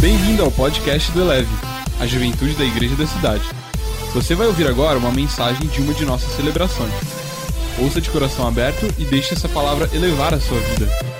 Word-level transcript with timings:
Bem-vindo 0.00 0.42
ao 0.42 0.50
podcast 0.50 1.12
do 1.12 1.20
Eleve, 1.20 1.54
a 2.00 2.06
juventude 2.06 2.54
da 2.54 2.64
igreja 2.64 2.96
da 2.96 3.06
cidade. 3.06 3.44
Você 4.14 4.34
vai 4.34 4.46
ouvir 4.46 4.66
agora 4.66 4.98
uma 4.98 5.12
mensagem 5.12 5.68
de 5.68 5.82
uma 5.82 5.92
de 5.92 6.06
nossas 6.06 6.34
celebrações. 6.36 6.94
Ouça 7.78 8.00
de 8.00 8.08
coração 8.08 8.48
aberto 8.48 8.86
e 8.98 9.04
deixe 9.04 9.34
essa 9.34 9.46
palavra 9.46 9.90
elevar 9.92 10.32
a 10.32 10.40
sua 10.40 10.58
vida. 10.58 11.19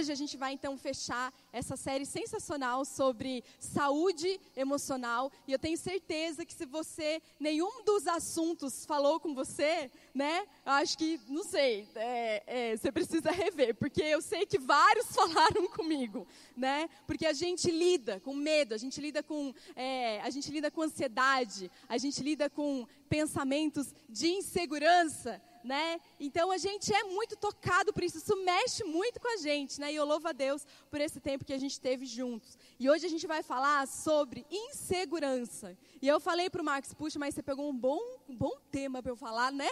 Hoje 0.00 0.12
a 0.12 0.14
gente 0.14 0.38
vai 0.38 0.54
então 0.54 0.78
fechar 0.78 1.30
essa 1.52 1.76
série 1.76 2.06
sensacional 2.06 2.86
sobre 2.86 3.44
saúde 3.58 4.40
emocional 4.56 5.30
e 5.46 5.52
eu 5.52 5.58
tenho 5.58 5.76
certeza 5.76 6.42
que 6.42 6.54
se 6.54 6.64
você 6.64 7.20
nenhum 7.38 7.84
dos 7.84 8.06
assuntos 8.06 8.86
falou 8.86 9.20
com 9.20 9.34
você, 9.34 9.90
né? 10.14 10.46
Eu 10.64 10.72
acho 10.72 10.96
que 10.96 11.20
não 11.28 11.44
sei, 11.44 11.86
é, 11.94 12.42
é, 12.46 12.76
você 12.78 12.90
precisa 12.90 13.30
rever 13.30 13.74
porque 13.74 14.02
eu 14.02 14.22
sei 14.22 14.46
que 14.46 14.58
vários 14.58 15.04
falaram 15.12 15.68
comigo, 15.68 16.26
né? 16.56 16.88
Porque 17.06 17.26
a 17.26 17.34
gente 17.34 17.70
lida 17.70 18.20
com 18.20 18.32
medo, 18.32 18.74
a 18.74 18.78
gente 18.78 18.98
lida 19.02 19.22
com 19.22 19.52
é, 19.76 20.22
a 20.22 20.30
gente 20.30 20.50
lida 20.50 20.70
com 20.70 20.80
ansiedade, 20.80 21.70
a 21.86 21.98
gente 21.98 22.22
lida 22.22 22.48
com 22.48 22.88
pensamentos 23.06 23.94
de 24.08 24.28
insegurança 24.28 25.42
né? 25.62 26.00
Então 26.18 26.50
a 26.50 26.58
gente 26.58 26.92
é 26.92 27.04
muito 27.04 27.36
tocado 27.36 27.92
por 27.92 28.02
isso, 28.02 28.18
isso 28.18 28.36
mexe 28.44 28.84
muito 28.84 29.20
com 29.20 29.32
a 29.32 29.36
gente, 29.36 29.80
né? 29.80 29.92
E 29.92 29.96
eu 29.96 30.04
louvo 30.04 30.28
a 30.28 30.32
Deus 30.32 30.66
por 30.90 31.00
esse 31.00 31.20
tempo 31.20 31.44
que 31.44 31.52
a 31.52 31.58
gente 31.58 31.80
teve 31.80 32.06
juntos. 32.06 32.58
E 32.78 32.88
hoje 32.88 33.06
a 33.06 33.08
gente 33.08 33.26
vai 33.26 33.42
falar 33.42 33.86
sobre 33.86 34.46
insegurança. 34.50 35.76
E 36.00 36.08
eu 36.08 36.18
falei 36.20 36.48
para 36.48 36.62
o 36.62 36.64
Marcos, 36.64 36.94
puxa, 36.94 37.18
mas 37.18 37.34
você 37.34 37.42
pegou 37.42 37.68
um 37.68 37.76
bom, 37.76 38.00
um 38.28 38.36
bom 38.36 38.56
tema 38.70 39.02
para 39.02 39.12
eu 39.12 39.16
falar, 39.16 39.52
né? 39.52 39.68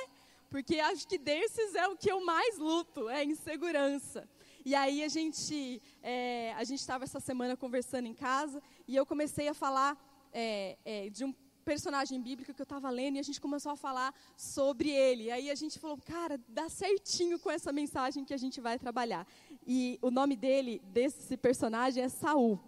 Porque 0.51 0.81
acho 0.81 1.07
que 1.07 1.19
desses 1.19 1.75
é 1.75 1.87
o 1.89 1.97
que 1.97 2.11
eu 2.11 2.25
mais 2.25 2.57
luto, 2.57 3.09
é 3.09 3.25
insegurança. 3.25 4.29
E 4.65 4.75
aí 4.75 5.03
a 5.03 5.09
gente 5.09 5.81
é, 6.03 6.53
a 6.55 6.65
gente 6.65 6.81
estava 6.81 7.05
essa 7.05 7.21
semana 7.21 7.57
conversando 7.57 8.07
em 8.07 8.15
casa 8.15 8.63
e 8.87 8.97
eu 8.97 9.07
comecei 9.07 9.49
a 9.49 9.55
falar 9.55 9.97
é, 10.33 10.77
é, 10.85 11.09
de 11.11 11.25
um 11.25 11.33
personagem 11.69 12.19
bíblico 12.29 12.55
que 12.55 12.63
eu 12.63 12.71
estava 12.71 12.89
lendo 12.89 13.17
e 13.17 13.19
a 13.19 13.27
gente 13.29 13.41
começou 13.47 13.73
a 13.73 13.77
falar 13.77 14.11
sobre 14.35 14.89
ele. 14.89 15.31
Aí 15.31 15.51
a 15.51 15.55
gente 15.55 15.79
falou, 15.79 15.99
cara, 15.99 16.41
dá 16.49 16.67
certinho 16.71 17.39
com 17.39 17.51
essa 17.51 17.71
mensagem 17.81 18.25
que 18.25 18.33
a 18.33 18.43
gente 18.45 18.59
vai 18.59 18.79
trabalhar. 18.79 19.27
E 19.67 19.99
o 20.01 20.11
nome 20.11 20.35
dele, 20.35 20.81
desse 20.97 21.37
personagem, 21.37 22.03
é 22.03 22.09
Saul. 22.09 22.59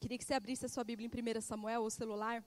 Queria 0.00 0.16
que 0.16 0.24
você 0.24 0.32
abrisse 0.32 0.64
a 0.64 0.70
sua 0.70 0.84
Bíblia 0.84 1.06
em 1.06 1.38
1 1.38 1.40
Samuel, 1.42 1.82
ou 1.82 1.90
celular. 1.90 2.42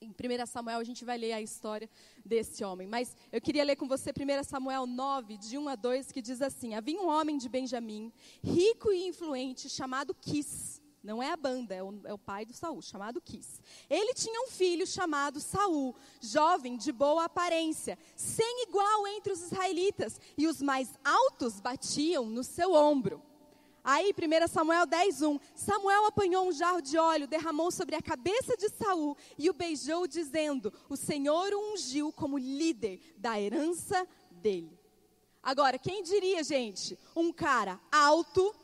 Em 0.00 0.10
1 0.10 0.46
Samuel 0.46 0.80
a 0.80 0.84
gente 0.90 1.04
vai 1.04 1.16
ler 1.16 1.32
a 1.32 1.40
história 1.40 1.88
desse 2.24 2.64
homem. 2.64 2.88
Mas 2.88 3.16
eu 3.30 3.40
queria 3.40 3.62
ler 3.62 3.76
com 3.76 3.86
você 3.86 4.10
1 4.10 4.42
Samuel 4.42 4.84
9, 4.84 5.36
de 5.36 5.56
1 5.56 5.68
a 5.68 5.76
2, 5.76 6.10
que 6.10 6.20
diz 6.20 6.42
assim: 6.42 6.74
Havia 6.74 7.00
um 7.00 7.08
homem 7.08 7.38
de 7.38 7.48
Benjamim, 7.48 8.12
rico 8.42 8.90
e 8.90 9.06
influente, 9.06 9.68
chamado 9.68 10.12
Quis 10.12 10.71
não 11.02 11.22
é 11.22 11.30
a 11.32 11.36
banda, 11.36 11.74
é 11.74 11.82
o, 11.82 12.00
é 12.04 12.12
o, 12.12 12.18
pai 12.18 12.44
do 12.44 12.52
Saul, 12.52 12.80
chamado 12.80 13.20
Quis. 13.20 13.60
Ele 13.90 14.14
tinha 14.14 14.40
um 14.42 14.46
filho 14.46 14.86
chamado 14.86 15.40
Saul, 15.40 15.94
jovem 16.20 16.76
de 16.76 16.92
boa 16.92 17.24
aparência, 17.24 17.98
sem 18.16 18.64
igual 18.68 19.06
entre 19.08 19.32
os 19.32 19.42
israelitas, 19.42 20.20
e 20.38 20.46
os 20.46 20.62
mais 20.62 20.88
altos 21.04 21.60
batiam 21.60 22.26
no 22.26 22.44
seu 22.44 22.72
ombro. 22.72 23.22
Aí, 23.84 24.12
1 24.12 24.46
Samuel 24.46 24.86
10:1, 24.86 25.40
Samuel 25.56 26.06
apanhou 26.06 26.46
um 26.46 26.52
jarro 26.52 26.80
de 26.80 26.96
óleo, 26.96 27.26
derramou 27.26 27.72
sobre 27.72 27.96
a 27.96 28.02
cabeça 28.02 28.56
de 28.56 28.68
Saul 28.68 29.16
e 29.36 29.50
o 29.50 29.52
beijou, 29.54 30.06
dizendo: 30.06 30.72
O 30.88 30.96
Senhor 30.96 31.52
o 31.52 31.72
ungiu 31.72 32.12
como 32.12 32.38
líder 32.38 33.00
da 33.16 33.40
herança 33.40 34.06
dele. 34.30 34.78
Agora, 35.42 35.76
quem 35.76 36.04
diria, 36.04 36.44
gente, 36.44 36.96
um 37.16 37.32
cara 37.32 37.80
alto, 37.90 38.54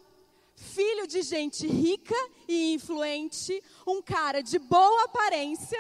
filho 0.59 1.07
de 1.07 1.23
gente 1.23 1.67
rica 1.67 2.15
e 2.49 2.75
influente, 2.75 3.63
um 3.87 4.03
cara 4.03 4.43
de 4.43 4.59
boa 4.59 5.05
aparência, 5.05 5.79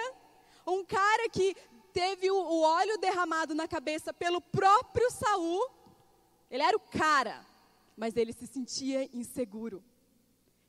um 0.67 0.85
cara 0.85 1.29
que 1.29 1.57
teve 1.93 2.31
o, 2.31 2.61
óleo 2.61 2.97
derramado 2.99 3.55
na 3.55 3.67
cabeça 3.67 4.13
pelo 4.13 4.41
próprio 4.41 5.11
Saul. 5.11 5.69
Ele 6.49 6.63
era 6.63 6.77
o 6.77 6.81
cara, 6.81 7.45
mas 7.97 8.17
ele 8.17 8.33
se 8.33 8.47
sentia 8.47 9.09
inseguro. 9.13 9.83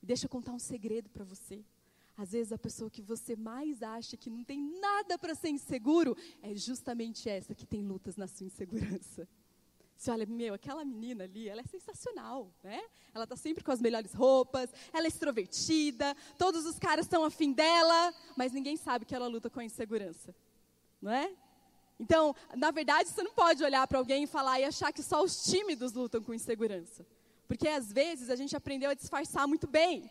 Deixa 0.01 0.25
eu 0.25 0.29
contar 0.29 0.53
um 0.53 0.59
segredo 0.59 1.09
para 1.09 1.23
você. 1.23 1.63
Às 2.17 2.31
vezes 2.31 2.51
a 2.51 2.57
pessoa 2.57 2.89
que 2.89 3.01
você 3.01 3.35
mais 3.35 3.83
acha 3.83 4.17
que 4.17 4.29
não 4.29 4.43
tem 4.43 4.59
nada 4.79 5.17
para 5.17 5.35
ser 5.35 5.49
inseguro 5.49 6.17
é 6.41 6.55
justamente 6.55 7.29
essa 7.29 7.53
que 7.53 7.65
tem 7.65 7.83
lutas 7.83 8.17
na 8.17 8.27
sua 8.27 8.47
insegurança. 8.47 9.27
Você 9.99 10.11
olha, 10.11 10.25
meu, 10.25 10.53
aquela 10.53 10.85
menina 10.85 11.25
ali, 11.25 11.49
ela 11.49 11.59
é 11.59 11.63
sensacional, 11.65 12.49
né? 12.63 12.81
Ela 13.13 13.25
está 13.25 13.35
sempre 13.35 13.61
com 13.61 13.69
as 13.69 13.81
melhores 13.81 14.13
roupas, 14.13 14.69
ela 14.93 15.03
é 15.03 15.09
extrovertida, 15.09 16.15
todos 16.37 16.65
os 16.65 16.79
caras 16.79 17.05
estão 17.05 17.25
afim 17.25 17.51
dela, 17.51 18.13
mas 18.37 18.53
ninguém 18.53 18.77
sabe 18.77 19.03
que 19.03 19.13
ela 19.13 19.27
luta 19.27 19.49
com 19.49 19.59
a 19.59 19.65
insegurança, 19.65 20.33
não 21.01 21.11
é? 21.11 21.29
Então, 21.99 22.33
na 22.55 22.71
verdade, 22.71 23.09
você 23.09 23.21
não 23.21 23.33
pode 23.33 23.61
olhar 23.61 23.85
para 23.87 23.97
alguém 23.97 24.23
e 24.23 24.27
falar 24.27 24.57
e 24.61 24.63
achar 24.63 24.93
que 24.93 25.03
só 25.03 25.21
os 25.21 25.43
tímidos 25.43 25.91
lutam 25.91 26.23
com 26.23 26.33
insegurança. 26.33 27.05
Porque 27.45 27.67
às 27.67 27.91
vezes 27.91 28.29
a 28.29 28.37
gente 28.37 28.55
aprendeu 28.55 28.91
a 28.91 28.93
disfarçar 28.93 29.45
muito 29.49 29.67
bem. 29.67 30.09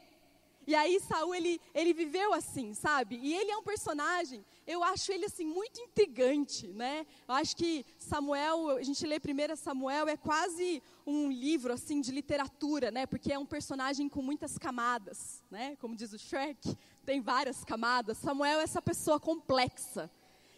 E 0.66 0.74
aí 0.74 1.00
Saul 1.00 1.34
ele, 1.34 1.58
ele 1.74 1.94
viveu 1.94 2.34
assim, 2.34 2.74
sabe? 2.74 3.18
E 3.22 3.34
ele 3.34 3.50
é 3.50 3.56
um 3.56 3.62
personagem, 3.62 4.44
eu 4.68 4.84
acho 4.84 5.10
ele 5.10 5.24
assim 5.24 5.46
muito 5.46 5.80
intrigante, 5.80 6.68
né? 6.68 7.06
Eu 7.26 7.34
acho 7.34 7.56
que 7.56 7.86
Samuel, 7.96 8.76
a 8.76 8.82
gente 8.82 9.06
lê 9.06 9.16
1 9.16 9.56
Samuel 9.56 10.06
é 10.08 10.16
quase 10.16 10.82
um 11.06 11.32
livro 11.32 11.72
assim 11.72 12.02
de 12.02 12.12
literatura, 12.12 12.90
né? 12.90 13.06
Porque 13.06 13.32
é 13.32 13.38
um 13.38 13.46
personagem 13.46 14.10
com 14.10 14.20
muitas 14.20 14.58
camadas, 14.58 15.42
né? 15.50 15.74
Como 15.76 15.96
diz 15.96 16.12
o 16.12 16.18
Shrek, 16.18 16.76
tem 17.06 17.18
várias 17.18 17.64
camadas. 17.64 18.18
Samuel 18.18 18.60
é 18.60 18.62
essa 18.62 18.82
pessoa 18.82 19.18
complexa. 19.18 20.10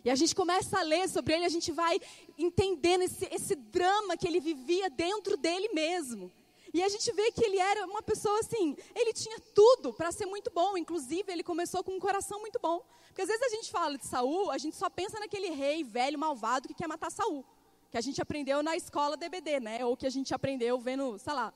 E 0.05 0.11
a 0.11 0.17
gente 0.17 0.35
começa 0.35 0.81
a 0.81 0.83
ler 0.83 1.09
sobre 1.09 1.35
ele, 1.35 1.45
a 1.45 1.51
gente 1.51 1.71
vai 1.71 2.01
entendendo 2.37 3.03
esse, 3.03 3.29
esse 3.31 3.55
drama 3.55 4.17
que 4.17 4.27
ele 4.27 4.41
vivia 4.41 4.91
dentro 4.91 5.37
dele 5.37 5.69
mesmo. 5.73 6.33
E 6.73 6.83
a 6.83 6.89
gente 6.89 7.11
vê 7.13 7.33
que 7.33 7.45
ele 7.45 7.59
era 7.59 7.85
uma 7.87 8.03
pessoa 8.03 8.39
assim, 8.41 8.77
ele 8.95 9.13
tinha 9.13 9.39
tudo 9.55 9.93
para 9.93 10.13
ser 10.13 10.27
muito 10.27 10.51
bom, 10.51 10.77
inclusive 10.77 11.33
ele 11.33 11.43
começou 11.43 11.83
com 11.83 11.93
um 11.93 11.99
coração 12.01 12.41
muito 12.41 12.59
bom. 12.61 12.85
Porque 13.09 13.23
às 13.23 13.29
vezes 13.29 13.43
a 13.43 13.49
gente 13.49 13.71
fala 13.71 13.99
de 13.99 14.07
Saul, 14.07 14.51
a 14.51 14.59
gente 14.59 14.77
só 14.77 14.89
pensa 14.89 15.19
naquele 15.19 15.51
rei 15.51 15.83
velho, 15.83 16.19
malvado 16.19 16.69
que 16.69 16.75
quer 16.75 16.87
matar 16.87 17.11
Saul. 17.11 17.45
Que 17.91 17.99
a 17.99 18.01
gente 18.01 18.23
aprendeu 18.23 18.63
na 18.63 18.77
escola 18.77 19.17
DBD, 19.17 19.59
né? 19.59 19.85
Ou 19.85 19.97
que 19.97 20.07
a 20.07 20.11
gente 20.11 20.33
aprendeu 20.33 20.79
vendo, 20.79 21.19
sei 21.19 21.33
lá, 21.33 21.53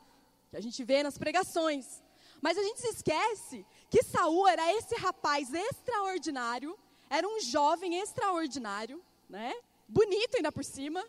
que 0.50 0.56
a 0.56 0.60
gente 0.60 0.82
vê 0.82 1.02
nas 1.02 1.16
pregações. 1.16 2.02
Mas 2.42 2.58
a 2.58 2.62
gente 2.62 2.80
se 2.80 2.88
esquece 2.88 3.64
que 3.88 4.02
Saul 4.02 4.48
era 4.48 4.72
esse 4.74 4.96
rapaz 4.96 5.54
extraordinário, 5.54 6.76
era 7.08 7.26
um 7.26 7.38
jovem 7.40 8.00
extraordinário, 8.00 9.00
né? 9.28 9.54
Bonito 9.88 10.36
ainda 10.36 10.50
por 10.50 10.64
cima, 10.64 11.04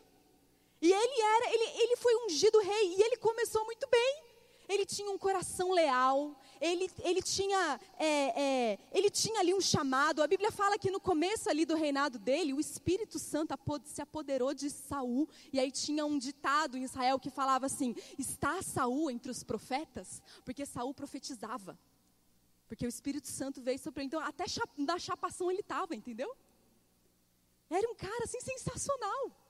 e 0.86 0.94
ele 0.94 1.22
era, 1.22 1.54
ele, 1.54 1.82
ele 1.82 1.96
foi 1.96 2.16
ungido 2.26 2.60
rei 2.60 2.96
e 2.96 3.02
ele 3.02 3.18
começou 3.18 3.66
muito 3.66 3.88
bem. 3.90 4.24
Ele 4.70 4.86
tinha 4.86 5.10
um 5.10 5.18
coração 5.18 5.72
leal, 5.72 6.40
ele, 6.62 6.90
ele, 7.00 7.22
tinha, 7.24 7.80
é, 7.98 8.06
é, 8.06 8.80
ele 8.92 9.10
tinha 9.10 9.40
ali 9.40 9.52
um 9.54 9.62
chamado. 9.62 10.22
A 10.22 10.28
Bíblia 10.28 10.52
fala 10.52 10.78
que 10.78 10.92
no 10.92 11.00
começo 11.00 11.50
ali 11.50 11.66
do 11.66 11.76
reinado 11.76 12.20
dele, 12.20 12.54
o 12.54 12.60
Espírito 12.60 13.18
Santo 13.18 13.56
se 13.86 14.02
apoderou 14.02 14.54
de 14.54 14.70
Saul. 14.70 15.28
E 15.52 15.60
aí 15.60 15.72
tinha 15.72 16.06
um 16.06 16.20
ditado 16.20 16.78
em 16.78 16.84
Israel 16.84 17.20
que 17.20 17.32
falava 17.32 17.66
assim: 17.66 17.96
está 18.18 18.62
Saul 18.62 19.10
entre 19.10 19.32
os 19.32 19.44
profetas? 19.44 20.22
Porque 20.44 20.66
Saul 20.68 20.94
profetizava. 20.94 21.78
Porque 22.68 22.86
o 22.86 22.90
Espírito 22.90 23.28
Santo 23.28 23.60
veio 23.60 23.80
sobre 23.80 24.02
ele. 24.02 24.08
Então, 24.08 24.20
até 24.20 24.46
na 24.78 25.00
chapação 25.00 25.50
ele 25.50 25.62
estava, 25.62 25.96
entendeu? 25.96 26.36
Era 27.70 27.90
um 27.90 27.96
cara 27.96 28.24
assim 28.24 28.40
sensacional. 28.40 29.45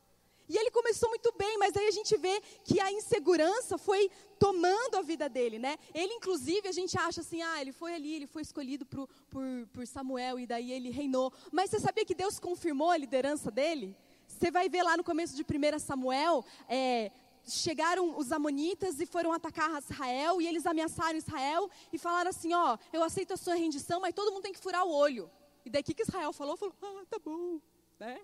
E 0.47 0.57
ele 0.57 0.69
começou 0.71 1.09
muito 1.09 1.33
bem, 1.37 1.57
mas 1.57 1.75
aí 1.75 1.87
a 1.87 1.91
gente 1.91 2.15
vê 2.17 2.41
que 2.63 2.79
a 2.79 2.91
insegurança 2.91 3.77
foi 3.77 4.11
tomando 4.37 4.95
a 4.95 5.01
vida 5.01 5.27
dele, 5.27 5.57
né? 5.57 5.77
Ele, 5.93 6.13
inclusive, 6.13 6.67
a 6.67 6.71
gente 6.71 6.97
acha 6.97 7.21
assim, 7.21 7.41
ah, 7.41 7.61
ele 7.61 7.71
foi 7.71 7.95
ali, 7.95 8.15
ele 8.15 8.27
foi 8.27 8.41
escolhido 8.43 8.85
por, 8.85 9.07
por, 9.29 9.43
por 9.73 9.87
Samuel 9.87 10.39
e 10.39 10.45
daí 10.45 10.71
ele 10.71 10.89
reinou. 10.89 11.33
Mas 11.51 11.69
você 11.69 11.79
sabia 11.79 12.05
que 12.05 12.13
Deus 12.13 12.39
confirmou 12.39 12.91
a 12.91 12.97
liderança 12.97 13.49
dele? 13.49 13.95
Você 14.27 14.51
vai 14.51 14.69
ver 14.69 14.83
lá 14.83 14.95
no 14.97 15.03
começo 15.03 15.35
de 15.35 15.43
1 15.43 15.79
Samuel, 15.79 16.45
é, 16.67 17.11
chegaram 17.47 18.17
os 18.17 18.31
amonitas 18.31 18.99
e 18.99 19.05
foram 19.05 19.31
atacar 19.31 19.81
Israel 19.81 20.41
e 20.41 20.47
eles 20.47 20.65
ameaçaram 20.65 21.17
Israel 21.17 21.69
e 21.91 21.97
falaram 21.97 22.29
assim, 22.29 22.53
ó, 22.53 22.77
eu 22.91 23.03
aceito 23.03 23.33
a 23.33 23.37
sua 23.37 23.55
rendição, 23.55 23.99
mas 23.99 24.13
todo 24.13 24.31
mundo 24.31 24.43
tem 24.43 24.53
que 24.53 24.59
furar 24.59 24.85
o 24.85 24.91
olho. 24.91 25.29
E 25.63 25.69
daí 25.69 25.81
que 25.81 25.99
Israel 25.99 26.31
falou? 26.33 26.57
Falou, 26.57 26.75
ah, 26.81 27.05
tá 27.09 27.17
bom, 27.19 27.59
né? 27.99 28.21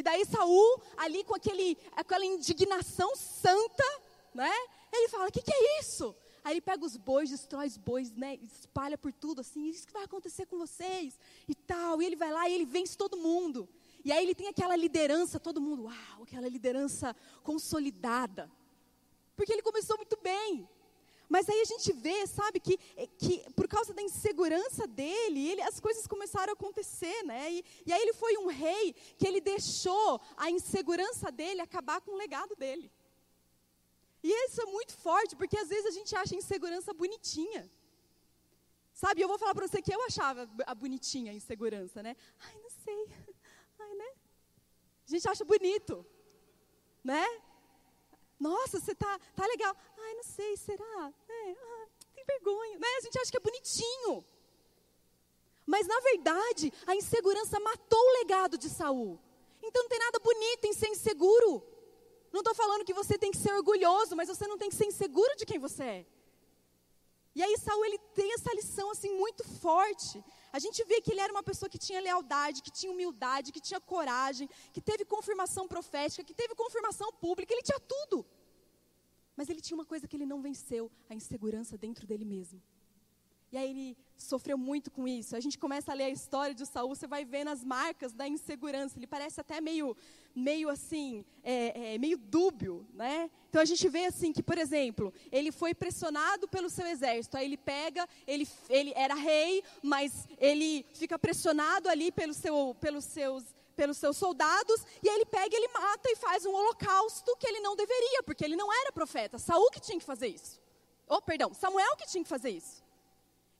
E 0.00 0.02
daí 0.02 0.24
Saul, 0.24 0.82
ali 0.96 1.22
com 1.24 1.34
aquele, 1.34 1.76
aquela 1.92 2.24
indignação 2.24 3.14
santa, 3.14 3.84
né? 4.34 4.50
Ele 4.90 5.08
fala: 5.08 5.28
o 5.28 5.32
que, 5.32 5.42
que 5.42 5.52
é 5.52 5.80
isso? 5.80 6.16
Aí 6.42 6.54
ele 6.54 6.60
pega 6.62 6.84
os 6.84 6.96
bois, 6.96 7.28
destrói 7.28 7.66
os 7.66 7.76
bois, 7.76 8.10
né? 8.12 8.36
Espalha 8.36 8.96
por 8.96 9.12
tudo, 9.12 9.42
assim, 9.42 9.68
isso 9.68 9.86
que 9.86 9.92
vai 9.92 10.04
acontecer 10.04 10.46
com 10.46 10.56
vocês 10.56 11.18
e 11.46 11.54
tal. 11.54 12.00
E 12.00 12.06
ele 12.06 12.16
vai 12.16 12.32
lá 12.32 12.48
e 12.48 12.54
ele 12.54 12.64
vence 12.64 12.96
todo 12.96 13.14
mundo. 13.14 13.68
E 14.02 14.10
aí 14.10 14.24
ele 14.24 14.34
tem 14.34 14.48
aquela 14.48 14.74
liderança, 14.74 15.38
todo 15.38 15.60
mundo, 15.60 15.82
uau, 15.84 16.22
aquela 16.22 16.48
liderança 16.48 17.14
consolidada. 17.42 18.50
porque 19.36 19.52
ele 19.52 19.62
começou 19.62 19.96
muito 19.98 20.18
bem. 20.22 20.66
Mas 21.30 21.48
aí 21.48 21.60
a 21.60 21.64
gente 21.64 21.92
vê, 21.92 22.26
sabe, 22.26 22.58
que, 22.58 22.76
que 23.16 23.48
por 23.52 23.68
causa 23.68 23.94
da 23.94 24.02
insegurança 24.02 24.84
dele, 24.88 25.48
ele, 25.48 25.62
as 25.62 25.78
coisas 25.78 26.04
começaram 26.04 26.50
a 26.50 26.54
acontecer, 26.54 27.22
né? 27.22 27.52
E, 27.52 27.64
e 27.86 27.92
aí 27.92 28.02
ele 28.02 28.12
foi 28.12 28.36
um 28.36 28.48
rei 28.48 28.92
que 29.16 29.28
ele 29.28 29.40
deixou 29.40 30.20
a 30.36 30.50
insegurança 30.50 31.30
dele 31.30 31.60
acabar 31.60 32.00
com 32.00 32.10
o 32.10 32.16
legado 32.16 32.56
dele. 32.56 32.90
E 34.24 34.28
isso 34.46 34.60
é 34.60 34.66
muito 34.66 34.92
forte, 34.92 35.36
porque 35.36 35.56
às 35.56 35.68
vezes 35.68 35.86
a 35.86 35.92
gente 35.92 36.14
acha 36.16 36.34
a 36.34 36.38
insegurança 36.38 36.92
bonitinha. 36.92 37.70
Sabe, 38.92 39.22
eu 39.22 39.28
vou 39.28 39.38
falar 39.38 39.54
para 39.54 39.68
você 39.68 39.80
que 39.80 39.94
eu 39.94 40.02
achava 40.02 40.50
a 40.66 40.74
bonitinha 40.74 41.30
a 41.30 41.34
insegurança, 41.34 42.02
né? 42.02 42.16
Ai, 42.40 42.58
não 42.60 42.70
sei. 42.70 43.06
Ai, 43.78 43.94
né? 43.94 44.10
A 45.06 45.10
gente 45.10 45.28
acha 45.28 45.44
bonito, 45.44 46.04
né? 47.04 47.24
Nossa, 48.40 48.80
você 48.80 48.94
tá, 48.94 49.20
tá 49.36 49.46
legal. 49.46 49.76
Ai, 49.98 50.14
não 50.14 50.22
sei, 50.22 50.56
será? 50.56 51.12
É, 51.28 51.50
ah, 51.50 51.86
tem 52.14 52.24
vergonha, 52.24 52.78
né? 52.78 52.88
A 52.96 53.00
gente 53.02 53.18
acha 53.18 53.30
que 53.30 53.36
é 53.36 53.40
bonitinho. 53.40 54.24
Mas 55.66 55.86
na 55.86 56.00
verdade, 56.00 56.72
a 56.86 56.96
insegurança 56.96 57.60
matou 57.60 58.00
o 58.00 58.12
legado 58.20 58.56
de 58.56 58.70
Saul. 58.70 59.20
Então 59.62 59.82
não 59.82 59.90
tem 59.90 59.98
nada 59.98 60.18
bonito 60.18 60.64
em 60.64 60.72
ser 60.72 60.88
inseguro. 60.88 61.62
Não 62.32 62.40
estou 62.40 62.54
falando 62.54 62.84
que 62.84 62.94
você 62.94 63.18
tem 63.18 63.30
que 63.30 63.36
ser 63.36 63.52
orgulhoso, 63.52 64.16
mas 64.16 64.28
você 64.28 64.46
não 64.46 64.56
tem 64.56 64.70
que 64.70 64.76
ser 64.76 64.86
inseguro 64.86 65.36
de 65.36 65.44
quem 65.44 65.58
você 65.58 65.84
é. 65.84 66.06
E 67.34 67.42
aí 67.42 67.56
Saul 67.58 67.84
ele 67.84 67.98
tem 68.14 68.32
essa 68.34 68.52
lição 68.54 68.90
assim 68.90 69.14
muito 69.16 69.44
forte. 69.60 70.22
A 70.52 70.58
gente 70.58 70.84
vê 70.84 71.00
que 71.00 71.12
ele 71.12 71.20
era 71.20 71.32
uma 71.32 71.42
pessoa 71.42 71.68
que 71.68 71.78
tinha 71.78 72.00
lealdade, 72.00 72.62
que 72.62 72.72
tinha 72.72 72.90
humildade, 72.90 73.52
que 73.52 73.60
tinha 73.60 73.80
coragem, 73.80 74.48
que 74.72 74.80
teve 74.80 75.04
confirmação 75.04 75.68
profética, 75.68 76.24
que 76.24 76.34
teve 76.34 76.54
confirmação 76.54 77.12
pública, 77.12 77.52
ele 77.54 77.62
tinha 77.62 77.78
tudo. 77.78 78.26
Mas 79.36 79.48
ele 79.48 79.60
tinha 79.60 79.76
uma 79.76 79.86
coisa 79.86 80.08
que 80.08 80.16
ele 80.16 80.26
não 80.26 80.42
venceu, 80.42 80.90
a 81.08 81.14
insegurança 81.14 81.78
dentro 81.78 82.06
dele 82.06 82.24
mesmo. 82.24 82.60
E 83.52 83.56
aí 83.58 83.70
ele 83.70 83.96
sofreu 84.16 84.56
muito 84.56 84.90
com 84.90 85.08
isso. 85.08 85.34
A 85.34 85.40
gente 85.40 85.58
começa 85.58 85.90
a 85.90 85.94
ler 85.94 86.04
a 86.04 86.10
história 86.10 86.54
de 86.54 86.64
Saul, 86.64 86.94
você 86.94 87.06
vai 87.06 87.24
vendo 87.24 87.48
as 87.48 87.64
marcas 87.64 88.12
da 88.12 88.28
insegurança. 88.28 88.96
Ele 88.96 89.06
parece 89.06 89.40
até 89.40 89.60
meio, 89.60 89.96
meio 90.34 90.68
assim, 90.68 91.24
é, 91.42 91.94
é, 91.94 91.98
meio 91.98 92.16
dúbio, 92.16 92.86
né? 92.94 93.28
Então 93.48 93.60
a 93.60 93.64
gente 93.64 93.88
vê 93.88 94.04
assim 94.06 94.32
que, 94.32 94.42
por 94.42 94.56
exemplo, 94.56 95.12
ele 95.32 95.50
foi 95.50 95.74
pressionado 95.74 96.46
pelo 96.46 96.70
seu 96.70 96.86
exército. 96.86 97.36
Aí 97.36 97.46
ele 97.46 97.56
pega, 97.56 98.08
ele, 98.24 98.46
ele 98.68 98.92
era 98.94 99.14
rei, 99.14 99.64
mas 99.82 100.28
ele 100.38 100.86
fica 100.94 101.18
pressionado 101.18 101.88
ali 101.88 102.12
pelo 102.12 102.34
seu, 102.34 102.76
pelos 102.80 103.04
seus 103.04 103.44
pelos 103.76 103.96
seus 103.96 104.18
soldados, 104.18 104.84
e 105.02 105.08
aí 105.08 105.14
ele 105.14 105.24
pega, 105.24 105.56
ele 105.56 105.68
mata 105.68 106.10
e 106.10 106.14
faz 106.14 106.44
um 106.44 106.52
holocausto 106.52 107.34
que 107.38 107.46
ele 107.46 107.60
não 107.60 107.74
deveria, 107.74 108.22
porque 108.22 108.44
ele 108.44 108.54
não 108.54 108.70
era 108.70 108.92
profeta. 108.92 109.38
Saul 109.38 109.70
que 109.70 109.80
tinha 109.80 109.98
que 109.98 110.04
fazer 110.04 110.28
isso. 110.28 110.60
Oh, 111.08 111.22
perdão, 111.22 111.54
Samuel 111.54 111.96
que 111.96 112.06
tinha 112.06 112.22
que 112.22 112.28
fazer 112.28 112.50
isso. 112.50 112.79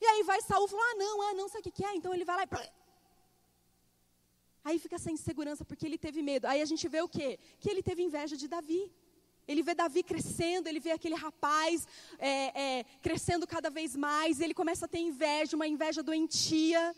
E 0.00 0.06
aí 0.06 0.22
vai 0.22 0.40
Saul 0.42 0.68
fala: 0.68 0.82
ah, 0.82 0.94
não, 0.96 1.22
ah, 1.22 1.34
não, 1.34 1.48
sabe 1.48 1.68
o 1.68 1.72
que 1.72 1.84
é? 1.84 1.94
Então 1.94 2.14
ele 2.14 2.24
vai 2.24 2.36
lá 2.36 2.44
e. 2.44 2.72
Aí 4.64 4.78
fica 4.78 4.96
essa 4.96 5.10
insegurança 5.10 5.64
porque 5.64 5.86
ele 5.86 5.98
teve 5.98 6.22
medo. 6.22 6.46
Aí 6.46 6.60
a 6.60 6.64
gente 6.64 6.86
vê 6.88 7.00
o 7.00 7.08
quê? 7.08 7.38
Que 7.58 7.70
ele 7.70 7.82
teve 7.82 8.02
inveja 8.02 8.36
de 8.36 8.46
Davi. 8.46 8.92
Ele 9.48 9.62
vê 9.62 9.74
Davi 9.74 10.02
crescendo, 10.02 10.68
ele 10.68 10.78
vê 10.78 10.92
aquele 10.92 11.14
rapaz 11.14 11.86
é, 12.18 12.78
é, 12.78 12.84
crescendo 13.02 13.46
cada 13.46 13.68
vez 13.68 13.96
mais, 13.96 14.38
ele 14.40 14.54
começa 14.54 14.84
a 14.84 14.88
ter 14.88 15.00
inveja, 15.00 15.56
uma 15.56 15.66
inveja 15.66 16.02
doentia 16.04 16.94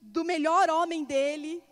do 0.00 0.24
melhor 0.24 0.70
homem 0.70 1.04
dele. 1.04 1.62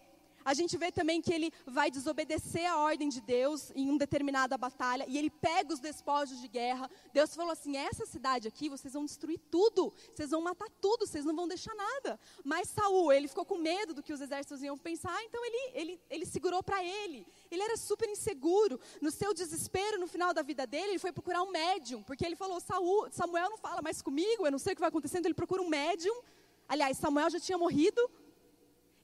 A 0.44 0.54
gente 0.54 0.76
vê 0.76 0.90
também 0.90 1.20
que 1.20 1.32
ele 1.32 1.52
vai 1.66 1.90
desobedecer 1.90 2.70
a 2.70 2.78
ordem 2.78 3.08
de 3.08 3.20
Deus 3.20 3.70
em 3.74 3.88
uma 3.88 3.98
determinada 3.98 4.56
batalha 4.56 5.04
e 5.06 5.18
ele 5.18 5.30
pega 5.30 5.72
os 5.72 5.80
despojos 5.80 6.40
de 6.40 6.48
guerra. 6.48 6.90
Deus 7.12 7.34
falou 7.34 7.52
assim: 7.52 7.76
essa 7.76 8.06
cidade 8.06 8.48
aqui 8.48 8.68
vocês 8.68 8.94
vão 8.94 9.04
destruir 9.04 9.40
tudo, 9.50 9.92
vocês 10.14 10.30
vão 10.30 10.40
matar 10.40 10.68
tudo, 10.80 11.06
vocês 11.06 11.24
não 11.24 11.34
vão 11.34 11.46
deixar 11.46 11.74
nada. 11.74 12.18
Mas 12.44 12.68
Saul, 12.68 13.12
ele 13.12 13.28
ficou 13.28 13.44
com 13.44 13.58
medo 13.58 13.94
do 13.94 14.02
que 14.02 14.12
os 14.12 14.20
exércitos 14.20 14.62
iam 14.62 14.78
pensar, 14.78 15.22
então 15.24 15.44
ele, 15.44 15.70
ele, 15.74 16.00
ele 16.08 16.26
segurou 16.26 16.62
para 16.62 16.82
ele. 16.82 17.26
Ele 17.50 17.62
era 17.62 17.76
super 17.76 18.08
inseguro. 18.08 18.80
No 19.00 19.10
seu 19.10 19.34
desespero, 19.34 19.98
no 19.98 20.06
final 20.06 20.32
da 20.32 20.42
vida 20.42 20.66
dele, 20.66 20.92
ele 20.92 20.98
foi 20.98 21.12
procurar 21.12 21.42
um 21.42 21.50
médium, 21.50 22.02
porque 22.02 22.24
ele 22.24 22.36
falou: 22.36 22.60
Saul, 22.60 23.08
Samuel 23.10 23.50
não 23.50 23.58
fala 23.58 23.82
mais 23.82 24.00
comigo, 24.00 24.46
eu 24.46 24.52
não 24.52 24.58
sei 24.58 24.72
o 24.72 24.76
que 24.76 24.80
vai 24.80 24.88
acontecendo. 24.88 25.26
Ele 25.26 25.34
procura 25.34 25.62
um 25.62 25.68
médium. 25.68 26.14
Aliás, 26.68 26.96
Samuel 26.98 27.28
já 27.30 27.40
tinha 27.40 27.58
morrido, 27.58 28.00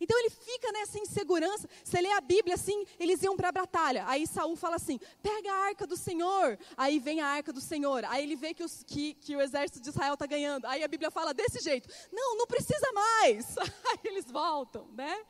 então 0.00 0.18
ele 0.18 0.30
fica 0.30 0.70
nessa 0.72 0.98
insegurança. 0.98 1.68
Você 1.82 2.00
lê 2.00 2.10
a 2.12 2.20
Bíblia 2.20 2.54
assim, 2.54 2.86
eles 2.98 3.22
iam 3.22 3.36
para 3.36 3.48
a 3.48 3.52
batalha. 3.52 4.04
Aí 4.06 4.26
Saul 4.26 4.56
fala 4.56 4.76
assim: 4.76 4.98
pega 5.22 5.52
a 5.52 5.56
arca 5.66 5.86
do 5.86 5.96
Senhor. 5.96 6.58
Aí 6.76 6.98
vem 6.98 7.20
a 7.20 7.26
arca 7.26 7.52
do 7.52 7.60
Senhor. 7.60 8.04
Aí 8.04 8.22
ele 8.22 8.36
vê 8.36 8.52
que, 8.52 8.62
os, 8.62 8.82
que, 8.82 9.14
que 9.14 9.34
o 9.34 9.40
exército 9.40 9.80
de 9.80 9.88
Israel 9.88 10.14
está 10.14 10.26
ganhando. 10.26 10.66
Aí 10.66 10.84
a 10.84 10.88
Bíblia 10.88 11.10
fala 11.10 11.32
desse 11.32 11.60
jeito: 11.60 11.88
não, 12.12 12.36
não 12.36 12.46
precisa 12.46 12.92
mais. 12.92 13.56
Aí 13.88 14.00
eles 14.04 14.30
voltam, 14.30 14.86
né? 14.92 15.24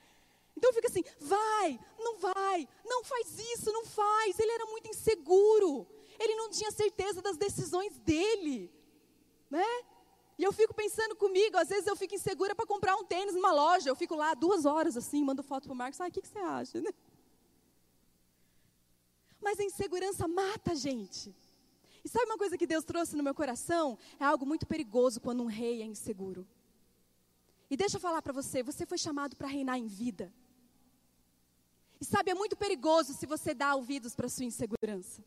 Então 0.56 0.72
fica 0.72 0.88
assim: 0.88 1.04
vai, 1.20 1.78
não 1.98 2.18
vai, 2.18 2.68
não 2.84 3.04
faz 3.04 3.38
isso, 3.38 3.72
não 3.72 3.84
faz. 3.84 4.38
Ele 4.38 4.50
era 4.52 4.66
muito 4.66 4.88
inseguro. 4.88 5.86
Ele 6.18 6.34
não 6.34 6.50
tinha 6.50 6.70
certeza 6.72 7.20
das 7.20 7.36
decisões 7.36 7.98
dele, 7.98 8.72
né? 9.50 9.64
E 10.38 10.44
eu 10.44 10.52
fico 10.52 10.74
pensando 10.74 11.16
comigo, 11.16 11.56
às 11.56 11.68
vezes 11.68 11.86
eu 11.86 11.96
fico 11.96 12.14
insegura 12.14 12.54
para 12.54 12.66
comprar 12.66 12.94
um 12.96 13.04
tênis 13.04 13.34
numa 13.34 13.52
loja. 13.52 13.88
Eu 13.88 13.96
fico 13.96 14.14
lá 14.14 14.34
duas 14.34 14.66
horas 14.66 14.96
assim, 14.96 15.24
mando 15.24 15.42
foto 15.42 15.64
para 15.64 15.72
o 15.72 15.76
Marcos. 15.76 16.00
Ah, 16.00 16.06
o 16.06 16.10
que, 16.10 16.20
que 16.20 16.28
você 16.28 16.38
acha? 16.38 16.82
Mas 19.40 19.58
a 19.58 19.64
insegurança 19.64 20.28
mata 20.28 20.72
a 20.72 20.74
gente. 20.74 21.34
E 22.04 22.08
sabe 22.08 22.26
uma 22.26 22.38
coisa 22.38 22.58
que 22.58 22.66
Deus 22.66 22.84
trouxe 22.84 23.16
no 23.16 23.22
meu 23.22 23.34
coração? 23.34 23.98
É 24.20 24.24
algo 24.24 24.44
muito 24.44 24.66
perigoso 24.66 25.20
quando 25.20 25.42
um 25.42 25.46
rei 25.46 25.82
é 25.82 25.84
inseguro. 25.84 26.46
E 27.70 27.76
deixa 27.76 27.96
eu 27.96 28.00
falar 28.00 28.22
para 28.22 28.32
você, 28.32 28.62
você 28.62 28.86
foi 28.86 28.98
chamado 28.98 29.36
para 29.36 29.48
reinar 29.48 29.78
em 29.78 29.86
vida. 29.86 30.32
E 32.00 32.04
sabe, 32.04 32.30
é 32.30 32.34
muito 32.34 32.56
perigoso 32.56 33.14
se 33.14 33.26
você 33.26 33.54
dá 33.54 33.74
ouvidos 33.74 34.14
para 34.14 34.28
sua 34.28 34.44
insegurança. 34.44 35.24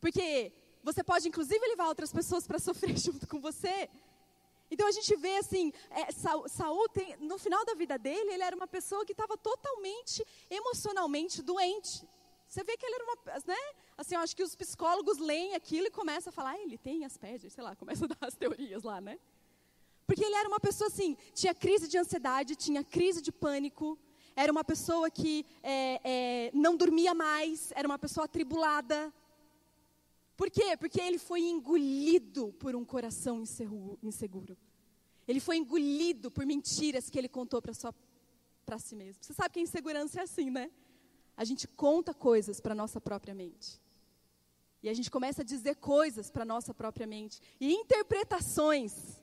Porque 0.00 0.52
você 0.84 1.02
pode, 1.02 1.26
inclusive, 1.26 1.66
levar 1.66 1.88
outras 1.88 2.12
pessoas 2.12 2.46
para 2.46 2.58
sofrer 2.58 2.96
junto 3.06 3.26
com 3.26 3.40
você. 3.40 3.88
Então 4.70 4.86
a 4.86 4.92
gente 4.92 5.14
vê 5.16 5.36
assim, 5.36 5.72
é, 5.90 6.12
Saul, 6.12 6.88
tem, 6.90 7.16
no 7.18 7.38
final 7.38 7.64
da 7.64 7.74
vida 7.74 7.98
dele, 7.98 8.32
ele 8.32 8.42
era 8.42 8.54
uma 8.54 8.66
pessoa 8.66 9.04
que 9.04 9.12
estava 9.12 9.36
totalmente 9.36 10.24
emocionalmente 10.50 11.42
doente. 11.42 12.06
Você 12.46 12.62
vê 12.62 12.76
que 12.76 12.84
ele 12.84 12.94
era 12.94 13.04
uma, 13.04 13.16
né? 13.46 13.74
Assim, 13.96 14.14
eu 14.14 14.20
acho 14.20 14.36
que 14.36 14.42
os 14.42 14.54
psicólogos 14.54 15.18
leem 15.18 15.54
aquilo 15.54 15.86
e 15.86 15.90
começam 15.90 16.30
a 16.30 16.32
falar, 16.32 16.50
ah, 16.50 16.60
ele 16.60 16.76
tem 16.76 17.04
Asperger, 17.04 17.50
sei 17.50 17.64
lá, 17.64 17.74
começa 17.82 18.04
a 18.04 18.08
dar 18.08 18.18
as 18.20 18.34
teorias 18.34 18.82
lá, 18.82 19.00
né? 19.00 19.18
Porque 20.06 20.22
ele 20.22 20.34
era 20.34 20.48
uma 20.48 20.60
pessoa 20.60 20.88
assim, 20.88 21.16
tinha 21.32 21.54
crise 21.54 21.88
de 21.88 21.96
ansiedade, 21.96 22.54
tinha 22.54 22.84
crise 22.84 23.22
de 23.22 23.32
pânico, 23.32 23.98
era 24.36 24.52
uma 24.52 24.64
pessoa 24.64 25.10
que 25.10 25.46
é, 25.62 26.00
é, 26.04 26.50
não 26.52 26.76
dormia 26.76 27.14
mais, 27.14 27.72
era 27.74 27.88
uma 27.88 27.98
pessoa 27.98 28.24
atribulada, 28.24 29.12
por 30.36 30.50
quê? 30.50 30.76
Porque 30.76 31.00
ele 31.00 31.18
foi 31.18 31.40
engolido 31.40 32.52
por 32.54 32.74
um 32.74 32.84
coração 32.84 33.42
inseguro. 34.02 34.58
Ele 35.26 35.40
foi 35.40 35.56
engolido 35.56 36.30
por 36.30 36.44
mentiras 36.44 37.08
que 37.08 37.18
ele 37.18 37.28
contou 37.28 37.62
para 37.62 38.78
si 38.78 38.96
mesmo. 38.96 39.22
Você 39.22 39.32
sabe 39.32 39.54
que 39.54 39.60
a 39.60 39.62
insegurança 39.62 40.20
é 40.20 40.22
assim, 40.22 40.50
né? 40.50 40.70
A 41.36 41.44
gente 41.44 41.66
conta 41.68 42.12
coisas 42.12 42.60
para 42.60 42.74
nossa 42.74 43.00
própria 43.00 43.34
mente. 43.34 43.80
E 44.82 44.88
a 44.88 44.94
gente 44.94 45.10
começa 45.10 45.42
a 45.42 45.44
dizer 45.44 45.76
coisas 45.76 46.30
para 46.30 46.44
nossa 46.44 46.74
própria 46.74 47.06
mente. 47.06 47.40
E 47.60 47.72
interpretações 47.72 49.22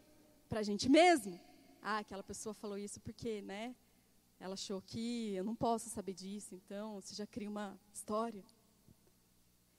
para 0.49 0.61
a 0.61 0.63
gente 0.63 0.89
mesmo. 0.89 1.39
Ah, 1.81 1.99
aquela 1.99 2.23
pessoa 2.23 2.53
falou 2.53 2.77
isso 2.77 2.99
porque, 2.99 3.41
né? 3.41 3.75
Ela 4.39 4.55
achou 4.55 4.81
que 4.81 5.35
eu 5.35 5.43
não 5.43 5.55
posso 5.55 5.87
saber 5.89 6.13
disso, 6.13 6.55
então 6.55 6.99
você 6.99 7.13
já 7.13 7.27
cria 7.27 7.49
uma 7.49 7.79
história. 7.93 8.43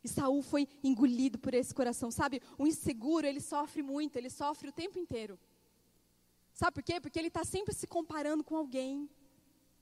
E 0.05 0.09
Saul 0.09 0.43
foi 0.43 0.69
engolido 0.83 1.39
por 1.39 1.55
esse 1.55 1.75
coração. 1.75 2.11
Sabe, 2.11 2.43
o 2.59 2.67
inseguro, 2.67 3.27
ele 3.27 3.41
sofre 3.41 3.83
muito, 3.83 4.17
ele 4.17 4.31
sofre 4.31 4.69
o 4.69 4.73
tempo 4.73 4.99
inteiro. 4.99 5.39
Sabe 6.53 6.75
por 6.75 6.83
quê? 6.83 7.01
Porque 7.01 7.19
ele 7.19 7.29
está 7.29 7.45
sempre 7.45 7.73
se 7.75 7.87
comparando 7.87 8.45
com 8.45 8.57
alguém. 8.57 9.09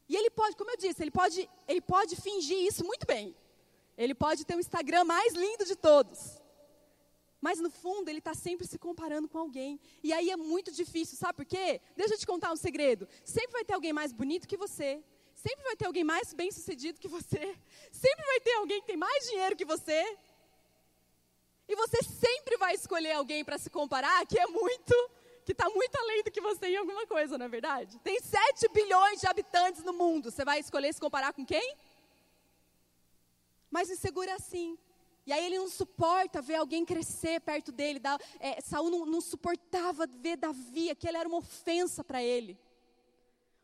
E 0.08 0.16
ele 0.16 0.30
pode, 0.30 0.56
como 0.56 0.70
eu 0.70 0.76
disse, 0.76 1.02
ele 1.02 1.10
pode, 1.10 1.48
ele 1.66 1.80
pode 1.80 2.16
fingir 2.16 2.58
isso 2.58 2.84
muito 2.84 3.06
bem. 3.06 3.34
Ele 3.96 4.14
pode 4.14 4.44
ter 4.44 4.56
o 4.56 4.60
Instagram 4.60 5.04
mais 5.04 5.34
lindo 5.34 5.64
de 5.64 5.76
todos. 5.76 6.40
Mas 7.40 7.58
no 7.58 7.70
fundo 7.70 8.08
ele 8.08 8.18
está 8.18 8.34
sempre 8.34 8.66
se 8.66 8.78
comparando 8.78 9.28
com 9.28 9.38
alguém. 9.38 9.80
E 10.02 10.12
aí 10.12 10.30
é 10.30 10.36
muito 10.36 10.70
difícil, 10.70 11.16
sabe 11.16 11.36
por 11.36 11.44
quê? 11.46 11.80
Deixa 11.96 12.14
eu 12.14 12.18
te 12.18 12.26
contar 12.26 12.52
um 12.52 12.56
segredo. 12.56 13.08
Sempre 13.24 13.52
vai 13.52 13.64
ter 13.64 13.72
alguém 13.72 13.92
mais 13.92 14.12
bonito 14.12 14.46
que 14.46 14.56
você. 14.56 15.02
Sempre 15.42 15.64
vai 15.64 15.76
ter 15.76 15.86
alguém 15.86 16.04
mais 16.04 16.34
bem 16.34 16.50
sucedido 16.52 17.00
que 17.00 17.08
você. 17.08 17.56
Sempre 17.90 18.24
vai 18.26 18.40
ter 18.40 18.54
alguém 18.56 18.80
que 18.80 18.88
tem 18.88 18.96
mais 18.96 19.26
dinheiro 19.26 19.56
que 19.56 19.64
você. 19.64 20.18
E 21.66 21.74
você 21.76 22.02
sempre 22.02 22.58
vai 22.58 22.74
escolher 22.74 23.12
alguém 23.12 23.42
para 23.42 23.56
se 23.56 23.70
comparar 23.70 24.26
que 24.26 24.38
é 24.38 24.46
muito, 24.46 24.94
que 25.46 25.52
está 25.52 25.70
muito 25.70 25.96
além 25.96 26.22
do 26.22 26.30
que 26.30 26.42
você 26.42 26.66
em 26.66 26.76
alguma 26.76 27.06
coisa, 27.06 27.38
não 27.38 27.46
é 27.46 27.48
verdade? 27.48 27.98
Tem 28.00 28.20
7 28.20 28.68
bilhões 28.68 29.20
de 29.20 29.26
habitantes 29.26 29.82
no 29.82 29.94
mundo. 29.94 30.30
Você 30.30 30.44
vai 30.44 30.60
escolher 30.60 30.92
se 30.92 31.00
comparar 31.00 31.32
com 31.32 31.46
quem? 31.46 31.74
Mas 33.70 33.88
inseguro 33.88 34.28
é 34.28 34.34
assim. 34.34 34.76
E 35.24 35.32
aí 35.32 35.46
ele 35.46 35.58
não 35.58 35.70
suporta 35.70 36.42
ver 36.42 36.56
alguém 36.56 36.84
crescer 36.84 37.40
perto 37.40 37.72
dele. 37.72 37.98
Da, 37.98 38.18
é, 38.40 38.60
Saul 38.60 38.90
não, 38.90 39.06
não 39.06 39.20
suportava 39.22 40.06
ver 40.06 40.36
Davi, 40.36 40.90
aquilo 40.90 41.16
era 41.16 41.28
uma 41.28 41.38
ofensa 41.38 42.04
para 42.04 42.22
ele. 42.22 42.58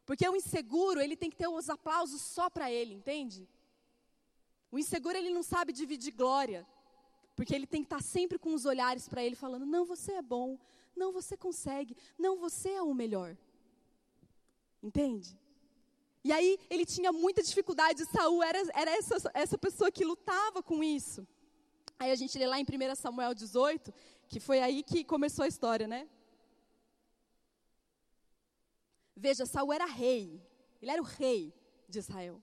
Porque 0.06 0.26
o 0.26 0.36
inseguro, 0.36 1.00
ele 1.00 1.16
tem 1.16 1.28
que 1.28 1.36
ter 1.36 1.48
os 1.48 1.68
aplausos 1.68 2.22
só 2.22 2.48
para 2.48 2.70
ele, 2.70 2.94
entende? 2.94 3.46
O 4.70 4.78
inseguro, 4.78 5.18
ele 5.18 5.30
não 5.30 5.42
sabe 5.42 5.72
dividir 5.72 6.12
glória. 6.12 6.64
Porque 7.34 7.54
ele 7.54 7.66
tem 7.66 7.82
que 7.82 7.86
estar 7.86 8.02
sempre 8.02 8.38
com 8.38 8.54
os 8.54 8.64
olhares 8.64 9.08
para 9.08 9.22
ele, 9.22 9.34
falando: 9.34 9.66
não, 9.66 9.84
você 9.84 10.12
é 10.12 10.22
bom, 10.22 10.58
não, 10.96 11.12
você 11.12 11.36
consegue, 11.36 11.94
não, 12.16 12.38
você 12.38 12.70
é 12.70 12.82
o 12.82 12.94
melhor. 12.94 13.36
Entende? 14.82 15.38
E 16.24 16.32
aí 16.32 16.58
ele 16.70 16.86
tinha 16.86 17.12
muita 17.12 17.42
dificuldade, 17.42 18.04
Saul 18.06 18.42
era, 18.42 18.58
era 18.74 18.90
essa, 18.90 19.30
essa 19.34 19.58
pessoa 19.58 19.92
que 19.92 20.04
lutava 20.04 20.62
com 20.62 20.82
isso. 20.82 21.26
Aí 21.98 22.10
a 22.10 22.16
gente 22.16 22.38
lê 22.38 22.46
lá 22.46 22.58
em 22.58 22.64
1 22.64 22.94
Samuel 22.94 23.34
18, 23.34 23.92
que 24.28 24.40
foi 24.40 24.60
aí 24.60 24.82
que 24.82 25.04
começou 25.04 25.44
a 25.44 25.48
história, 25.48 25.86
né? 25.86 26.08
Veja, 29.16 29.46
Saul 29.46 29.72
era 29.72 29.86
rei. 29.86 30.40
Ele 30.80 30.90
era 30.90 31.00
o 31.00 31.04
rei 31.04 31.54
de 31.88 31.98
Israel. 31.98 32.42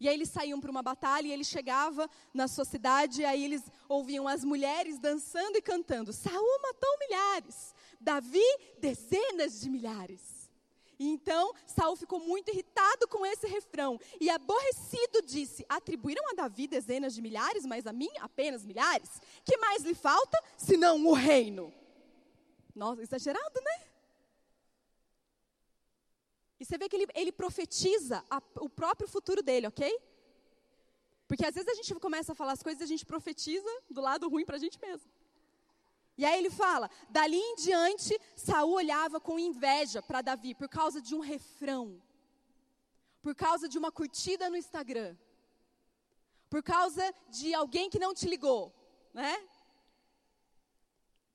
E 0.00 0.08
aí 0.08 0.14
eles 0.14 0.28
saíam 0.28 0.60
para 0.60 0.70
uma 0.70 0.82
batalha 0.82 1.26
e 1.26 1.32
ele 1.32 1.44
chegava 1.44 2.08
na 2.32 2.48
sua 2.48 2.64
cidade, 2.64 3.22
e 3.22 3.24
aí 3.24 3.44
eles 3.44 3.62
ouviam 3.88 4.26
as 4.28 4.44
mulheres 4.44 4.98
dançando 4.98 5.56
e 5.56 5.62
cantando. 5.62 6.12
Saul 6.12 6.60
matou 6.60 6.98
milhares, 6.98 7.74
Davi 8.00 8.44
dezenas 8.78 9.60
de 9.60 9.70
milhares. 9.70 10.50
E 10.98 11.08
então 11.08 11.52
Saul 11.66 11.96
ficou 11.96 12.20
muito 12.20 12.50
irritado 12.50 13.08
com 13.08 13.24
esse 13.24 13.46
refrão 13.46 13.98
e 14.20 14.28
aborrecido 14.30 15.22
disse: 15.22 15.64
Atribuíram 15.68 16.28
a 16.30 16.34
Davi 16.34 16.66
dezenas 16.66 17.14
de 17.14 17.22
milhares, 17.22 17.64
mas 17.64 17.86
a 17.86 17.92
mim 17.92 18.10
apenas 18.20 18.64
milhares? 18.64 19.08
Que 19.44 19.56
mais 19.56 19.82
lhe 19.82 19.94
falta 19.94 20.38
senão 20.56 21.04
o 21.06 21.12
reino? 21.12 21.72
Nossa, 22.74 23.02
exagerado, 23.02 23.60
né? 23.60 23.86
E 26.58 26.64
você 26.64 26.78
vê 26.78 26.88
que 26.88 26.96
ele, 26.96 27.06
ele 27.14 27.32
profetiza 27.32 28.24
a, 28.30 28.40
o 28.60 28.68
próprio 28.68 29.08
futuro 29.08 29.42
dele, 29.42 29.66
ok? 29.66 30.00
Porque 31.26 31.44
às 31.44 31.54
vezes 31.54 31.68
a 31.68 31.74
gente 31.74 31.94
começa 31.94 32.32
a 32.32 32.34
falar 32.34 32.52
as 32.52 32.62
coisas 32.62 32.80
e 32.80 32.84
a 32.84 32.86
gente 32.86 33.06
profetiza 33.06 33.68
do 33.90 34.00
lado 34.00 34.28
ruim 34.28 34.44
para 34.44 34.56
a 34.56 34.58
gente 34.58 34.78
mesmo. 34.80 35.10
E 36.16 36.24
aí 36.24 36.38
ele 36.38 36.50
fala: 36.50 36.90
dali 37.10 37.36
em 37.36 37.56
diante, 37.56 38.18
Saul 38.36 38.74
olhava 38.74 39.20
com 39.20 39.38
inveja 39.38 40.00
para 40.02 40.22
Davi 40.22 40.54
por 40.54 40.68
causa 40.68 41.00
de 41.00 41.14
um 41.14 41.20
refrão, 41.20 42.00
por 43.20 43.34
causa 43.34 43.68
de 43.68 43.78
uma 43.78 43.90
curtida 43.90 44.48
no 44.48 44.56
Instagram, 44.56 45.16
por 46.48 46.62
causa 46.62 47.12
de 47.30 47.52
alguém 47.52 47.90
que 47.90 47.98
não 47.98 48.14
te 48.14 48.28
ligou, 48.28 48.72
né? 49.12 49.48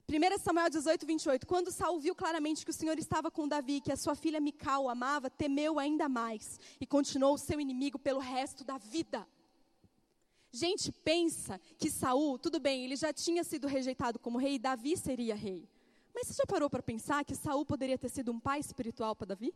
1 0.09 0.39
Samuel 0.39 0.71
18, 0.71 1.05
28. 1.05 1.45
Quando 1.45 1.71
Saul 1.71 1.99
viu 1.99 2.15
claramente 2.15 2.65
que 2.65 2.71
o 2.71 2.73
Senhor 2.73 2.97
estava 2.97 3.29
com 3.29 3.47
Davi, 3.47 3.79
que 3.79 3.91
a 3.91 3.95
sua 3.95 4.15
filha 4.15 4.39
Mical 4.39 4.89
amava, 4.89 5.29
temeu 5.29 5.77
ainda 5.77 6.09
mais 6.09 6.59
e 6.81 6.87
continuou 6.87 7.37
seu 7.37 7.61
inimigo 7.61 7.99
pelo 7.99 8.19
resto 8.19 8.63
da 8.63 8.79
vida. 8.79 9.27
Gente, 10.51 10.91
pensa 10.91 11.61
que 11.77 11.91
Saul, 11.91 12.39
tudo 12.39 12.59
bem, 12.59 12.85
ele 12.85 12.95
já 12.95 13.13
tinha 13.13 13.43
sido 13.43 13.67
rejeitado 13.67 14.17
como 14.17 14.39
rei, 14.39 14.57
Davi 14.57 14.97
seria 14.97 15.35
rei. 15.35 15.69
Mas 16.11 16.25
você 16.25 16.33
já 16.33 16.45
parou 16.47 16.71
para 16.71 16.81
pensar 16.81 17.23
que 17.23 17.35
Saul 17.35 17.63
poderia 17.63 17.97
ter 17.97 18.09
sido 18.09 18.31
um 18.31 18.39
pai 18.39 18.59
espiritual 18.59 19.15
para 19.15 19.27
Davi? 19.27 19.53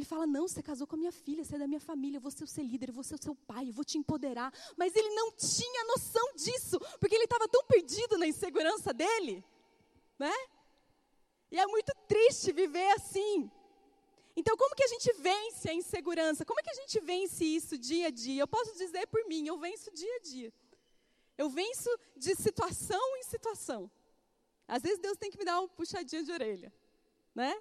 Ele 0.00 0.06
fala: 0.06 0.26
Não, 0.26 0.48
você 0.48 0.62
casou 0.62 0.86
com 0.86 0.96
a 0.96 0.98
minha 0.98 1.12
filha, 1.12 1.44
você 1.44 1.56
é 1.56 1.58
da 1.58 1.66
minha 1.66 1.80
família, 1.80 2.16
eu 2.16 2.22
vou 2.22 2.30
ser 2.30 2.44
o 2.44 2.46
seu 2.46 2.64
líder, 2.64 2.88
eu 2.88 2.94
vou 2.94 3.04
ser 3.04 3.16
o 3.16 3.22
seu 3.22 3.34
pai, 3.34 3.68
eu 3.68 3.72
vou 3.72 3.84
te 3.84 3.98
empoderar. 3.98 4.50
Mas 4.78 4.96
ele 4.96 5.10
não 5.10 5.30
tinha 5.32 5.84
noção 5.84 6.34
disso, 6.34 6.80
porque 6.98 7.14
ele 7.14 7.24
estava 7.24 7.46
tão 7.46 7.62
perdido 7.64 8.16
na 8.16 8.26
insegurança 8.26 8.94
dele, 8.94 9.44
né? 10.18 10.32
E 11.50 11.58
é 11.58 11.66
muito 11.66 11.92
triste 12.08 12.50
viver 12.50 12.90
assim. 12.92 13.50
Então, 14.34 14.56
como 14.56 14.74
que 14.74 14.84
a 14.84 14.88
gente 14.88 15.12
vence 15.18 15.68
a 15.68 15.74
insegurança? 15.74 16.46
Como 16.46 16.58
é 16.60 16.62
que 16.62 16.70
a 16.70 16.80
gente 16.80 16.98
vence 17.00 17.44
isso 17.44 17.76
dia 17.76 18.06
a 18.06 18.10
dia? 18.10 18.42
Eu 18.42 18.48
posso 18.48 18.74
dizer 18.78 19.06
por 19.08 19.22
mim, 19.26 19.46
eu 19.46 19.58
venço 19.58 19.90
dia 19.92 20.16
a 20.16 20.20
dia. 20.20 20.50
Eu 21.36 21.50
venço 21.50 21.90
de 22.16 22.34
situação 22.36 23.16
em 23.18 23.22
situação. 23.24 23.90
Às 24.66 24.82
vezes 24.82 24.98
Deus 24.98 25.18
tem 25.18 25.30
que 25.30 25.36
me 25.36 25.44
dar 25.44 25.60
uma 25.60 25.68
puxadinha 25.68 26.22
de 26.22 26.32
orelha, 26.32 26.72
né? 27.34 27.52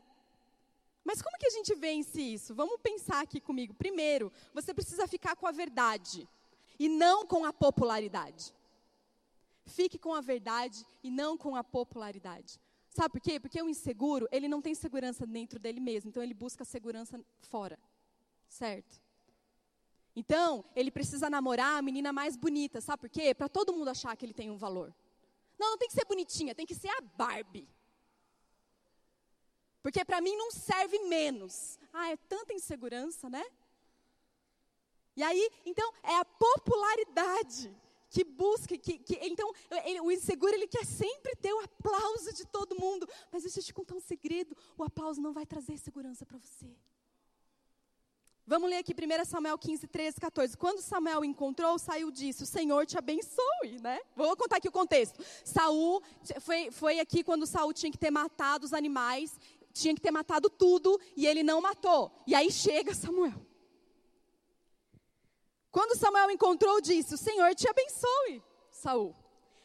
Mas 1.09 1.23
como 1.23 1.39
que 1.39 1.47
a 1.47 1.49
gente 1.49 1.73
vence 1.73 2.21
isso? 2.21 2.53
Vamos 2.53 2.79
pensar 2.83 3.21
aqui 3.21 3.41
comigo. 3.41 3.73
Primeiro, 3.73 4.31
você 4.53 4.75
precisa 4.75 5.07
ficar 5.07 5.35
com 5.35 5.47
a 5.47 5.51
verdade 5.51 6.29
e 6.77 6.87
não 6.87 7.25
com 7.25 7.43
a 7.43 7.51
popularidade. 7.51 8.53
Fique 9.65 9.97
com 9.97 10.13
a 10.13 10.21
verdade 10.21 10.85
e 11.01 11.09
não 11.09 11.35
com 11.35 11.55
a 11.55 11.63
popularidade. 11.63 12.59
Sabe 12.91 13.13
por 13.13 13.21
quê? 13.21 13.39
Porque 13.39 13.59
o 13.59 13.67
inseguro, 13.67 14.27
ele 14.31 14.47
não 14.47 14.61
tem 14.61 14.75
segurança 14.75 15.25
dentro 15.25 15.57
dele 15.57 15.79
mesmo, 15.79 16.09
então 16.09 16.21
ele 16.21 16.35
busca 16.35 16.63
segurança 16.63 17.19
fora. 17.41 17.79
Certo? 18.47 19.01
Então, 20.15 20.63
ele 20.75 20.91
precisa 20.91 21.27
namorar 21.27 21.79
a 21.79 21.81
menina 21.81 22.13
mais 22.13 22.37
bonita, 22.37 22.81
sabe 22.81 23.01
por 23.01 23.09
quê? 23.09 23.33
Para 23.33 23.49
todo 23.49 23.73
mundo 23.73 23.87
achar 23.87 24.15
que 24.15 24.27
ele 24.27 24.33
tem 24.33 24.51
um 24.51 24.57
valor. 24.57 24.93
Não, 25.57 25.71
não 25.71 25.77
tem 25.79 25.87
que 25.87 25.95
ser 25.95 26.05
bonitinha, 26.05 26.53
tem 26.53 26.67
que 26.67 26.75
ser 26.75 26.89
a 26.89 27.01
Barbie. 27.01 27.67
Porque 29.81 30.03
para 30.03 30.21
mim 30.21 30.35
não 30.35 30.51
serve 30.51 30.99
menos. 30.99 31.79
Ah, 31.93 32.11
é 32.11 32.17
tanta 32.17 32.53
insegurança, 32.53 33.29
né? 33.29 33.45
E 35.15 35.23
aí, 35.23 35.49
então, 35.65 35.91
é 36.03 36.15
a 36.15 36.25
popularidade 36.25 37.75
que 38.09 38.23
busca, 38.23 38.77
que, 38.77 38.97
que 38.97 39.19
então 39.21 39.53
ele, 39.85 40.01
o 40.01 40.11
inseguro 40.11 40.53
ele 40.53 40.67
quer 40.67 40.85
sempre 40.85 41.35
ter 41.35 41.53
o 41.53 41.59
aplauso 41.59 42.33
de 42.33 42.45
todo 42.45 42.79
mundo, 42.79 43.07
mas 43.31 43.43
deixa 43.43 43.59
eu 43.59 43.63
te 43.63 43.73
contar 43.73 43.95
um 43.95 43.99
segredo, 43.99 44.55
o 44.77 44.83
aplauso 44.83 45.21
não 45.21 45.31
vai 45.31 45.45
trazer 45.45 45.77
segurança 45.77 46.25
para 46.25 46.37
você. 46.37 46.75
Vamos 48.47 48.67
ler 48.67 48.77
aqui 48.77 48.95
1 48.95 49.25
Samuel 49.25 49.59
15, 49.59 49.85
13, 49.85 50.19
14. 50.19 50.57
Quando 50.57 50.81
Samuel 50.81 51.23
encontrou, 51.23 51.77
saiu 51.77 52.09
disso, 52.09 52.45
o 52.45 52.47
Senhor 52.47 52.83
te 52.83 52.97
abençoe, 52.97 53.79
né? 53.79 53.99
Vou 54.15 54.35
contar 54.35 54.57
aqui 54.57 54.67
o 54.67 54.71
contexto. 54.71 55.23
Saul, 55.45 56.01
foi, 56.41 56.71
foi 56.71 56.99
aqui 56.99 57.23
quando 57.23 57.45
Saul 57.45 57.71
tinha 57.73 57.91
que 57.91 57.97
ter 57.97 58.09
matado 58.09 58.65
os 58.65 58.73
animais, 58.73 59.39
tinha 59.73 59.93
que 59.95 60.01
ter 60.01 60.11
matado 60.11 60.49
tudo, 60.49 60.99
e 61.15 61.25
ele 61.25 61.43
não 61.43 61.61
matou. 61.61 62.11
E 62.25 62.35
aí 62.35 62.51
chega 62.51 62.93
Samuel. 62.93 63.45
Quando 65.71 65.97
Samuel 65.97 66.31
encontrou, 66.31 66.81
disse: 66.81 67.13
O 67.13 67.17
Senhor 67.17 67.53
te 67.55 67.67
abençoe, 67.69 68.43
Saul. 68.71 69.15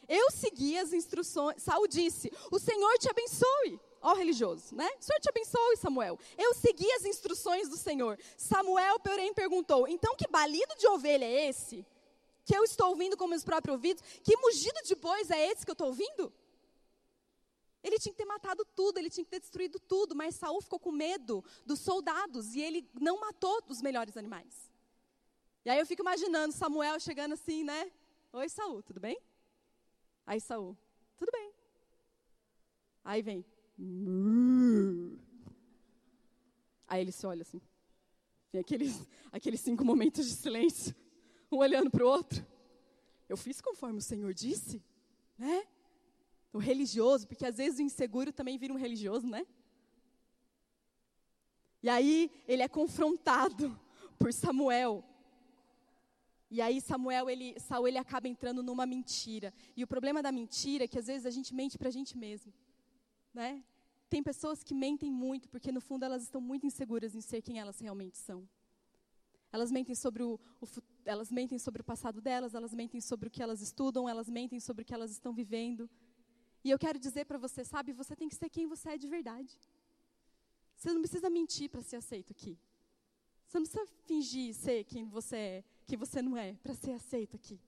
Eu 0.07 0.29
segui 0.31 0.77
as 0.77 0.93
instruções. 0.93 1.61
Saul 1.61 1.87
disse: 1.87 2.31
O 2.51 2.59
Senhor 2.59 2.97
te 2.97 3.09
abençoe. 3.09 3.79
Ó 4.01 4.13
religioso, 4.13 4.75
né? 4.75 4.87
O 4.99 5.03
Senhor 5.03 5.19
te 5.19 5.29
abençoe, 5.29 5.77
Samuel. 5.77 6.19
Eu 6.37 6.53
segui 6.53 6.89
as 6.91 7.05
instruções 7.05 7.67
do 7.67 7.75
Senhor. 7.75 8.19
Samuel, 8.37 8.99
porém, 8.99 9.33
perguntou: 9.33 9.87
Então 9.87 10.15
que 10.15 10.27
balido 10.27 10.75
de 10.77 10.87
ovelha 10.87 11.25
é 11.25 11.49
esse? 11.49 11.83
Que 12.45 12.55
eu 12.55 12.63
estou 12.63 12.89
ouvindo 12.89 13.17
com 13.17 13.25
meus 13.25 13.43
próprios 13.43 13.73
ouvidos? 13.73 14.03
Que 14.23 14.37
mugido 14.37 14.79
de 14.83 14.93
bois 14.93 15.31
é 15.31 15.51
esse 15.51 15.65
que 15.65 15.71
eu 15.71 15.73
estou 15.73 15.87
ouvindo? 15.87 16.31
Ele 17.85 17.99
tinha 17.99 18.11
que 18.11 18.17
ter 18.17 18.25
matado 18.25 18.65
tudo, 18.75 18.97
ele 18.97 19.11
tinha 19.11 19.23
que 19.23 19.29
ter 19.29 19.39
destruído 19.39 19.79
tudo, 19.79 20.15
mas 20.15 20.33
Saul 20.33 20.59
ficou 20.59 20.79
com 20.79 20.91
medo 20.91 21.45
dos 21.63 21.79
soldados 21.79 22.55
e 22.55 22.59
ele 22.59 22.89
não 22.99 23.19
matou 23.19 23.61
os 23.69 23.79
melhores 23.79 24.17
animais. 24.17 24.71
E 25.63 25.69
aí 25.69 25.77
eu 25.77 25.85
fico 25.85 26.01
imaginando 26.01 26.51
Samuel 26.51 26.99
chegando 26.99 27.33
assim, 27.33 27.63
né? 27.63 27.91
Oi, 28.33 28.49
Saul, 28.49 28.81
tudo 28.81 28.99
bem? 28.99 29.21
Aí 30.25 30.41
Saul, 30.41 30.75
tudo 31.15 31.31
bem. 31.31 31.53
Aí 33.03 33.21
vem. 33.21 33.45
Aí 36.87 37.01
ele 37.01 37.11
se 37.11 37.27
olha 37.27 37.43
assim. 37.43 37.61
Tem 38.51 38.61
aqueles, 38.61 39.07
aqueles 39.31 39.61
cinco 39.61 39.85
momentos 39.85 40.25
de 40.25 40.33
silêncio, 40.33 40.95
um 41.51 41.57
olhando 41.57 41.91
para 41.91 42.03
o 42.03 42.09
outro. 42.09 42.43
Eu 43.29 43.37
fiz 43.37 43.61
conforme 43.61 43.99
o 43.99 44.01
Senhor 44.01 44.33
disse, 44.33 44.81
né? 45.37 45.67
O 46.55 46.57
religioso, 46.57 47.27
porque 47.27 47.45
às 47.45 47.57
vezes 47.57 47.79
o 47.79 47.81
inseguro 47.81 48.31
também 48.31 48.57
vira 48.57 48.73
um 48.73 48.77
religioso, 48.77 49.27
né? 49.27 49.45
E 51.83 51.89
aí 51.89 52.31
ele 52.47 52.63
é 52.63 52.69
confrontado 52.69 53.77
por 54.17 54.31
Samuel. 54.31 55.03
E 56.49 56.61
aí 56.61 56.79
Samuel, 56.79 57.29
ele, 57.29 57.59
Saul, 57.59 57.89
ele 57.89 57.97
acaba 57.97 58.29
entrando 58.29 58.63
numa 58.63 58.85
mentira. 58.85 59.53
E 59.75 59.83
o 59.83 59.87
problema 59.93 60.23
da 60.23 60.31
mentira 60.31 60.85
é 60.85 60.87
que 60.87 60.97
às 60.97 61.07
vezes 61.07 61.25
a 61.25 61.29
gente 61.29 61.53
mente 61.53 61.77
para 61.77 61.89
a 61.89 61.91
gente 61.91 62.17
mesmo, 62.17 62.53
né? 63.33 63.61
Tem 64.09 64.23
pessoas 64.23 64.63
que 64.63 64.73
mentem 64.73 65.11
muito 65.11 65.49
porque 65.49 65.73
no 65.73 65.81
fundo 65.81 66.05
elas 66.05 66.23
estão 66.23 66.39
muito 66.39 66.65
inseguras 66.65 67.15
em 67.15 67.21
ser 67.21 67.41
quem 67.41 67.59
elas 67.59 67.81
realmente 67.81 68.17
são. 68.17 68.47
Elas 69.51 69.73
mentem 69.73 69.93
sobre 69.93 70.23
o, 70.23 70.39
o 70.61 70.65
elas 71.03 71.29
mentem 71.29 71.59
sobre 71.59 71.81
o 71.81 71.83
passado 71.83 72.21
delas, 72.21 72.55
elas 72.55 72.73
mentem 72.73 73.01
sobre 73.01 73.27
o 73.27 73.31
que 73.31 73.43
elas 73.43 73.59
estudam, 73.61 74.07
elas 74.07 74.29
mentem 74.29 74.61
sobre 74.61 74.83
o 74.83 74.85
que 74.85 74.93
elas 74.93 75.11
estão 75.11 75.33
vivendo. 75.33 75.89
E 76.65 76.71
eu 76.71 76.79
quero 76.79 76.97
dizer 76.97 77.25
para 77.25 77.37
você, 77.37 77.63
sabe, 77.63 77.93
você 77.93 78.15
tem 78.15 78.27
que 78.27 78.33
ser 78.33 78.49
quem 78.49 78.65
você 78.65 78.89
é 78.89 78.97
de 78.97 79.07
verdade. 79.07 79.55
Você 80.75 80.91
não 80.91 80.99
precisa 80.99 81.29
mentir 81.29 81.69
para 81.69 81.83
ser 81.83 81.97
aceito 81.97 82.31
aqui. 82.31 82.57
Você 83.45 83.59
não 83.59 83.67
precisa 83.67 83.85
fingir 84.07 84.51
ser 84.55 84.83
quem 84.83 85.05
você 85.05 85.35
é 85.35 85.63
que 85.85 85.95
você 85.95 86.23
não 86.23 86.35
é, 86.35 86.55
para 86.63 86.73
ser 86.73 86.93
aceito 86.93 87.35
aqui. 87.35 87.61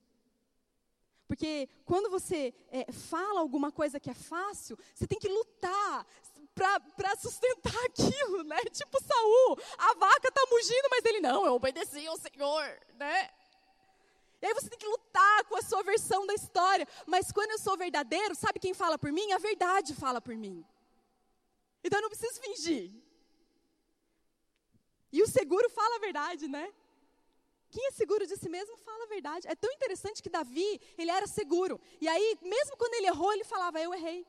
Porque 1.27 1.70
quando 1.86 2.10
você 2.10 2.56
é, 2.72 2.92
fala 2.92 3.39
alguma 3.39 3.72
coisa 3.72 4.00
que 4.00 4.10
é 4.10 4.16
fácil, 4.16 4.75
você 4.96 5.06
tem 5.06 5.20
que 5.20 5.30
lutar 5.30 6.08
para 6.56 7.16
sustentar 7.18 7.77
aquilo, 7.86 8.44
né? 8.46 8.58
Tipo 8.72 8.98
Saul, 9.04 9.60
a 9.77 9.94
vaca 9.94 10.27
está 10.27 10.42
mugindo, 10.50 10.88
mas 10.89 11.06
ele 11.06 11.20
não, 11.20 11.46
eu 11.46 11.54
obedeci 11.54 12.08
ao 12.08 12.18
Senhor, 12.18 12.80
né? 12.96 13.30
E 14.41 14.46
aí 14.46 14.53
você 14.53 14.70
tem 14.70 14.79
que 14.79 14.88
lutar 14.88 15.46
com 15.46 15.56
a 15.56 15.62
sua 15.62 15.82
versão 15.84 16.25
da 16.25 16.34
história. 16.34 16.88
Mas 17.06 17.32
quando 17.32 17.51
eu 17.51 17.60
sou 17.60 17.75
verdadeiro, 17.77 18.36
sabe 18.36 18.60
quem 18.60 18.74
fala 18.74 18.98
por 18.98 19.12
mim? 19.12 19.32
A 19.32 19.38
verdade 19.38 19.94
fala 19.94 20.22
por 20.22 20.36
mim. 20.36 20.65
Então 21.84 21.98
eu 22.00 22.03
não 22.03 22.10
preciso 22.10 22.39
fingir. 22.41 22.91
E 25.12 25.22
o 25.24 25.27
seguro 25.27 25.70
fala 25.70 25.96
a 25.96 26.00
verdade, 26.00 26.48
né? 26.48 26.65
Quem 27.70 27.86
é 27.88 27.91
seguro 27.91 28.25
de 28.25 28.36
si 28.38 28.50
mesmo 28.50 28.77
fala 28.77 29.03
a 29.03 29.08
verdade. 29.08 29.48
É 29.48 29.56
tão 29.56 29.72
interessante 29.72 30.22
que 30.24 30.29
Davi, 30.29 30.79
ele 30.98 31.12
era 31.12 31.27
seguro. 31.27 31.79
E 32.00 32.08
aí, 32.08 32.38
mesmo 32.41 32.77
quando 32.77 32.94
ele 32.94 33.08
errou, 33.08 33.32
ele 33.34 33.44
falava, 33.44 33.79
eu 33.79 33.94
errei. 33.94 34.25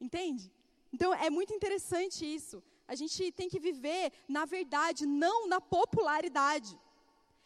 Entende? 0.00 0.50
Então, 0.92 1.12
é 1.12 1.28
muito 1.28 1.52
interessante 1.52 2.24
isso. 2.24 2.62
A 2.88 2.94
gente 2.94 3.30
tem 3.32 3.48
que 3.48 3.60
viver 3.60 4.12
na 4.28 4.44
verdade, 4.44 5.06
não 5.06 5.46
na 5.46 5.60
popularidade. 5.60 6.78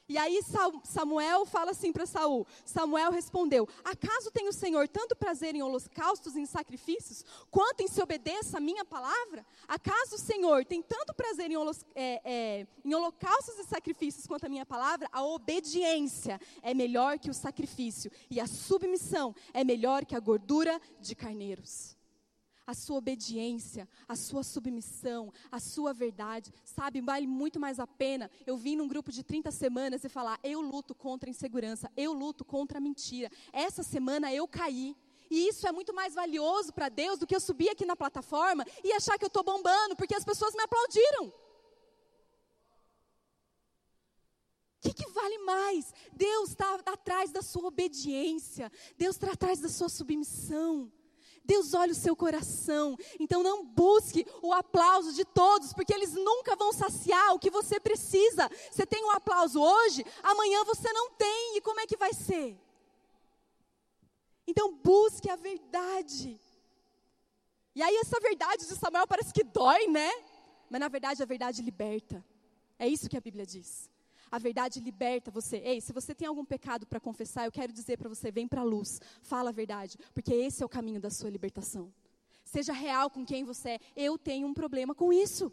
E 0.07 0.19
aí 0.19 0.41
Samuel 0.85 1.47
fala 1.47 1.71
assim 1.71 1.91
para 1.91 2.05
Saul. 2.05 2.47
Samuel 2.65 3.11
respondeu: 3.11 3.67
Acaso 3.83 4.31
tem 4.31 4.49
o 4.49 4.53
Senhor 4.53 4.87
tanto 4.87 5.17
prazer 5.17 5.55
em 5.55 5.63
holocaustos 5.63 6.37
e 6.37 6.41
em 6.41 6.47
sacrifícios, 6.47 7.25
quanto 7.51 7.81
em 7.81 7.89
se 7.89 8.03
obedeça 8.03 8.59
a 8.59 8.61
minha 8.61 8.85
palavra? 8.85 9.47
Acaso 9.67 10.17
o 10.17 10.19
Senhor 10.19 10.65
tem 10.67 10.83
tanto 10.83 11.15
prazer 11.15 11.51
em, 11.51 11.57
é, 11.95 12.21
é, 12.25 12.67
em 12.85 12.95
holocaustos 12.95 13.59
e 13.59 13.65
sacrifícios 13.65 14.27
quanto 14.27 14.45
a 14.45 14.49
minha 14.49 14.67
palavra? 14.67 15.09
A 15.11 15.25
obediência 15.25 16.39
é 16.63 16.75
melhor 16.75 17.19
que 17.19 17.31
o 17.31 17.35
sacrifício, 17.35 18.11
e 18.31 18.41
a 18.41 18.47
submissão 18.47 19.35
é 19.55 19.65
melhor 19.65 20.05
que 20.05 20.15
a 20.15 20.21
gordura 20.21 20.79
de 21.01 21.15
carneiros 21.15 21.94
a 22.67 22.75
sua 22.75 22.99
obediência, 22.99 23.89
a 24.09 24.17
sua 24.17 24.43
submissão, 24.43 25.33
a 25.51 25.61
sua 25.61 25.93
verdade, 25.93 26.53
sabe, 26.65 27.01
vale 27.01 27.27
muito 27.27 27.61
mais 27.61 27.79
a 27.79 27.87
pena 27.87 28.31
eu 28.47 28.57
vir 28.57 28.77
num 28.77 28.89
grupo 28.89 29.13
de 29.13 29.23
30 29.23 29.51
semanas 29.51 30.05
e 30.05 30.09
falar: 30.09 30.39
eu 30.43 30.61
luto 30.61 30.95
contra 30.95 31.29
a 31.29 31.33
insegurança, 31.33 31.91
eu 31.97 32.13
luto 32.13 32.45
contra 32.45 32.79
a 32.79 32.81
mentira. 32.81 33.31
Essa 33.53 33.83
semana 33.83 34.33
eu 34.33 34.49
caí. 34.49 34.97
E 35.31 35.49
isso 35.49 35.67
é 35.67 35.73
muito 35.73 35.95
mais 35.95 36.15
valioso 36.15 36.73
para 36.73 36.89
Deus 36.89 37.19
do 37.19 37.27
que 37.27 37.35
eu 37.35 37.41
subir 37.41 37.71
aqui 37.71 37.85
na 37.85 37.97
plataforma 37.97 38.65
e 38.85 38.93
achar 38.93 39.19
que 39.19 39.25
eu 39.25 39.29
estou 39.29 39.43
bombando, 39.43 39.97
porque 39.97 40.15
as 40.15 40.25
pessoas 40.25 40.55
me 40.55 40.63
aplaudiram. 40.63 41.29
O 41.29 41.33
que, 44.83 44.93
que, 44.93 45.11
vale 45.11 45.39
mais? 45.39 45.95
Deus 46.13 46.51
está 46.51 46.75
atrás 46.85 47.33
da 47.33 47.41
sua 47.41 47.69
obediência, 47.69 48.71
Deus 48.99 49.17
está 49.17 49.33
atrás 49.33 49.59
da 49.59 49.71
sua 49.71 49.89
submissão. 49.89 50.93
Deus 51.45 51.75
olha 51.75 51.93
o 51.93 51.97
seu 51.97 52.17
coração. 52.17 52.97
Então 53.21 53.43
não 53.43 53.65
busque 53.65 54.27
o 54.43 54.53
aplauso 54.53 55.13
de 55.13 55.25
todos, 55.25 55.73
porque 55.73 55.93
eles 55.93 56.15
nunca 56.15 56.57
vão 56.57 56.73
saciar 56.73 57.35
o 57.35 57.39
que 57.39 57.51
você 57.51 57.79
precisa. 57.79 58.51
Você 58.71 58.87
tem 58.87 59.05
um 59.05 59.11
aplauso 59.11 59.61
hoje, 59.61 60.05
amanhã 60.23 60.65
você 60.65 60.93
não 60.93 61.11
tem. 61.11 61.57
E 61.57 61.61
como 61.61 61.81
é 61.81 61.87
que 61.87 61.97
vai 61.97 62.15
ser? 62.15 62.59
Então 64.47 64.73
busque 64.73 65.29
a 65.29 65.37
verdade. 65.37 66.41
E 67.75 67.83
aí 67.83 67.97
essa 67.97 68.19
verdade 68.21 68.67
de 68.67 68.77
Samuel 68.77 69.07
parece 69.07 69.33
que 69.33 69.43
dói, 69.43 69.87
né? 69.89 70.11
Mas 70.71 70.81
na 70.81 70.89
verdade 70.89 71.23
a 71.23 71.27
verdade 71.27 71.61
liberta. 71.61 72.25
É 72.79 72.89
isso 72.89 73.09
que 73.09 73.17
a 73.17 73.21
Bíblia 73.21 73.45
diz. 73.45 73.91
A 74.35 74.39
verdade 74.39 74.81
liberta 74.81 75.31
você. 75.31 75.59
Ei, 75.59 75.81
se 75.81 75.93
você 75.93 76.13
tem 76.13 76.27
algum 76.27 76.45
pecado 76.45 76.85
para 76.89 76.99
confessar, 76.99 77.45
eu 77.45 77.53
quero 77.53 77.73
dizer 77.73 77.97
para 77.97 78.09
você: 78.09 78.33
vem 78.33 78.49
para 78.49 78.63
a 78.63 78.65
luz, 78.65 79.01
fala 79.23 79.51
a 79.51 79.53
verdade, 79.53 79.97
porque 80.13 80.35
esse 80.35 80.61
é 80.61 80.67
o 80.67 80.69
caminho 80.69 81.01
da 81.01 81.09
sua 81.09 81.31
libertação. 81.31 81.95
Seja 82.45 82.73
real 82.73 83.09
com 83.09 83.25
quem 83.25 83.45
você 83.45 83.69
é. 83.69 83.81
Eu 83.95 84.19
tenho 84.19 84.49
um 84.49 84.53
problema 84.53 84.93
com 84.93 85.13
isso. 85.13 85.53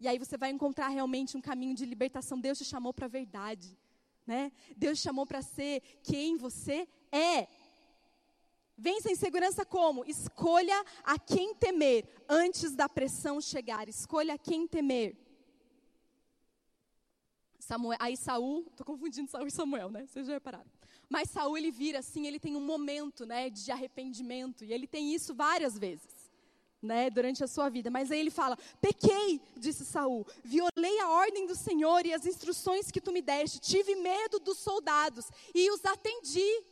E 0.00 0.08
aí 0.08 0.18
você 0.18 0.38
vai 0.38 0.50
encontrar 0.50 0.88
realmente 0.88 1.36
um 1.36 1.42
caminho 1.42 1.74
de 1.74 1.84
libertação. 1.84 2.40
Deus 2.40 2.56
te 2.56 2.64
chamou 2.64 2.94
para 2.94 3.04
a 3.04 3.10
verdade. 3.20 3.78
Né? 4.26 4.50
Deus 4.74 4.98
te 4.98 5.02
chamou 5.02 5.26
para 5.26 5.42
ser 5.42 5.82
quem 6.02 6.38
você 6.38 6.88
é. 7.12 7.48
Vence 8.78 9.10
a 9.10 9.12
insegurança 9.12 9.62
como? 9.66 10.06
Escolha 10.06 10.82
a 11.04 11.18
quem 11.18 11.54
temer 11.54 12.08
antes 12.26 12.74
da 12.74 12.88
pressão 12.88 13.42
chegar. 13.42 13.90
Escolha 13.90 14.32
a 14.32 14.38
quem 14.38 14.66
temer. 14.66 15.21
Samuel, 17.62 17.96
aí 18.00 18.16
Saul, 18.16 18.66
estou 18.70 18.84
confundindo 18.84 19.30
Saul 19.30 19.46
e 19.46 19.50
Samuel, 19.50 19.88
né? 19.88 20.04
Vocês 20.04 20.26
já 20.26 20.32
repararam. 20.32 20.66
Mas 21.08 21.30
Saul 21.30 21.56
ele 21.56 21.70
vira 21.70 22.00
assim, 22.00 22.26
ele 22.26 22.40
tem 22.40 22.56
um 22.56 22.60
momento, 22.60 23.24
né, 23.24 23.48
de 23.48 23.70
arrependimento 23.70 24.64
e 24.64 24.72
ele 24.72 24.86
tem 24.86 25.14
isso 25.14 25.32
várias 25.32 25.78
vezes, 25.78 26.32
né, 26.82 27.08
durante 27.08 27.44
a 27.44 27.46
sua 27.46 27.68
vida. 27.68 27.88
Mas 27.88 28.10
aí 28.10 28.18
ele 28.18 28.32
fala: 28.32 28.58
"Pequei", 28.80 29.40
disse 29.56 29.84
Saul, 29.84 30.26
"violei 30.42 30.98
a 30.98 31.08
ordem 31.10 31.46
do 31.46 31.54
Senhor 31.54 32.04
e 32.04 32.12
as 32.12 32.26
instruções 32.26 32.90
que 32.90 33.00
tu 33.00 33.12
me 33.12 33.22
deste. 33.22 33.60
Tive 33.60 33.94
medo 33.94 34.40
dos 34.40 34.58
soldados 34.58 35.30
e 35.54 35.70
os 35.70 35.84
atendi." 35.84 36.64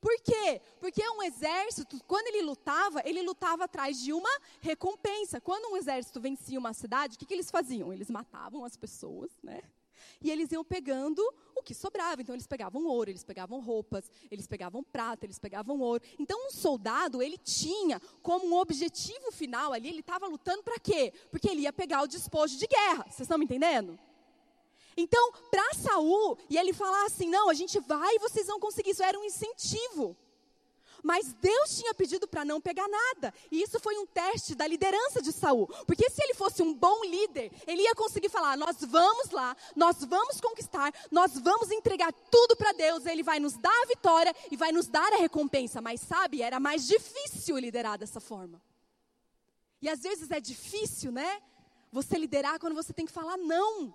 Por 0.00 0.16
quê? 0.22 0.62
Porque 0.80 1.06
um 1.10 1.22
exército, 1.22 2.02
quando 2.06 2.28
ele 2.28 2.40
lutava, 2.40 3.02
ele 3.04 3.20
lutava 3.20 3.64
atrás 3.64 4.00
de 4.00 4.14
uma 4.14 4.30
recompensa. 4.60 5.40
Quando 5.40 5.72
um 5.72 5.76
exército 5.76 6.20
vencia 6.20 6.58
uma 6.58 6.72
cidade, 6.72 7.16
o 7.16 7.18
que, 7.18 7.26
que 7.26 7.34
eles 7.34 7.50
faziam? 7.50 7.92
Eles 7.92 8.08
matavam 8.08 8.64
as 8.64 8.76
pessoas, 8.76 9.30
né? 9.42 9.60
E 10.22 10.30
eles 10.30 10.50
iam 10.52 10.64
pegando 10.64 11.20
o 11.54 11.62
que 11.62 11.74
sobrava. 11.74 12.22
Então 12.22 12.34
eles 12.34 12.46
pegavam 12.46 12.86
ouro, 12.86 13.10
eles 13.10 13.24
pegavam 13.24 13.60
roupas, 13.60 14.10
eles 14.30 14.46
pegavam 14.46 14.82
prata, 14.82 15.26
eles 15.26 15.38
pegavam 15.38 15.80
ouro. 15.80 16.02
Então 16.18 16.46
um 16.46 16.50
soldado, 16.50 17.22
ele 17.22 17.38
tinha 17.38 18.00
como 18.22 18.46
um 18.46 18.54
objetivo 18.54 19.30
final 19.32 19.72
ali, 19.72 19.88
ele 19.88 20.00
estava 20.00 20.26
lutando 20.26 20.62
para 20.62 20.78
quê? 20.78 21.12
Porque 21.30 21.48
ele 21.48 21.62
ia 21.62 21.72
pegar 21.72 22.02
o 22.02 22.06
despojo 22.06 22.56
de 22.56 22.66
guerra. 22.66 23.04
Vocês 23.04 23.20
estão 23.20 23.38
me 23.38 23.44
entendendo? 23.44 23.98
Então, 24.96 25.30
para 25.50 25.74
Saul, 25.74 26.38
e 26.48 26.56
ele 26.56 26.72
falar 26.72 27.04
assim: 27.04 27.28
"Não, 27.28 27.50
a 27.50 27.54
gente 27.54 27.78
vai 27.80 28.14
e 28.14 28.18
vocês 28.18 28.46
vão 28.46 28.58
conseguir". 28.58 28.90
Isso 28.90 29.02
era 29.02 29.18
um 29.18 29.24
incentivo. 29.24 30.16
Mas 31.06 31.32
Deus 31.34 31.76
tinha 31.76 31.94
pedido 31.94 32.26
para 32.26 32.44
não 32.44 32.60
pegar 32.60 32.88
nada. 32.88 33.32
E 33.48 33.62
isso 33.62 33.78
foi 33.78 33.96
um 33.96 34.04
teste 34.04 34.56
da 34.56 34.66
liderança 34.66 35.22
de 35.22 35.30
Saul. 35.30 35.68
Porque 35.86 36.10
se 36.10 36.20
ele 36.20 36.34
fosse 36.34 36.64
um 36.64 36.74
bom 36.74 37.04
líder, 37.04 37.52
ele 37.64 37.82
ia 37.82 37.94
conseguir 37.94 38.28
falar: 38.28 38.56
"Nós 38.56 38.78
vamos 38.80 39.30
lá, 39.30 39.56
nós 39.76 40.04
vamos 40.04 40.40
conquistar, 40.40 40.92
nós 41.12 41.38
vamos 41.38 41.70
entregar 41.70 42.12
tudo 42.12 42.56
para 42.56 42.72
Deus, 42.72 43.06
ele 43.06 43.22
vai 43.22 43.38
nos 43.38 43.56
dar 43.56 43.82
a 43.84 43.86
vitória 43.86 44.34
e 44.50 44.56
vai 44.56 44.72
nos 44.72 44.88
dar 44.88 45.12
a 45.12 45.18
recompensa". 45.18 45.80
Mas 45.80 46.00
sabe, 46.00 46.42
era 46.42 46.58
mais 46.58 46.88
difícil 46.88 47.56
liderar 47.56 47.96
dessa 47.96 48.18
forma. 48.18 48.60
E 49.80 49.88
às 49.88 50.00
vezes 50.00 50.28
é 50.32 50.40
difícil, 50.40 51.12
né? 51.12 51.40
Você 51.92 52.18
liderar 52.18 52.58
quando 52.58 52.74
você 52.74 52.92
tem 52.92 53.06
que 53.06 53.12
falar 53.12 53.36
não. 53.36 53.94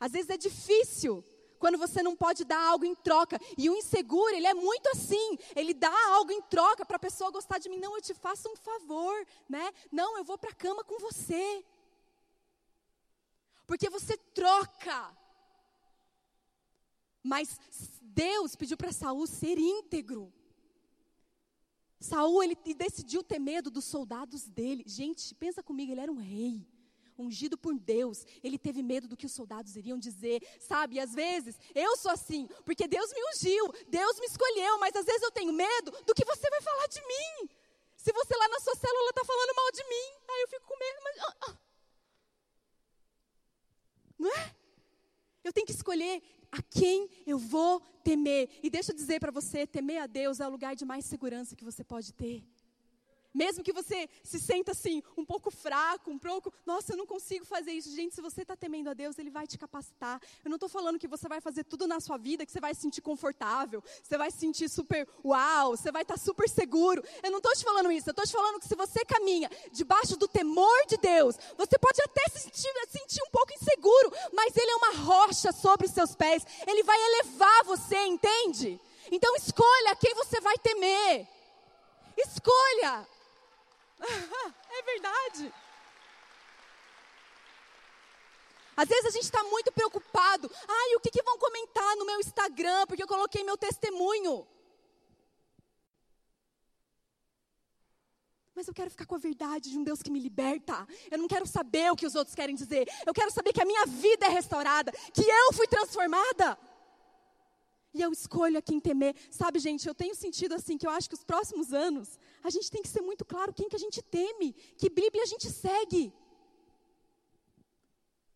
Às 0.00 0.12
vezes 0.12 0.30
é 0.30 0.38
difícil 0.38 1.22
quando 1.62 1.78
você 1.78 2.02
não 2.02 2.16
pode 2.16 2.44
dar 2.44 2.60
algo 2.60 2.84
em 2.84 2.92
troca. 2.92 3.40
E 3.56 3.70
o 3.70 3.76
inseguro, 3.76 4.34
ele 4.34 4.48
é 4.48 4.52
muito 4.52 4.88
assim. 4.88 5.38
Ele 5.54 5.72
dá 5.72 5.94
algo 6.08 6.32
em 6.32 6.42
troca 6.42 6.84
para 6.84 6.96
a 6.96 7.06
pessoa 7.06 7.30
gostar 7.30 7.58
de 7.58 7.68
mim. 7.68 7.78
Não, 7.78 7.94
eu 7.94 8.02
te 8.02 8.12
faço 8.14 8.48
um 8.50 8.56
favor, 8.56 9.14
né? 9.48 9.72
Não, 9.92 10.18
eu 10.18 10.24
vou 10.24 10.36
para 10.36 10.50
a 10.50 10.54
cama 10.54 10.82
com 10.82 10.98
você. 10.98 11.64
Porque 13.64 13.88
você 13.88 14.16
troca. 14.34 15.16
Mas 17.22 17.60
Deus 18.00 18.56
pediu 18.56 18.76
para 18.76 18.90
Saul 18.90 19.28
ser 19.28 19.56
íntegro. 19.56 20.32
Saul 22.00 22.42
ele 22.42 22.56
decidiu 22.74 23.22
ter 23.22 23.38
medo 23.38 23.70
dos 23.70 23.84
soldados 23.84 24.48
dele. 24.48 24.82
Gente, 24.84 25.32
pensa 25.36 25.62
comigo, 25.62 25.92
ele 25.92 26.00
era 26.00 26.10
um 26.10 26.16
rei 26.16 26.66
ungido 27.22 27.56
por 27.56 27.78
Deus, 27.78 28.26
ele 28.42 28.58
teve 28.58 28.82
medo 28.82 29.08
do 29.08 29.16
que 29.16 29.26
os 29.26 29.32
soldados 29.32 29.76
iriam 29.76 29.98
dizer, 29.98 30.42
sabe? 30.58 31.00
Às 31.00 31.14
vezes 31.14 31.58
eu 31.74 31.96
sou 31.96 32.10
assim, 32.10 32.48
porque 32.64 32.86
Deus 32.86 33.12
me 33.12 33.20
ungiu, 33.30 33.72
Deus 33.88 34.18
me 34.20 34.26
escolheu, 34.26 34.78
mas 34.78 34.94
às 34.94 35.04
vezes 35.04 35.22
eu 35.22 35.30
tenho 35.30 35.52
medo 35.52 35.90
do 36.06 36.14
que 36.14 36.24
você 36.24 36.48
vai 36.50 36.60
falar 36.60 36.86
de 36.86 37.00
mim. 37.00 37.50
Se 37.96 38.12
você 38.12 38.36
lá 38.36 38.48
na 38.48 38.60
sua 38.60 38.74
célula 38.74 39.10
está 39.10 39.24
falando 39.24 39.54
mal 39.54 39.72
de 39.72 39.84
mim, 39.84 40.18
aí 40.28 40.42
eu 40.42 40.48
fico 40.48 40.66
com 40.66 40.78
medo, 40.78 40.98
mas. 41.04 41.18
Ah, 41.18 41.36
ah. 41.48 41.58
Não 44.18 44.30
é? 44.30 44.54
Eu 45.44 45.52
tenho 45.52 45.66
que 45.66 45.72
escolher 45.72 46.22
a 46.50 46.60
quem 46.62 47.08
eu 47.26 47.38
vou 47.38 47.80
temer. 48.02 48.50
E 48.62 48.68
deixa 48.68 48.92
eu 48.92 48.96
dizer 48.96 49.20
para 49.20 49.30
você: 49.30 49.66
temer 49.66 50.02
a 50.02 50.06
Deus 50.06 50.40
é 50.40 50.46
o 50.46 50.50
lugar 50.50 50.74
de 50.74 50.84
mais 50.84 51.04
segurança 51.04 51.56
que 51.56 51.64
você 51.64 51.84
pode 51.84 52.12
ter. 52.12 52.44
Mesmo 53.34 53.64
que 53.64 53.72
você 53.72 54.08
se 54.22 54.38
sinta 54.38 54.72
assim, 54.72 55.02
um 55.16 55.24
pouco 55.24 55.50
fraco, 55.50 56.10
um 56.10 56.18
pouco, 56.18 56.52
nossa, 56.66 56.92
eu 56.92 56.96
não 56.96 57.06
consigo 57.06 57.44
fazer 57.44 57.72
isso. 57.72 57.94
Gente, 57.94 58.14
se 58.14 58.20
você 58.20 58.42
está 58.42 58.54
temendo 58.54 58.90
a 58.90 58.94
Deus, 58.94 59.18
Ele 59.18 59.30
vai 59.30 59.46
te 59.46 59.56
capacitar. 59.56 60.20
Eu 60.44 60.50
não 60.50 60.56
estou 60.56 60.68
falando 60.68 60.98
que 60.98 61.08
você 61.08 61.28
vai 61.28 61.40
fazer 61.40 61.64
tudo 61.64 61.86
na 61.86 62.00
sua 62.00 62.18
vida, 62.18 62.44
que 62.44 62.52
você 62.52 62.60
vai 62.60 62.74
se 62.74 62.82
sentir 62.82 63.00
confortável, 63.00 63.82
você 64.02 64.18
vai 64.18 64.30
se 64.30 64.38
sentir 64.38 64.68
super 64.68 65.08
uau, 65.24 65.76
você 65.76 65.90
vai 65.90 66.02
estar 66.02 66.14
tá 66.14 66.20
super 66.20 66.48
seguro. 66.48 67.02
Eu 67.22 67.30
não 67.30 67.38
estou 67.38 67.52
te 67.52 67.64
falando 67.64 67.90
isso, 67.90 68.08
eu 68.08 68.12
estou 68.12 68.26
te 68.26 68.32
falando 68.32 68.60
que 68.60 68.68
se 68.68 68.74
você 68.74 69.04
caminha 69.04 69.50
debaixo 69.70 70.16
do 70.16 70.28
temor 70.28 70.86
de 70.86 70.96
Deus, 70.98 71.36
você 71.56 71.78
pode 71.78 72.02
até 72.02 72.22
se 72.30 72.40
sentir, 72.40 72.70
sentir 72.88 73.22
um 73.22 73.30
pouco 73.30 73.52
inseguro, 73.54 74.12
mas 74.32 74.56
Ele 74.56 74.70
é 74.70 74.76
uma 74.76 74.92
rocha 75.04 75.52
sobre 75.52 75.86
os 75.86 75.92
seus 75.92 76.14
pés, 76.14 76.44
Ele 76.66 76.82
vai 76.82 76.98
elevar 77.00 77.64
você, 77.64 77.98
entende? 78.04 78.78
Então 79.10 79.34
escolha 79.36 79.96
quem 79.96 80.14
você 80.14 80.40
vai 80.40 80.56
temer. 80.58 81.26
Escolha. 82.16 83.06
é 84.78 84.82
verdade. 84.82 85.52
Às 88.76 88.88
vezes 88.88 89.06
a 89.06 89.10
gente 89.10 89.24
está 89.24 89.42
muito 89.44 89.70
preocupado. 89.72 90.50
Ai, 90.66 90.96
o 90.96 91.00
que, 91.00 91.10
que 91.10 91.22
vão 91.22 91.38
comentar 91.38 91.96
no 91.96 92.06
meu 92.06 92.18
Instagram 92.20 92.86
porque 92.86 93.02
eu 93.02 93.08
coloquei 93.08 93.44
meu 93.44 93.56
testemunho? 93.56 94.46
Mas 98.54 98.68
eu 98.68 98.74
quero 98.74 98.90
ficar 98.90 99.06
com 99.06 99.14
a 99.14 99.18
verdade 99.18 99.70
de 99.70 99.78
um 99.78 99.84
Deus 99.84 100.02
que 100.02 100.10
me 100.10 100.20
liberta. 100.20 100.86
Eu 101.10 101.18
não 101.18 101.26
quero 101.26 101.46
saber 101.46 101.90
o 101.90 101.96
que 101.96 102.06
os 102.06 102.14
outros 102.14 102.34
querem 102.34 102.54
dizer. 102.54 102.86
Eu 103.06 103.14
quero 103.14 103.30
saber 103.30 103.52
que 103.52 103.62
a 103.62 103.64
minha 103.64 103.86
vida 103.86 104.26
é 104.26 104.28
restaurada, 104.28 104.92
que 105.12 105.22
eu 105.22 105.52
fui 105.52 105.66
transformada. 105.66 106.58
E 107.94 108.00
eu 108.00 108.10
escolho 108.12 108.58
a 108.58 108.62
quem 108.62 108.80
temer. 108.80 109.14
Sabe, 109.30 109.58
gente, 109.58 109.86
eu 109.86 109.94
tenho 109.94 110.14
sentido 110.14 110.54
assim 110.54 110.78
que 110.78 110.86
eu 110.86 110.90
acho 110.90 111.08
que 111.08 111.14
os 111.14 111.24
próximos 111.24 111.72
anos 111.72 112.18
a 112.42 112.50
gente 112.50 112.70
tem 112.70 112.82
que 112.82 112.88
ser 112.88 113.02
muito 113.02 113.24
claro 113.24 113.52
quem 113.52 113.68
que 113.68 113.76
a 113.76 113.84
gente 113.86 114.00
teme, 114.02 114.52
que 114.78 114.88
Bíblia 114.88 115.22
a 115.22 115.26
gente 115.26 115.48
segue. 115.50 116.12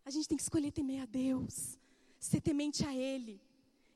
A 0.05 0.11
gente 0.11 0.29
tem 0.29 0.37
que 0.37 0.43
escolher 0.43 0.71
temer 0.71 1.03
a 1.03 1.07
Deus, 1.07 1.79
ser 2.19 2.41
temente 2.41 2.85
a 2.85 2.95
Ele 2.95 3.41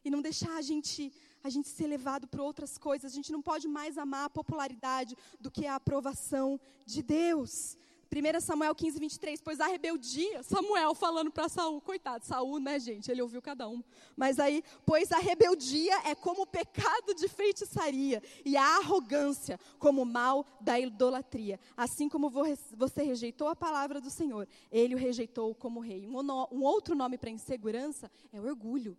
e 0.05 0.11
não 0.11 0.23
deixar 0.23 0.57
a 0.57 0.63
gente 0.63 1.13
a 1.43 1.49
gente 1.49 1.69
ser 1.69 1.87
levado 1.87 2.27
para 2.29 2.43
outras 2.43 2.77
coisas. 2.77 3.11
A 3.11 3.15
gente 3.15 3.33
não 3.33 3.41
pode 3.41 3.67
mais 3.67 3.97
amar 3.97 4.25
a 4.27 4.31
popularidade 4.31 5.17
do 5.41 5.51
que 5.51 5.67
a 5.67 5.77
aprovação 5.77 6.61
de 6.85 7.03
Deus. 7.03 7.79
1 8.13 8.41
Samuel 8.41 8.75
15, 8.75 8.99
23, 8.99 9.41
pois 9.41 9.61
a 9.61 9.67
rebeldia, 9.67 10.43
Samuel 10.43 10.95
falando 10.95 11.31
para 11.31 11.49
Saul, 11.49 11.81
coitado, 11.81 12.25
Saul, 12.25 12.59
né, 12.59 12.79
gente? 12.81 13.11
Ele 13.11 13.23
ouviu 13.23 13.41
cada 13.41 13.69
um. 13.69 13.83
Mas 14.17 14.41
aí, 14.41 14.65
pois 14.85 15.13
a 15.13 15.19
rebeldia 15.19 15.95
é 16.05 16.15
como 16.15 16.43
o 16.43 16.47
pecado 16.47 17.15
de 17.15 17.29
feitiçaria, 17.29 18.23
e 18.45 18.57
a 18.57 18.79
arrogância 18.79 19.59
como 19.79 20.03
o 20.03 20.07
mal 20.07 20.45
da 20.61 20.79
idolatria. 20.79 21.61
Assim 21.77 22.09
como 22.09 22.31
você 22.77 23.03
rejeitou 23.03 23.47
a 23.47 23.55
palavra 23.55 24.01
do 24.01 24.11
Senhor, 24.11 24.49
ele 24.73 24.95
o 24.95 24.99
rejeitou 24.99 25.55
como 25.55 25.81
rei. 25.81 26.09
Um, 26.09 26.63
outro 26.65 26.97
nome 26.97 27.17
para 27.17 27.31
insegurança 27.31 28.11
é 28.33 28.41
orgulho 28.41 28.97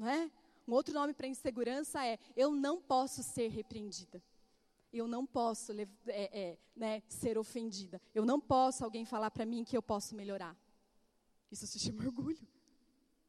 não 0.00 0.08
é? 0.08 0.30
Um 0.66 0.72
outro 0.72 0.94
nome 0.94 1.12
para 1.12 1.26
insegurança 1.26 2.02
é 2.04 2.18
eu 2.34 2.52
não 2.52 2.80
posso 2.80 3.22
ser 3.22 3.48
repreendida. 3.48 4.22
Eu 4.92 5.06
não 5.06 5.24
posso 5.24 5.72
é, 5.72 5.88
é, 6.08 6.58
né, 6.74 7.02
ser 7.08 7.38
ofendida. 7.38 8.00
Eu 8.14 8.24
não 8.24 8.40
posso 8.40 8.84
alguém 8.84 9.04
falar 9.04 9.30
para 9.30 9.46
mim 9.46 9.64
que 9.64 9.76
eu 9.76 9.82
posso 9.82 10.14
melhorar. 10.14 10.56
Isso 11.50 11.66
se 11.66 11.78
chama 11.78 12.02
orgulho. 12.06 12.46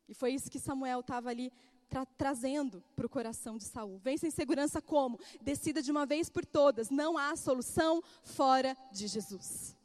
E 0.08 0.13
foi 0.13 0.34
isso 0.34 0.50
que 0.50 0.60
Samuel 0.60 1.00
estava 1.02 1.30
ali 1.30 1.52
tra 1.88 2.06
trazendo 2.06 2.84
para 2.95 3.06
o 3.06 3.10
coração 3.10 3.58
de 3.58 3.65
Saul. 3.65 4.00
Vence 4.00 4.26
a 4.26 4.30
insegurança 4.30 4.82
como? 4.82 5.19
Decida 5.41 5.82
de 5.82 5.91
uma 5.91 6.06
vez 6.06 6.30
por 6.30 6.45
todas. 6.45 6.89
Não 6.89 7.17
há 7.17 7.36
solução 7.36 8.02
fora 8.24 8.76
de 8.91 9.08
Jesus. 9.08 9.76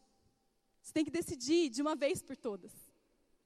Você 0.80 0.92
tem 0.92 1.04
que 1.04 1.10
decidir 1.10 1.68
de 1.68 1.82
uma 1.82 1.96
vez 1.96 2.22
por 2.22 2.36
todas. 2.36 2.72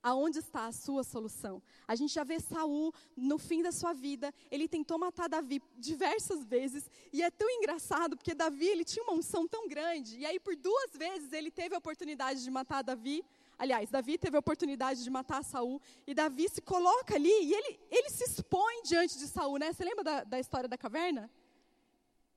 Aonde 0.03 0.39
está 0.39 0.67
a 0.67 0.73
sua 0.73 1.05
solução? 1.05 1.63
A 1.87 1.95
gente 1.95 2.15
já 2.15 2.25
vê 2.25 2.41
Saul 2.41 2.93
no 3.17 3.39
fim 3.39 3.63
da 3.63 3.71
sua 3.71 3.93
vida, 3.93 4.33
ele 4.51 4.67
tentou 4.67 4.99
matar 4.99 5.29
Davi 5.29 5.63
diversas 5.77 6.45
vezes, 6.45 6.91
e 7.13 7.23
é 7.23 7.31
tão 7.31 7.49
engraçado 7.51 8.17
porque 8.17 8.35
Davi, 8.35 8.67
ele 8.67 8.85
tinha 8.85 9.03
uma 9.05 9.13
unção 9.13 9.47
tão 9.47 9.69
grande, 9.69 10.19
e 10.19 10.25
aí 10.25 10.41
por 10.41 10.57
duas 10.57 10.93
vezes 10.93 11.33
ele 11.33 11.51
teve 11.51 11.75
a 11.75 11.79
oportunidade 11.79 12.43
de 12.43 12.51
matar 12.51 12.83
Davi. 12.83 13.23
Aliás, 13.59 13.91
Davi 13.91 14.17
teve 14.17 14.37
a 14.37 14.41
oportunidade 14.41 15.05
de 15.05 15.11
matar 15.11 15.45
Saul, 15.45 15.83
e 16.07 16.15
Davi 16.15 16.49
se 16.49 16.63
coloca 16.63 17.15
ali 17.15 17.29
e 17.29 17.53
ele, 17.53 17.79
ele 17.91 18.09
se 18.09 18.25
expõe 18.25 18.83
diante 18.85 19.19
de 19.19 19.27
Saul, 19.27 19.59
né? 19.59 19.71
Você 19.71 19.85
lembra 19.85 20.03
da, 20.03 20.25
da 20.25 20.41
história 20.41 20.67
da 20.67 20.79
caverna? 20.79 21.31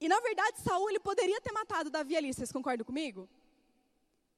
E 0.02 0.10
na 0.10 0.20
verdade, 0.20 0.60
Saul 0.60 0.90
ele 0.90 1.00
poderia 1.00 1.40
ter 1.40 1.54
matado 1.54 1.90
Davi 1.90 2.18
ali, 2.18 2.34
vocês 2.34 2.52
concordam 2.52 2.86
comigo? 2.86 3.30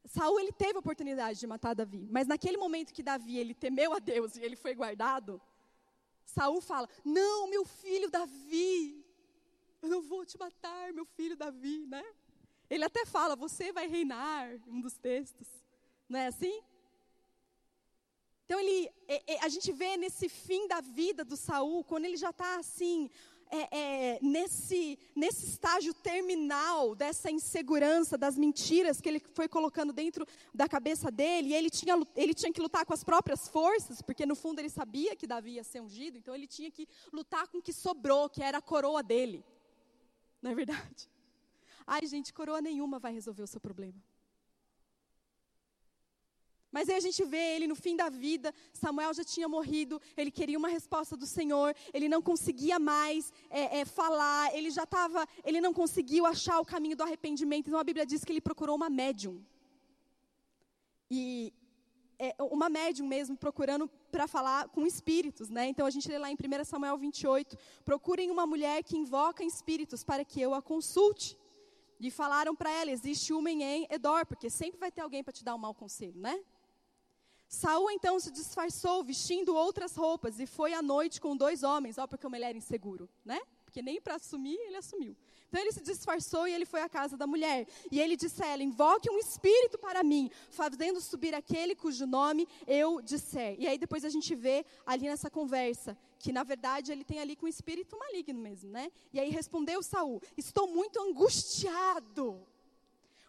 Saul 0.06 0.40
ele 0.40 0.52
teve 0.52 0.76
a 0.76 0.80
oportunidade 0.80 1.40
de 1.40 1.48
matar 1.48 1.74
Davi, 1.74 2.08
mas 2.12 2.28
naquele 2.28 2.58
momento 2.58 2.94
que 2.94 3.02
Davi 3.04 3.38
ele 3.38 3.54
temeu 3.54 3.94
a 3.94 4.00
Deus 4.00 4.36
e 4.36 4.42
ele 4.42 4.56
foi 4.56 4.76
guardado, 4.76 5.42
Saul 6.26 6.62
fala: 6.62 6.88
"Não, 7.04 7.48
meu 7.48 7.66
filho 7.66 8.10
Davi, 8.10 9.04
eu 9.82 9.90
não 9.90 10.02
vou 10.02 10.26
te 10.26 10.38
matar, 10.38 10.94
meu 10.94 11.06
filho 11.06 11.36
Davi", 11.36 11.86
né? 11.88 12.06
Ele 12.70 12.84
até 12.84 13.06
fala: 13.06 13.36
"Você 13.36 13.72
vai 13.72 13.88
reinar", 13.88 14.50
um 14.68 14.80
dos 14.80 14.98
textos. 14.98 15.48
Não 16.08 16.20
é 16.20 16.28
assim? 16.28 16.62
Então 18.46 18.60
ele, 18.60 18.92
a 19.42 19.50
gente 19.50 19.72
vê 19.72 19.98
nesse 19.98 20.30
fim 20.30 20.68
da 20.68 20.80
vida 20.80 21.26
do 21.26 21.36
Saul, 21.36 21.84
quando 21.84 22.06
ele 22.06 22.16
já 22.16 22.30
está 22.30 22.60
assim, 22.60 23.10
é, 23.52 23.78
é, 23.78 24.20
nesse, 24.22 24.98
nesse 25.16 25.46
estágio 25.46 25.94
terminal 25.94 26.96
dessa 26.96 27.30
insegurança, 27.30 28.18
das 28.18 28.38
mentiras 28.38 29.00
que 29.00 29.10
ele 29.10 29.20
foi 29.34 29.48
colocando 29.48 29.94
dentro 29.94 30.26
da 30.54 30.68
cabeça 30.68 31.12
dele, 31.12 31.50
e 31.50 31.54
ele 31.54 31.70
tinha, 31.70 31.96
ele 32.16 32.34
tinha 32.34 32.52
que 32.52 32.62
lutar 32.62 32.86
com 32.86 32.94
as 32.94 33.04
próprias 33.04 33.48
forças, 33.48 34.02
porque 34.02 34.26
no 34.26 34.36
fundo 34.36 34.60
ele 34.60 34.70
sabia 34.70 35.16
que 35.16 35.28
Davi 35.28 35.52
ia 35.52 35.64
ser 35.64 35.82
ungido, 35.82 36.18
então 36.18 36.34
ele 36.34 36.48
tinha 36.48 36.72
que 36.72 36.88
lutar 37.12 37.48
com 37.48 37.60
o 37.60 37.62
que 37.62 37.74
sobrou, 37.74 38.30
que 38.30 38.42
era 38.42 38.58
a 38.58 38.62
coroa 38.62 39.04
dele. 39.04 39.44
Não 40.42 40.52
é 40.52 40.56
verdade? 40.56 41.10
Ai, 41.88 42.06
gente, 42.08 42.34
coroa 42.34 42.62
nenhuma 42.62 43.00
vai 43.00 43.14
resolver 43.14 43.44
o 43.44 43.48
seu 43.48 43.60
problema. 43.60 44.02
Mas 46.76 46.90
aí 46.90 46.98
a 46.98 47.00
gente 47.00 47.24
vê 47.24 47.56
ele 47.56 47.68
no 47.68 47.76
fim 47.84 47.96
da 47.96 48.10
vida, 48.10 48.54
Samuel 48.74 49.14
já 49.14 49.24
tinha 49.24 49.48
morrido, 49.48 50.02
ele 50.18 50.30
queria 50.30 50.58
uma 50.58 50.68
resposta 50.68 51.16
do 51.16 51.26
Senhor, 51.26 51.74
ele 51.94 52.10
não 52.10 52.22
conseguia 52.22 52.78
mais 52.78 53.32
é, 53.50 53.80
é, 53.80 53.86
falar, 53.86 54.54
ele 54.54 54.70
já 54.70 54.84
estava, 54.84 55.26
ele 55.46 55.62
não 55.62 55.74
conseguiu 55.74 56.26
achar 56.26 56.60
o 56.60 56.66
caminho 56.66 56.98
do 56.98 57.04
arrependimento. 57.04 57.68
Então 57.68 57.80
a 57.80 57.84
Bíblia 57.90 58.06
diz 58.06 58.26
que 58.26 58.32
ele 58.34 58.42
procurou 58.42 58.76
uma 58.76 58.90
médium. 58.90 59.42
E 61.10 61.54
é, 62.20 62.36
uma 62.40 62.68
médium 62.68 63.08
mesmo, 63.08 63.38
procurando 63.38 63.88
para 64.12 64.28
falar 64.28 64.68
com 64.68 64.86
espíritos, 64.86 65.48
né? 65.50 65.68
Então 65.68 65.86
a 65.86 65.90
gente 65.90 66.10
lê 66.10 66.18
lá 66.18 66.30
em 66.30 66.36
1 66.36 66.66
Samuel 66.66 66.98
28, 66.98 67.58
procurem 67.86 68.30
uma 68.30 68.46
mulher 68.46 68.84
que 68.84 68.98
invoca 68.98 69.46
espíritos 69.46 70.04
para 70.04 70.26
que 70.26 70.42
eu 70.42 70.54
a 70.54 70.62
consulte. 70.62 71.38
E 72.02 72.12
falaram 72.12 72.54
para 72.54 72.70
ela, 72.70 72.92
existe 72.92 73.32
uma 73.32 73.50
em 73.50 73.88
Edor, 73.90 74.26
porque 74.26 74.50
sempre 74.50 74.78
vai 74.78 74.92
ter 74.92 75.00
alguém 75.00 75.24
para 75.24 75.32
te 75.32 75.42
dar 75.42 75.56
um 75.56 75.58
mau 75.58 75.74
conselho, 75.74 76.20
né? 76.20 76.38
Saul 77.48 77.92
então 77.92 78.20
se 78.20 78.32
disfarçou, 78.32 79.04
vestindo 79.04 79.56
outras 79.56 79.96
roupas, 79.96 80.40
e 80.40 80.46
foi 80.46 80.74
à 80.74 80.82
noite 80.82 81.22
com 81.22 81.38
dois 81.38 81.64
homens, 81.64 81.98
ó, 81.98 82.08
porque 82.08 82.26
ele 82.26 82.44
era 82.44 82.58
inseguro, 82.58 83.10
né? 83.24 83.40
Porque 83.64 83.82
nem 83.82 84.02
para 84.02 84.16
assumir 84.16 84.56
ele 84.56 84.78
assumiu. 84.78 85.16
Então 85.48 85.62
ele 85.62 85.72
se 85.72 85.82
disfarçou 85.82 86.48
e 86.48 86.54
ele 86.54 86.66
foi 86.66 86.82
à 86.82 86.90
casa 86.90 87.16
da 87.16 87.26
mulher. 87.26 87.68
E 87.92 88.00
ele 88.02 88.18
disse 88.18 88.44
a 88.44 88.48
ela: 88.48 88.64
Invoque 88.64 89.10
um 89.10 89.18
espírito 89.18 89.78
para 89.78 90.04
mim, 90.04 90.30
fazendo 90.50 91.00
subir 91.00 91.34
aquele 91.34 91.76
cujo 91.76 92.06
nome 92.06 92.48
eu 92.68 93.02
disser. 93.02 93.56
E 93.58 93.68
aí 93.68 93.78
depois 93.78 94.04
a 94.04 94.10
gente 94.10 94.36
vê 94.36 94.66
ali 94.86 95.08
nessa 95.08 95.30
conversa 95.30 95.98
que 96.20 96.34
na 96.34 96.44
verdade 96.44 96.92
ele 96.92 97.04
tem 97.04 97.20
ali 97.20 97.36
com 97.36 97.46
um 97.46 97.50
espírito 97.50 97.98
maligno 97.98 98.40
mesmo, 98.40 98.70
né? 98.70 98.92
E 99.14 99.20
aí 99.20 99.30
respondeu 99.30 99.82
Saul: 99.82 100.22
Estou 100.36 100.68
muito 100.68 101.00
angustiado 101.00 102.46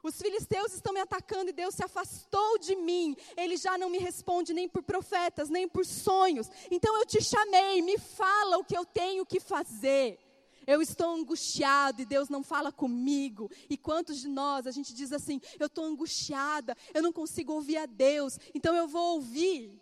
os 0.07 0.21
filisteus 0.21 0.73
estão 0.75 0.93
me 0.93 1.01
atacando 1.01 1.51
e 1.51 1.53
Deus 1.53 1.75
se 1.75 1.85
afastou 1.85 2.59
de 2.59 2.77
mim. 2.77 3.17
Ele 3.37 3.57
já 3.57 3.77
não 3.77 3.91
me 3.91 3.99
responde 3.99 4.53
nem 4.53 4.69
por 4.69 4.83
profetas, 4.83 5.49
nem 5.49 5.69
por 5.69 5.85
sonhos. 5.85 6.49
Então 6.71 6.97
eu 6.99 7.07
te 7.07 7.23
chamei, 7.23 7.83
me 7.83 7.99
fala 7.99 8.59
o 8.59 8.65
que 8.65 8.77
eu 8.77 8.85
tenho 8.85 9.27
que 9.27 9.41
fazer. 9.41 10.19
Eu 10.67 10.83
estou 10.83 11.15
angustiado 11.15 12.03
e 12.03 12.05
Deus 12.05 12.29
não 12.29 12.43
fala 12.43 12.73
comigo. 12.73 13.51
E 13.71 13.77
quantos 13.77 14.21
de 14.21 14.29
nós 14.29 14.67
a 14.67 14.71
gente 14.71 14.95
diz 14.95 15.13
assim: 15.13 15.41
eu 15.59 15.67
estou 15.67 15.85
angustiada, 15.85 16.77
eu 16.93 17.03
não 17.03 17.13
consigo 17.13 17.53
ouvir 17.53 17.77
a 17.77 17.87
Deus, 17.87 18.39
então 18.55 18.75
eu 18.75 18.89
vou 18.89 19.15
ouvir. 19.15 19.81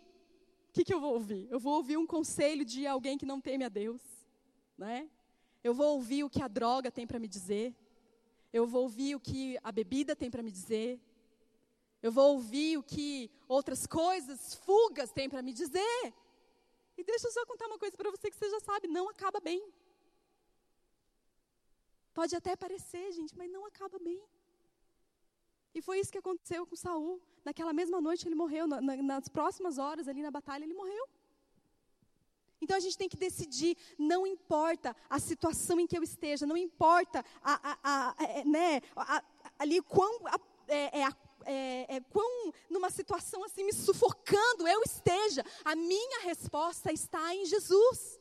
O 0.69 0.73
que, 0.73 0.83
que 0.83 0.93
eu 0.93 0.99
vou 0.99 1.13
ouvir? 1.13 1.47
Eu 1.49 1.59
vou 1.59 1.75
ouvir 1.75 1.97
um 1.97 2.05
conselho 2.05 2.65
de 2.65 2.85
alguém 2.85 3.17
que 3.17 3.25
não 3.25 3.39
teme 3.39 3.63
a 3.63 3.69
Deus, 3.69 4.01
né? 4.77 5.09
Eu 5.63 5.73
vou 5.73 5.95
ouvir 5.95 6.23
o 6.23 6.29
que 6.29 6.41
a 6.41 6.47
droga 6.47 6.91
tem 6.91 7.07
para 7.07 7.17
me 7.17 7.27
dizer 7.27 7.73
eu 8.57 8.65
vou 8.73 8.83
ouvir 8.83 9.11
o 9.15 9.19
que 9.27 9.39
a 9.69 9.71
bebida 9.79 10.13
tem 10.15 10.29
para 10.33 10.45
me 10.47 10.51
dizer, 10.59 10.91
eu 12.05 12.11
vou 12.17 12.27
ouvir 12.35 12.77
o 12.77 12.83
que 12.91 13.09
outras 13.55 13.81
coisas, 13.85 14.55
fugas, 14.65 15.11
têm 15.17 15.27
para 15.33 15.41
me 15.47 15.53
dizer. 15.61 16.01
E 16.97 17.03
deixa 17.03 17.27
eu 17.27 17.33
só 17.37 17.45
contar 17.45 17.67
uma 17.67 17.77
coisa 17.83 17.97
para 17.97 18.09
você 18.15 18.29
que 18.31 18.37
você 18.37 18.49
já 18.49 18.61
sabe: 18.61 18.87
não 18.87 19.09
acaba 19.09 19.39
bem. 19.49 19.61
Pode 22.13 22.33
até 22.33 22.55
parecer, 22.55 23.11
gente, 23.17 23.33
mas 23.39 23.51
não 23.51 23.65
acaba 23.65 23.99
bem. 23.99 24.21
E 25.73 25.81
foi 25.81 25.99
isso 25.99 26.13
que 26.13 26.23
aconteceu 26.23 26.65
com 26.65 26.77
Saul. 26.77 27.21
Naquela 27.43 27.73
mesma 27.73 27.99
noite 27.99 28.25
ele 28.25 28.35
morreu, 28.43 28.65
na, 28.65 28.79
na, 28.79 28.95
nas 29.11 29.27
próximas 29.27 29.77
horas 29.77 30.07
ali 30.07 30.21
na 30.21 30.31
batalha 30.31 30.63
ele 30.63 30.77
morreu. 30.81 31.05
Então 32.65 32.77
a 32.77 32.79
gente 32.79 32.97
tem 32.97 33.07
que 33.07 33.15
decidir, 33.15 33.77
não 33.95 34.25
importa 34.25 34.95
a 35.07 35.19
situação 35.19 35.79
em 35.79 35.85
que 35.85 35.95
eu 35.95 36.01
esteja, 36.01 36.47
não 36.47 36.57
importa 36.57 37.23
a, 37.43 37.53
a, 37.71 37.77
a, 37.83 38.23
é, 38.23 38.43
né, 38.43 38.81
ali 39.59 39.79
quão, 39.83 40.19
é, 40.67 40.99
é, 40.99 41.07
é, 41.45 41.95
é, 41.97 41.99
quão 42.11 42.51
numa 42.67 42.89
situação 42.89 43.43
assim 43.43 43.63
me 43.63 43.71
sufocando 43.71 44.67
eu 44.67 44.81
esteja, 44.83 45.45
a 45.63 45.75
minha 45.75 46.21
resposta 46.23 46.91
está 46.91 47.35
em 47.35 47.45
Jesus. 47.45 48.19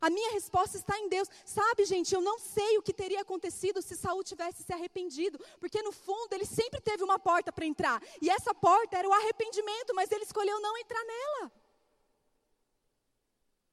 A 0.00 0.10
minha 0.10 0.30
resposta 0.32 0.76
está 0.76 0.96
em 1.00 1.08
Deus. 1.08 1.28
Sabe, 1.44 1.84
gente, 1.84 2.14
eu 2.14 2.20
não 2.20 2.38
sei 2.38 2.78
o 2.78 2.82
que 2.82 2.92
teria 2.92 3.22
acontecido 3.22 3.82
se 3.82 3.96
Saul 3.96 4.22
tivesse 4.22 4.62
se 4.62 4.72
arrependido, 4.72 5.40
porque 5.58 5.82
no 5.82 5.90
fundo 5.90 6.32
ele 6.32 6.44
sempre 6.44 6.80
teve 6.80 7.02
uma 7.02 7.18
porta 7.18 7.50
para 7.50 7.66
entrar, 7.66 8.00
e 8.22 8.30
essa 8.30 8.54
porta 8.54 8.96
era 8.96 9.08
o 9.08 9.12
arrependimento, 9.12 9.94
mas 9.94 10.12
ele 10.12 10.22
escolheu 10.22 10.60
não 10.60 10.78
entrar 10.78 11.02
nela. 11.02 11.50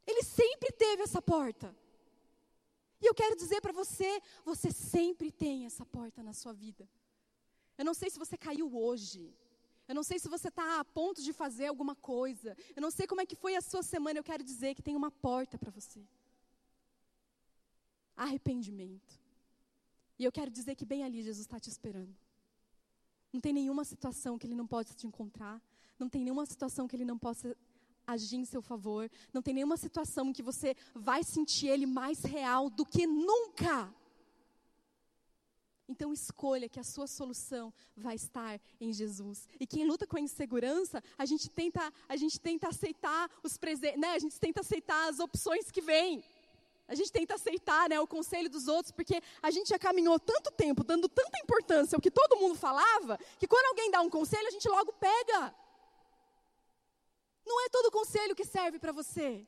Ele 0.06 0.24
sempre 0.24 0.72
teve 0.72 1.04
essa 1.04 1.22
porta. 1.22 1.76
E 3.02 3.06
eu 3.06 3.14
quero 3.14 3.36
dizer 3.36 3.60
para 3.62 3.74
você, 3.74 4.22
você 4.46 4.72
sempre 4.72 5.32
tem 5.32 5.66
essa 5.66 5.86
porta 5.86 6.24
na 6.24 6.34
sua 6.34 6.54
vida. 6.54 6.88
Eu 7.78 7.86
não 7.86 7.94
sei 7.94 8.10
se 8.10 8.20
você 8.20 8.38
caiu 8.38 8.74
hoje. 8.76 9.34
Eu 9.88 9.96
não 9.96 10.04
sei 10.04 10.18
se 10.20 10.30
você 10.30 10.48
está 10.48 10.80
a 10.80 10.86
ponto 10.86 11.22
de 11.22 11.34
fazer 11.34 11.68
alguma 11.68 11.96
coisa. 11.96 12.56
Eu 12.76 12.82
não 12.82 12.92
sei 12.92 13.06
como 13.06 13.22
é 13.22 13.26
que 13.26 13.36
foi 13.36 13.56
a 13.56 13.62
sua 13.62 13.84
semana. 13.84 14.20
Eu 14.20 14.24
quero 14.24 14.44
dizer 14.44 14.74
que 14.76 14.82
tem 14.82 14.96
uma 14.96 15.12
porta 15.12 15.58
para 15.58 15.72
você. 15.72 16.02
Arrependimento. 18.16 19.20
E 20.18 20.24
eu 20.24 20.32
quero 20.32 20.50
dizer 20.50 20.76
que 20.76 20.86
bem 20.86 21.04
ali 21.04 21.22
Jesus 21.22 21.46
está 21.46 21.60
te 21.60 21.70
esperando. 21.70 22.16
Não 23.34 23.42
tem 23.42 23.52
nenhuma 23.52 23.84
situação 23.84 24.38
que 24.38 24.46
Ele 24.48 24.56
não 24.56 24.68
possa 24.68 24.94
te 24.94 25.06
encontrar. 25.08 25.62
Não 26.00 26.08
tem 26.08 26.24
nenhuma 26.24 26.46
situação 26.46 26.88
que 26.88 26.96
Ele 26.96 27.06
não 27.06 27.18
possa 27.18 27.58
agir 28.06 28.38
em 28.38 28.46
seu 28.46 28.62
favor. 28.62 29.10
Não 29.34 29.42
tem 29.42 29.54
nenhuma 29.54 29.78
situação 29.78 30.28
em 30.30 30.34
que 30.34 30.44
você 30.44 30.76
vai 30.94 31.24
sentir 31.24 31.68
Ele 31.68 31.86
mais 31.86 32.24
real 32.24 32.70
do 32.70 32.86
que 32.86 33.08
nunca. 33.08 33.94
Então 35.88 36.14
escolha 36.14 36.70
que 36.70 36.80
a 36.80 36.84
sua 36.84 37.08
solução 37.08 37.74
vai 37.96 38.16
estar 38.16 38.60
em 38.80 38.94
Jesus. 38.94 39.48
E 39.60 39.68
quem 39.68 39.86
luta 39.86 40.08
com 40.08 40.18
a 40.18 40.22
insegurança, 40.22 41.04
a 41.18 41.26
gente 41.26 41.50
tenta, 41.50 41.92
a 42.08 42.16
gente 42.16 42.40
tenta 42.40 42.70
aceitar 42.70 43.30
os 43.44 43.58
presentes, 43.58 44.00
né? 44.00 44.12
A 44.14 44.20
gente 44.20 44.40
tenta 44.40 44.62
aceitar 44.62 45.10
as 45.10 45.20
opções 45.20 45.70
que 45.70 45.82
vêm. 45.82 46.24
A 46.88 46.96
gente 46.96 47.12
tenta 47.12 47.36
aceitar 47.36 47.90
né, 47.90 48.00
o 48.00 48.08
conselho 48.08 48.50
dos 48.50 48.68
outros, 48.68 48.92
porque 48.92 49.22
a 49.42 49.50
gente 49.52 49.70
já 49.70 49.80
caminhou 49.80 50.20
tanto 50.20 50.52
tempo, 50.52 50.84
dando 50.84 51.08
tanta 51.08 51.40
importância 51.40 51.96
ao 51.96 52.02
que 52.02 52.12
todo 52.12 52.38
mundo 52.38 52.56
falava, 52.56 53.18
que 53.40 53.48
quando 53.48 53.66
alguém 53.68 53.90
dá 53.90 54.02
um 54.02 54.10
conselho, 54.10 54.48
a 54.48 54.52
gente 54.52 54.68
logo 54.68 54.92
pega. 54.94 55.56
Não 57.46 57.66
é 57.66 57.70
todo 57.70 57.83
conselho 58.04 58.36
que 58.36 58.44
serve 58.44 58.78
para 58.78 58.92
você. 58.92 59.48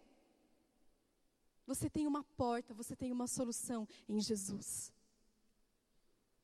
Você 1.68 1.90
tem 1.90 2.08
uma 2.08 2.24
porta, 2.24 2.74
você 2.74 2.96
tem 2.96 3.12
uma 3.12 3.28
solução 3.28 3.88
em 4.08 4.20
Jesus. 4.22 4.94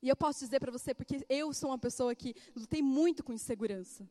E 0.01 0.09
eu 0.09 0.15
posso 0.15 0.39
dizer 0.43 0.59
para 0.59 0.71
você, 0.71 0.93
porque 0.93 1.25
eu 1.29 1.53
sou 1.53 1.69
uma 1.69 1.77
pessoa 1.77 2.13
que 2.13 2.35
lutei 2.55 2.81
muito 2.81 3.23
com 3.23 3.31
insegurança. 3.31 4.09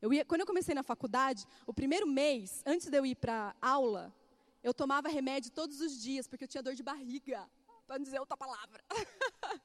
Eu 0.00 0.12
ia, 0.12 0.24
quando 0.24 0.42
eu 0.42 0.46
comecei 0.46 0.74
na 0.74 0.82
faculdade, 0.82 1.44
o 1.66 1.74
primeiro 1.74 2.06
mês, 2.06 2.62
antes 2.64 2.86
de 2.88 2.96
eu 2.96 3.04
ir 3.04 3.16
para 3.16 3.54
aula, 3.60 4.14
eu 4.62 4.72
tomava 4.72 5.08
remédio 5.08 5.50
todos 5.50 5.80
os 5.80 6.00
dias, 6.00 6.28
porque 6.28 6.44
eu 6.44 6.48
tinha 6.48 6.62
dor 6.62 6.74
de 6.74 6.82
barriga, 6.82 7.50
para 7.86 7.98
não 7.98 8.04
dizer 8.04 8.20
outra 8.20 8.36
palavra. 8.36 8.84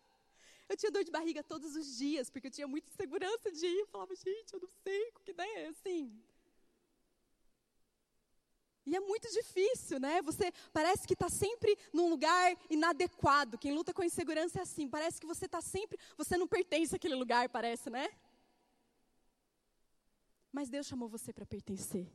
eu 0.69 0.77
tinha 0.77 0.91
dor 0.91 1.03
de 1.03 1.11
barriga 1.11 1.43
todos 1.43 1.75
os 1.75 1.97
dias, 1.97 2.29
porque 2.29 2.47
eu 2.47 2.51
tinha 2.51 2.67
muita 2.67 2.89
insegurança 2.89 3.51
de 3.51 3.65
ir. 3.65 3.81
Eu 3.81 3.87
falava, 3.87 4.15
gente, 4.15 4.53
eu 4.53 4.59
não 4.59 4.69
sei, 4.83 5.11
que 5.23 5.31
ideia 5.31 5.59
é 5.59 5.67
assim? 5.67 6.03
E 8.85 8.95
é 8.95 8.99
muito 8.99 9.27
difícil, 9.31 9.99
né? 9.99 10.21
Você 10.21 10.51
parece 10.71 11.07
que 11.07 11.13
está 11.13 11.27
sempre 11.27 11.77
num 11.91 12.07
lugar 12.07 12.55
inadequado. 12.69 13.57
Quem 13.57 13.73
luta 13.73 13.93
com 13.93 14.03
insegurança 14.03 14.59
é 14.59 14.61
assim. 14.61 14.87
Parece 14.87 15.19
que 15.19 15.25
você 15.25 15.45
está 15.45 15.59
sempre. 15.59 15.97
Você 16.17 16.37
não 16.37 16.47
pertence 16.47 16.95
àquele 16.95 17.15
lugar, 17.15 17.49
parece, 17.49 17.89
né? 17.89 18.07
Mas 20.51 20.69
Deus 20.69 20.85
chamou 20.85 21.09
você 21.09 21.33
para 21.33 21.45
pertencer. 21.45 22.07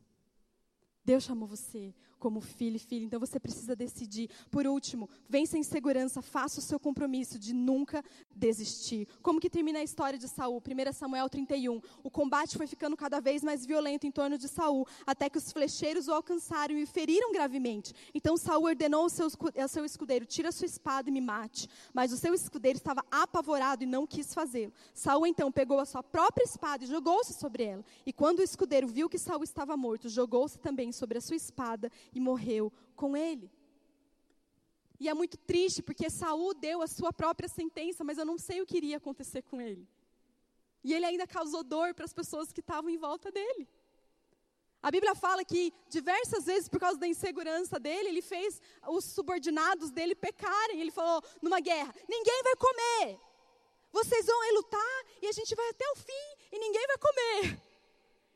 Deus 1.05 1.25
chamou 1.25 1.49
você 1.49 1.95
como 2.21 2.41
filho 2.41 2.77
e 2.77 2.79
filha, 2.79 3.05
então 3.05 3.19
você 3.19 3.41
precisa 3.41 3.75
decidir. 3.75 4.31
Por 4.51 4.67
último, 4.67 5.09
vença 5.29 5.57
a 5.57 5.59
insegurança, 5.59 6.23
faça 6.23 6.61
o 6.61 6.63
seu 6.63 6.79
compromisso 6.79 7.39
de 7.39 7.53
nunca 7.53 8.05
desistir. 8.37 9.09
Como 9.23 9.41
que 9.41 9.51
termina 9.51 9.81
a 9.81 9.83
história 9.83 10.19
de 10.19 10.29
Saul? 10.29 10.63
1 10.63 10.93
Samuel 10.93 11.29
31. 11.29 11.81
O 12.05 12.11
combate 12.11 12.57
foi 12.57 12.67
ficando 12.67 12.97
cada 12.97 13.19
vez 13.21 13.43
mais 13.43 13.65
violento 13.67 14.07
em 14.07 14.11
torno 14.11 14.37
de 14.37 14.47
Saul, 14.47 14.87
até 15.07 15.29
que 15.31 15.39
os 15.39 15.51
flecheiros 15.51 16.07
o 16.07 16.13
alcançaram 16.13 16.77
e 16.77 16.83
o 16.83 16.87
feriram 16.87 17.33
gravemente. 17.33 17.95
Então 18.15 18.37
Saul 18.37 18.65
ordenou 18.65 19.03
ao 19.05 19.09
seu, 19.09 19.85
escudeiro: 19.85 20.27
"Tira 20.27 20.53
sua 20.53 20.67
espada 20.67 21.09
e 21.09 21.13
me 21.13 21.21
mate". 21.21 21.67
Mas 21.95 22.13
o 22.13 22.17
seu 22.19 22.35
escudeiro 22.35 22.77
estava 22.77 23.03
apavorado 23.11 23.83
e 23.83 23.87
não 23.87 24.07
quis 24.07 24.35
fazê-lo. 24.35 24.73
Saul 24.93 25.27
então 25.27 25.51
pegou 25.51 25.79
a 25.79 25.87
sua 25.87 26.03
própria 26.03 26.45
espada 26.45 26.85
e 26.85 26.87
jogou-se 26.87 27.33
sobre 27.33 27.65
ela. 27.65 27.85
E 28.05 28.13
quando 28.13 28.41
o 28.41 28.43
escudeiro 28.43 28.87
viu 28.87 29.09
que 29.09 29.19
Saul 29.19 29.43
estava 29.43 29.77
morto, 29.77 30.09
jogou-se 30.09 30.59
também 30.59 30.93
sobre 30.93 31.17
a 31.17 31.21
sua 31.21 31.37
espada 31.37 31.91
e 32.15 32.21
morreu 32.21 32.73
com 32.97 33.17
ele. 33.17 33.51
E 34.99 35.09
é 35.09 35.15
muito 35.15 35.39
triste 35.39 35.83
porque 35.83 36.11
Saul 36.11 36.53
deu 36.55 36.83
a 36.83 36.87
sua 36.87 37.13
própria 37.13 37.49
sentença, 37.49 38.05
mas 38.05 38.19
eu 38.19 38.25
não 38.25 38.39
sei 38.39 38.61
o 38.61 38.67
que 38.67 38.77
iria 38.77 38.99
acontecer 38.99 39.43
com 39.43 39.61
ele. 39.61 39.89
E 40.85 40.93
ele 40.93 41.07
ainda 41.07 41.27
causou 41.27 41.63
dor 41.63 41.95
para 41.95 42.05
as 42.05 42.13
pessoas 42.13 42.53
que 42.53 42.61
estavam 42.61 42.91
em 42.91 42.99
volta 42.99 43.31
dele. 43.31 43.69
A 44.83 44.91
Bíblia 44.91 45.15
fala 45.15 45.45
que 45.45 45.73
diversas 45.89 46.45
vezes, 46.45 46.69
por 46.69 46.81
causa 46.81 46.99
da 46.99 47.07
insegurança 47.07 47.79
dele, 47.79 48.09
ele 48.09 48.23
fez 48.23 48.61
os 48.89 49.05
subordinados 49.05 49.91
dele 49.91 50.15
pecarem. 50.15 50.81
Ele 50.81 50.91
falou 50.91 51.23
numa 51.43 51.61
guerra: 51.61 51.95
ninguém 52.09 52.43
vai 52.43 52.57
comer. 52.57 53.21
Vocês 53.93 54.25
vão 54.25 54.55
lutar 54.55 55.05
e 55.21 55.27
a 55.27 55.33
gente 55.33 55.55
vai 55.55 55.69
até 55.69 55.85
o 55.91 55.97
fim 55.97 56.47
e 56.53 56.59
ninguém 56.59 56.87
vai 56.87 56.99
comer. 56.99 57.70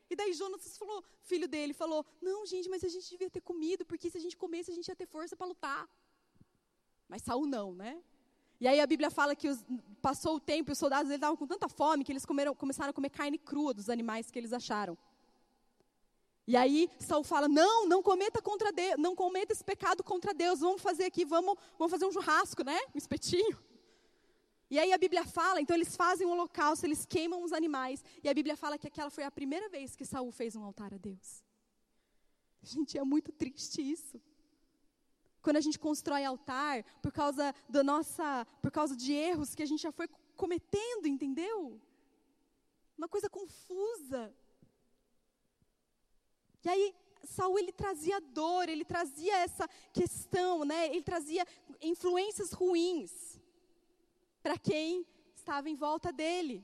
E 0.09 0.15
daí 0.15 0.33
Jonas 0.33 0.77
falou, 0.77 1.03
filho 1.21 1.47
dele, 1.47 1.73
falou: 1.73 2.05
Não, 2.21 2.45
gente, 2.45 2.69
mas 2.69 2.83
a 2.83 2.87
gente 2.89 3.09
devia 3.09 3.29
ter 3.29 3.41
comido, 3.41 3.85
porque 3.85 4.09
se 4.09 4.17
a 4.17 4.21
gente 4.21 4.37
comesse, 4.37 4.71
a 4.71 4.75
gente 4.75 4.87
ia 4.87 4.95
ter 4.95 5.07
força 5.07 5.35
para 5.35 5.47
lutar. 5.47 5.89
Mas 7.07 7.21
Saul 7.21 7.45
não, 7.45 7.73
né? 7.73 8.01
E 8.59 8.67
aí 8.67 8.79
a 8.79 8.87
Bíblia 8.87 9.11
fala 9.11 9.35
que 9.35 9.49
os, 9.49 9.65
passou 10.01 10.35
o 10.35 10.39
tempo 10.39 10.71
e 10.71 10.73
os 10.73 10.77
soldados 10.77 11.11
estavam 11.11 11.35
com 11.35 11.45
tanta 11.45 11.67
fome 11.67 12.03
que 12.03 12.11
eles 12.11 12.25
comeram, 12.25 12.55
começaram 12.55 12.91
a 12.91 12.93
comer 12.93 13.09
carne 13.09 13.37
crua 13.37 13.73
dos 13.73 13.89
animais 13.89 14.31
que 14.31 14.39
eles 14.39 14.53
acharam. 14.53 14.97
E 16.47 16.55
aí 16.55 16.89
Saul 16.99 17.23
fala: 17.23 17.47
"Não, 17.47 17.87
não 17.87 18.01
cometa 18.03 18.41
contra 18.41 18.71
Deus, 18.71 18.95
não 18.97 19.15
cometa 19.15 19.53
esse 19.53 19.63
pecado 19.63 20.03
contra 20.03 20.33
Deus. 20.33 20.59
Vamos 20.59 20.81
fazer 20.81 21.05
aqui, 21.05 21.25
vamos, 21.25 21.57
vamos 21.77 21.91
fazer 21.91 22.05
um 22.05 22.11
churrasco, 22.11 22.63
né? 22.63 22.79
Um 22.93 22.97
espetinho. 22.97 23.57
E 24.69 24.79
aí 24.79 24.91
a 24.91 24.97
Bíblia 24.97 25.23
fala, 25.25 25.61
então 25.61 25.75
eles 25.75 25.95
fazem 25.95 26.25
um 26.25 26.31
holocausto, 26.31 26.85
eles 26.85 27.05
queimam 27.05 27.43
os 27.43 27.53
animais. 27.53 28.03
E 28.23 28.29
a 28.29 28.33
Bíblia 28.33 28.57
fala 28.57 28.77
que 28.77 28.87
aquela 28.87 29.09
foi 29.09 29.23
a 29.23 29.31
primeira 29.31 29.69
vez 29.69 29.95
que 29.95 30.05
Saul 30.05 30.31
fez 30.31 30.55
um 30.55 30.63
altar 30.63 30.93
a 30.93 30.97
Deus. 30.97 31.43
Gente, 32.63 32.97
é 32.97 33.03
muito 33.03 33.31
triste 33.31 33.79
isso. 33.79 34.19
Quando 35.41 35.57
a 35.57 35.61
gente 35.61 35.77
constrói 35.77 36.25
altar 36.25 36.83
por 37.03 37.11
causa 37.11 37.53
da 37.69 37.83
nossa, 37.83 38.47
por 38.59 38.71
causa 38.71 38.95
de 38.95 39.13
erros 39.13 39.53
que 39.53 39.61
a 39.61 39.67
gente 39.67 39.83
já 39.83 39.91
foi 39.91 40.07
cometendo, 40.35 41.07
entendeu? 41.07 41.79
Uma 42.97 43.07
coisa 43.07 43.29
confusa. 43.29 44.33
E 46.63 46.69
aí 46.69 46.95
Saul 47.23 47.59
ele 47.59 47.71
trazia 47.71 48.19
dor, 48.19 48.67
ele 48.67 48.83
trazia 48.83 49.37
essa 49.37 49.67
questão, 49.93 50.65
né? 50.65 50.87
Ele 50.87 51.03
trazia 51.03 51.45
influências 51.79 52.51
ruins 52.51 53.34
para 54.45 54.59
quem 54.59 55.03
estava 55.35 55.67
em 55.71 55.77
volta 55.87 56.09
dele. 56.21 56.57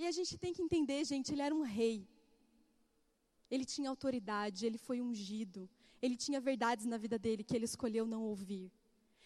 E 0.00 0.06
a 0.06 0.12
gente 0.16 0.36
tem 0.42 0.52
que 0.56 0.62
entender, 0.66 1.00
gente, 1.12 1.32
ele 1.32 1.44
era 1.48 1.54
um 1.60 1.62
rei. 1.62 2.06
Ele 3.50 3.64
tinha 3.64 3.88
autoridade, 3.88 4.66
ele 4.66 4.76
foi 4.76 5.00
ungido. 5.00 5.62
Ele 6.02 6.16
tinha 6.24 6.38
verdades 6.38 6.84
na 6.92 6.98
vida 7.04 7.18
dele 7.18 7.42
que 7.42 7.56
ele 7.56 7.64
escolheu 7.64 8.04
não 8.14 8.22
ouvir. 8.32 8.70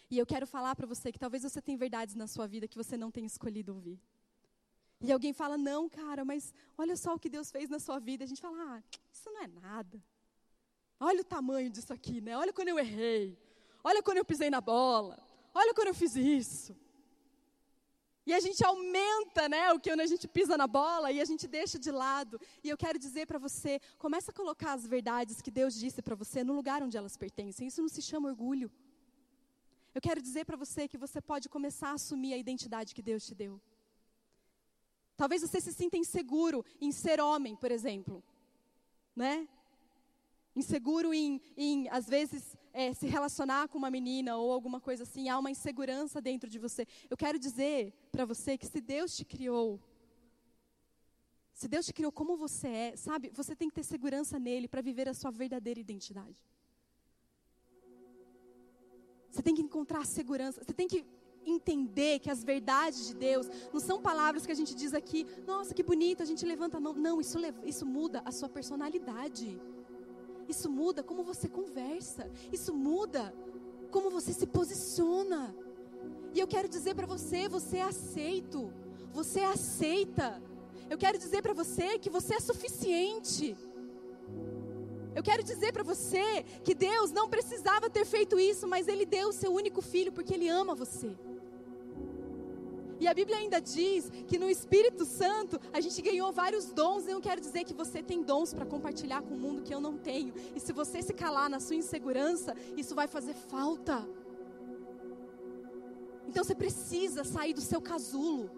E 0.09 0.17
eu 0.17 0.25
quero 0.33 0.47
falar 0.47 0.77
para 0.77 0.87
você 0.87 1.11
que 1.11 1.19
talvez 1.19 1.43
você 1.43 1.61
tenha 1.61 1.77
verdades 1.77 2.15
na 2.15 2.29
sua 2.29 2.47
vida 2.47 2.69
que 2.69 2.81
você 2.83 2.97
não 2.97 3.11
tenha 3.11 3.27
escolhido 3.27 3.75
ouvir. 3.75 3.99
E 5.01 5.11
alguém 5.11 5.33
fala, 5.33 5.59
não, 5.59 5.89
cara, 5.89 6.25
mas 6.25 6.55
olha 6.79 6.97
só 7.05 7.15
o 7.15 7.19
que 7.19 7.29
Deus 7.37 7.51
fez 7.51 7.69
na 7.69 7.81
sua 7.81 7.99
vida. 7.99 8.23
A 8.23 8.29
gente 8.29 8.41
fala, 8.41 8.59
ah, 8.71 8.83
isso 9.13 9.29
não 9.29 9.43
é 9.43 9.49
nada. 9.49 10.01
Olha 11.01 11.23
o 11.23 11.25
tamanho 11.37 11.69
disso 11.69 11.93
aqui, 11.93 12.21
né? 12.21 12.39
Olha 12.39 12.53
quando 12.53 12.69
eu 12.69 12.79
errei. 12.79 13.37
Olha 13.83 14.01
quando 14.05 14.19
eu 14.19 14.25
pisei 14.25 14.51
na 14.51 14.61
bola. 14.61 15.32
Olha 15.55 15.75
quando 15.75 15.89
eu 15.89 15.95
fiz 15.95 16.15
isso. 16.17 16.75
E 18.25 18.33
a 18.33 18.39
gente 18.39 18.65
aumenta, 18.65 19.49
né, 19.49 19.73
o 19.73 19.81
que 19.81 19.91
a 19.91 20.07
gente 20.07 20.29
pisa 20.29 20.57
na 20.57 20.67
bola 20.67 21.11
e 21.11 21.21
a 21.21 21.25
gente 21.25 21.49
deixa 21.49 21.79
de 21.79 21.91
lado. 21.91 22.41
E 22.63 22.69
eu 22.69 22.77
quero 22.77 22.99
dizer 22.99 23.27
para 23.27 23.39
você, 23.39 23.81
começa 23.99 24.31
a 24.31 24.35
colocar 24.35 24.73
as 24.75 24.87
verdades 24.87 25.43
que 25.43 25.51
Deus 25.51 25.75
disse 25.75 26.01
para 26.01 26.15
você 26.15 26.45
no 26.45 26.53
lugar 26.53 26.83
onde 26.83 26.97
elas 26.97 27.17
pertencem. 27.17 27.67
Isso 27.67 27.83
não 27.83 27.89
se 27.89 28.01
chama 28.01 28.29
orgulho. 28.29 28.71
Eu 29.95 30.01
quero 30.01 30.23
dizer 30.23 30.45
para 30.45 30.57
você 30.57 30.87
que 30.87 30.97
você 30.97 31.21
pode 31.21 31.49
começar 31.49 31.91
a 31.91 31.95
assumir 31.95 32.33
a 32.33 32.39
identidade 32.39 32.95
que 32.95 33.03
Deus 33.03 33.27
te 33.27 33.35
deu. 33.35 33.61
Talvez 35.17 35.43
você 35.43 35.61
se 35.61 35.73
sinta 35.73 35.97
inseguro 35.97 36.65
em 36.81 36.93
ser 36.93 37.21
homem, 37.21 37.55
por 37.57 37.71
exemplo, 37.71 38.23
né? 39.15 39.49
Inseguro 40.55 41.13
em, 41.13 41.41
em 41.57 41.89
às 41.89 42.07
vezes, 42.07 42.57
é, 42.73 42.93
se 42.93 43.07
relacionar 43.07 43.69
com 43.69 43.79
uma 43.79 43.91
menina 43.91 44.37
ou 44.37 44.53
alguma 44.53 44.81
coisa 44.81 45.03
assim, 45.03 45.29
há 45.29 45.39
uma 45.39 45.51
insegurança 45.51 46.21
dentro 46.21 46.49
de 46.49 46.59
você. 46.59 46.87
Eu 47.11 47.17
quero 47.17 47.39
dizer 47.39 47.93
para 48.11 48.25
você 48.25 48.57
que 48.57 48.67
se 48.67 48.81
Deus 48.81 49.17
te 49.17 49.25
criou, 49.25 49.81
se 51.53 51.69
Deus 51.69 51.87
te 51.87 51.93
criou 51.93 52.11
como 52.11 52.37
você 52.37 52.69
é, 52.69 52.97
sabe, 52.97 53.31
você 53.35 53.55
tem 53.55 53.69
que 53.69 53.75
ter 53.75 53.85
segurança 53.85 54.39
nele 54.39 54.67
para 54.69 54.81
viver 54.81 55.09
a 55.09 55.15
sua 55.15 55.31
verdadeira 55.31 55.79
identidade. 55.79 56.43
Você 59.31 59.43
tem 59.43 59.55
que 59.55 59.63
encontrar 59.63 60.05
segurança. 60.05 60.63
Você 60.63 60.75
tem 60.75 60.87
que 60.87 61.07
entender 61.45 62.19
que 62.21 62.31
as 62.31 62.45
verdades 62.45 63.07
de 63.09 63.15
Deus 63.15 63.49
não 63.73 63.81
são 63.81 64.01
palavras 64.01 64.45
que 64.47 64.53
a 64.53 64.55
gente 64.55 64.75
diz 64.75 64.93
aqui, 64.95 65.27
nossa, 65.47 65.75
que 65.75 65.83
bonito, 65.83 66.23
a 66.23 66.27
gente 66.27 66.45
levanta 66.45 66.77
a 66.77 66.81
mão. 66.81 66.93
Não, 66.93 67.21
isso, 67.21 67.39
isso 67.65 67.87
muda 67.87 68.23
a 68.25 68.31
sua 68.31 68.49
personalidade. 68.49 69.59
Isso 70.53 70.71
muda 70.71 71.03
como 71.03 71.23
você 71.25 71.49
conversa. 71.49 72.31
Isso 72.53 72.73
muda 72.75 73.35
como 73.91 74.11
você 74.11 74.33
se 74.41 74.47
posiciona. 74.47 75.43
E 76.35 76.39
eu 76.39 76.47
quero 76.47 76.69
dizer 76.69 76.95
para 76.95 77.07
você, 77.07 77.49
você 77.49 77.79
é 77.79 77.83
aceito. 77.83 78.73
Você 79.13 79.41
é 79.41 79.47
aceita. 79.47 80.43
Eu 80.91 80.99
quero 80.99 81.17
dizer 81.17 81.41
para 81.43 81.55
você 81.55 81.99
que 81.99 82.11
você 82.11 82.35
é 82.35 82.41
suficiente. 82.41 83.57
Eu 85.15 85.23
quero 85.23 85.43
dizer 85.43 85.73
para 85.73 85.83
você 85.83 86.43
que 86.63 86.75
Deus 86.75 87.11
não 87.11 87.29
precisava 87.29 87.89
ter 87.89 88.05
feito 88.05 88.39
isso, 88.39 88.69
mas 88.69 88.89
Ele 88.89 89.07
deu 89.07 89.29
o 89.29 89.33
seu 89.33 89.53
único 89.53 89.81
filho 89.81 90.13
porque 90.13 90.35
Ele 90.35 90.49
ama 90.49 90.75
você. 90.75 91.17
E 93.03 93.09
a 93.09 93.13
Bíblia 93.13 93.39
ainda 93.39 93.61
diz 93.61 94.09
que 94.29 94.39
no 94.39 94.49
Espírito 94.49 95.05
Santo 95.05 95.61
a 95.73 95.81
gente 95.81 96.01
ganhou 96.01 96.31
vários 96.31 96.67
dons. 96.67 97.05
Eu 97.05 97.15
não 97.15 97.21
quero 97.21 97.41
dizer 97.41 97.65
que 97.65 97.75
você 97.75 98.01
tem 98.01 98.23
dons 98.23 98.55
para 98.55 98.65
compartilhar 98.65 99.23
com 99.23 99.35
o 99.35 99.37
mundo 99.45 99.61
que 99.61 99.75
eu 99.75 99.81
não 99.81 99.99
tenho. 99.99 100.33
E 100.55 100.61
se 100.61 100.73
você 100.73 101.03
se 101.03 101.13
calar 101.13 101.51
na 101.51 101.59
sua 101.59 101.75
insegurança, 101.75 102.55
isso 102.77 102.95
vai 102.95 103.09
fazer 103.09 103.35
falta. 103.35 104.09
Então 106.29 106.45
você 106.45 106.55
precisa 106.55 107.25
sair 107.25 107.53
do 107.53 107.61
seu 107.61 107.81
casulo. 107.81 108.49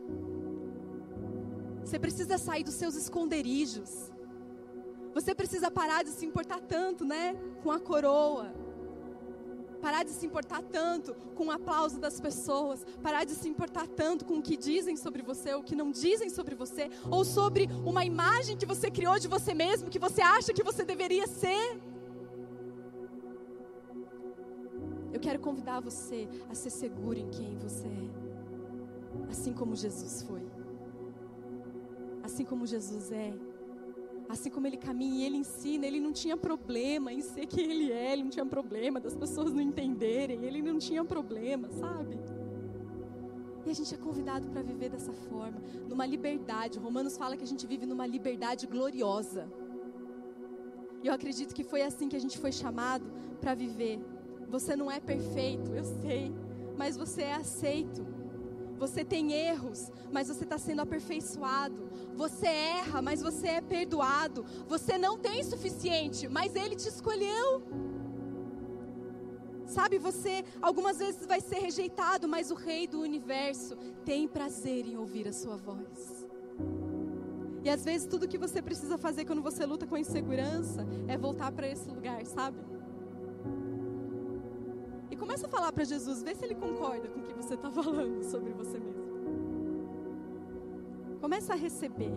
Você 1.82 1.98
precisa 1.98 2.36
sair 2.36 2.64
dos 2.64 2.74
seus 2.74 2.96
esconderijos. 2.96 4.12
Você 5.14 5.34
precisa 5.34 5.70
parar 5.70 6.02
de 6.04 6.10
se 6.10 6.26
importar 6.26 6.60
tanto, 6.60 7.02
né, 7.02 7.34
com 7.62 7.70
a 7.70 7.80
coroa. 7.80 8.52
Parar 9.84 10.02
de 10.08 10.12
se 10.18 10.24
importar 10.28 10.62
tanto 10.78 11.14
com 11.36 11.46
o 11.48 11.50
aplauso 11.50 11.96
das 12.04 12.18
pessoas. 12.26 12.78
Parar 13.06 13.24
de 13.30 13.34
se 13.40 13.46
importar 13.52 13.86
tanto 13.86 14.24
com 14.24 14.36
o 14.38 14.42
que 14.42 14.56
dizem 14.56 14.96
sobre 14.96 15.22
você, 15.30 15.52
ou 15.54 15.60
o 15.60 15.66
que 15.68 15.76
não 15.80 15.90
dizem 15.90 16.30
sobre 16.30 16.54
você, 16.62 16.84
ou 17.10 17.22
sobre 17.22 17.68
uma 17.84 18.02
imagem 18.12 18.56
que 18.56 18.64
você 18.72 18.90
criou 18.90 19.18
de 19.18 19.28
você 19.28 19.52
mesmo, 19.52 19.90
que 19.90 19.98
você 20.06 20.22
acha 20.22 20.54
que 20.54 20.64
você 20.70 20.82
deveria 20.92 21.26
ser. 21.26 21.64
Eu 25.12 25.20
quero 25.20 25.38
convidar 25.38 25.80
você 25.80 26.20
a 26.50 26.54
ser 26.54 26.70
seguro 26.70 27.18
em 27.18 27.28
quem 27.28 27.50
você 27.58 27.86
é, 27.86 29.30
assim 29.30 29.52
como 29.52 29.76
Jesus 29.76 30.22
foi 30.22 30.44
assim 32.24 32.44
como 32.44 32.66
Jesus 32.66 33.12
é, 33.12 33.32
assim 34.28 34.50
como 34.50 34.66
ele 34.66 34.76
caminha 34.76 35.22
e 35.22 35.26
ele 35.26 35.36
ensina, 35.36 35.86
ele 35.86 36.00
não 36.00 36.12
tinha 36.12 36.36
problema 36.36 37.12
em 37.12 37.20
ser 37.20 37.46
quem 37.46 37.70
ele 37.70 37.92
é, 37.92 38.12
ele 38.12 38.22
não 38.22 38.30
tinha 38.30 38.46
problema 38.46 38.98
das 39.00 39.14
pessoas 39.14 39.52
não 39.52 39.60
entenderem, 39.60 40.44
ele 40.44 40.62
não 40.62 40.78
tinha 40.78 41.04
problema, 41.04 41.68
sabe? 41.70 42.18
E 43.66 43.70
a 43.70 43.74
gente 43.74 43.94
é 43.94 43.98
convidado 43.98 44.48
para 44.48 44.62
viver 44.62 44.90
dessa 44.90 45.12
forma, 45.12 45.60
numa 45.88 46.04
liberdade. 46.04 46.78
Romanos 46.78 47.16
fala 47.16 47.36
que 47.36 47.42
a 47.42 47.46
gente 47.46 47.66
vive 47.66 47.86
numa 47.86 48.06
liberdade 48.06 48.66
gloriosa. 48.66 49.50
E 51.02 51.06
eu 51.06 51.12
acredito 51.12 51.54
que 51.54 51.64
foi 51.64 51.82
assim 51.82 52.08
que 52.08 52.16
a 52.16 52.18
gente 52.18 52.38
foi 52.38 52.52
chamado 52.52 53.04
para 53.40 53.54
viver. 53.54 54.00
Você 54.48 54.76
não 54.76 54.90
é 54.90 55.00
perfeito, 55.00 55.74
eu 55.74 55.84
sei, 55.84 56.32
mas 56.76 56.96
você 56.96 57.22
é 57.22 57.34
aceito. 57.34 58.06
Você 58.84 59.02
tem 59.02 59.32
erros, 59.32 59.90
mas 60.12 60.28
você 60.28 60.44
está 60.44 60.58
sendo 60.58 60.82
aperfeiçoado. 60.82 61.88
Você 62.14 62.46
erra, 62.46 63.00
mas 63.00 63.22
você 63.22 63.48
é 63.48 63.60
perdoado. 63.62 64.44
Você 64.68 64.98
não 64.98 65.18
tem 65.18 65.42
suficiente, 65.42 66.28
mas 66.28 66.54
Ele 66.54 66.76
te 66.76 66.88
escolheu. 66.88 67.62
Sabe, 69.64 69.96
você 69.96 70.44
algumas 70.60 70.98
vezes 70.98 71.24
vai 71.26 71.40
ser 71.40 71.60
rejeitado, 71.60 72.28
mas 72.28 72.50
o 72.50 72.54
Rei 72.54 72.86
do 72.86 73.00
universo 73.00 73.74
tem 74.04 74.28
prazer 74.28 74.86
em 74.86 74.98
ouvir 74.98 75.26
a 75.28 75.32
sua 75.32 75.56
voz. 75.56 76.26
E 77.64 77.70
às 77.70 77.82
vezes 77.86 78.06
tudo 78.06 78.28
que 78.28 78.36
você 78.36 78.60
precisa 78.60 78.98
fazer 78.98 79.24
quando 79.24 79.40
você 79.40 79.64
luta 79.64 79.86
com 79.86 79.96
insegurança 79.96 80.86
é 81.08 81.16
voltar 81.16 81.50
para 81.52 81.66
esse 81.66 81.88
lugar, 81.88 82.24
sabe? 82.26 82.58
Começa 85.24 85.46
a 85.46 85.48
falar 85.48 85.72
para 85.72 85.84
Jesus, 85.84 86.22
vê 86.22 86.34
se 86.34 86.44
ele 86.44 86.54
concorda 86.54 87.08
com 87.08 87.20
o 87.20 87.22
que 87.22 87.32
você 87.32 87.54
está 87.54 87.70
falando 87.70 88.22
sobre 88.24 88.52
você 88.52 88.78
mesmo. 88.78 89.02
Começa 91.18 91.54
a 91.54 91.56
receber 91.56 92.12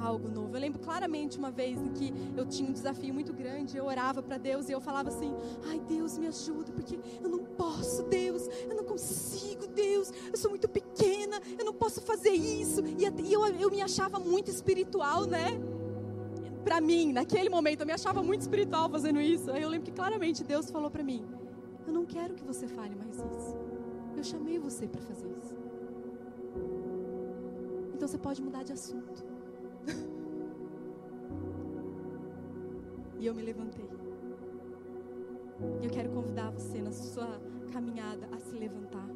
algo 0.00 0.26
novo. 0.26 0.56
Eu 0.56 0.60
lembro 0.60 0.80
claramente 0.80 1.36
uma 1.36 1.50
vez 1.50 1.78
em 1.78 1.90
que 1.90 2.14
eu 2.34 2.46
tinha 2.46 2.70
um 2.70 2.72
desafio 2.72 3.12
muito 3.12 3.34
grande, 3.34 3.76
eu 3.76 3.84
orava 3.84 4.22
para 4.22 4.38
Deus 4.38 4.70
e 4.70 4.72
eu 4.72 4.80
falava 4.80 5.10
assim: 5.10 5.34
"Ai, 5.66 5.78
Deus, 5.80 6.16
me 6.16 6.26
ajuda, 6.26 6.72
porque 6.72 6.98
eu 7.22 7.28
não 7.28 7.40
posso, 7.44 8.02
Deus, 8.04 8.48
eu 8.66 8.74
não 8.74 8.84
consigo, 8.84 9.66
Deus, 9.66 10.10
eu 10.32 10.38
sou 10.38 10.48
muito 10.48 10.68
pequena, 10.70 11.38
eu 11.58 11.66
não 11.66 11.74
posso 11.74 12.00
fazer 12.00 12.30
isso". 12.32 12.82
E 12.98 13.04
eu, 13.34 13.46
eu 13.46 13.70
me 13.70 13.82
achava 13.82 14.18
muito 14.18 14.50
espiritual, 14.50 15.26
né? 15.26 15.60
Para 16.64 16.80
mim, 16.80 17.12
naquele 17.12 17.50
momento, 17.50 17.82
eu 17.82 17.86
me 17.86 17.92
achava 17.92 18.22
muito 18.22 18.40
espiritual 18.40 18.88
fazendo 18.88 19.20
isso. 19.20 19.50
Aí 19.52 19.60
eu 19.60 19.68
lembro 19.68 19.84
que 19.84 19.92
claramente 19.92 20.42
Deus 20.42 20.70
falou 20.70 20.90
para 20.90 21.02
mim: 21.02 21.22
eu 21.86 21.92
não 21.92 22.04
quero 22.04 22.34
que 22.34 22.44
você 22.44 22.66
fale 22.66 22.94
mais 22.94 23.16
isso. 23.16 23.56
Eu 24.16 24.24
chamei 24.24 24.58
você 24.58 24.88
para 24.88 25.00
fazer 25.00 25.28
isso. 25.28 25.54
Então 27.94 28.08
você 28.08 28.18
pode 28.18 28.42
mudar 28.42 28.62
de 28.62 28.72
assunto. 28.72 29.24
e 33.18 33.26
eu 33.26 33.34
me 33.34 33.42
levantei. 33.42 33.88
E 35.80 35.84
eu 35.84 35.90
quero 35.90 36.10
convidar 36.10 36.50
você 36.50 36.82
na 36.82 36.92
sua 36.92 37.40
caminhada 37.72 38.28
a 38.32 38.38
se 38.38 38.56
levantar. 38.56 39.08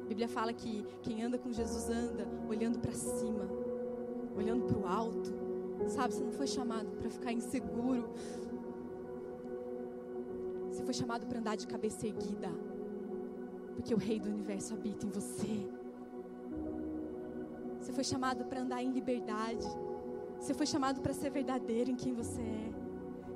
A 0.00 0.06
Bíblia 0.06 0.28
fala 0.28 0.52
que 0.52 0.84
quem 1.02 1.22
anda 1.22 1.38
com 1.38 1.52
Jesus 1.52 1.88
anda 1.88 2.26
olhando 2.48 2.78
para 2.78 2.92
cima, 2.92 3.48
olhando 4.36 4.66
para 4.66 4.78
o 4.78 4.86
alto. 4.86 5.32
Sabe, 5.88 6.14
você 6.14 6.24
não 6.24 6.32
foi 6.32 6.46
chamado 6.46 6.90
para 6.96 7.10
ficar 7.10 7.32
inseguro, 7.32 8.08
foi 10.84 10.94
chamado 10.94 11.26
para 11.26 11.38
andar 11.38 11.56
de 11.56 11.66
cabeça 11.66 12.06
erguida. 12.06 12.50
Porque 13.74 13.92
o 13.92 13.98
Rei 13.98 14.18
do 14.20 14.28
universo 14.28 14.74
habita 14.74 15.06
em 15.06 15.10
você. 15.10 15.68
Você 17.80 17.92
foi 17.92 18.04
chamado 18.04 18.44
para 18.44 18.60
andar 18.60 18.82
em 18.82 18.90
liberdade. 18.90 19.66
Você 20.38 20.54
foi 20.54 20.66
chamado 20.66 21.00
para 21.00 21.12
ser 21.12 21.30
verdadeiro 21.30 21.90
em 21.90 21.96
quem 21.96 22.14
você 22.14 22.40
é. 22.40 22.72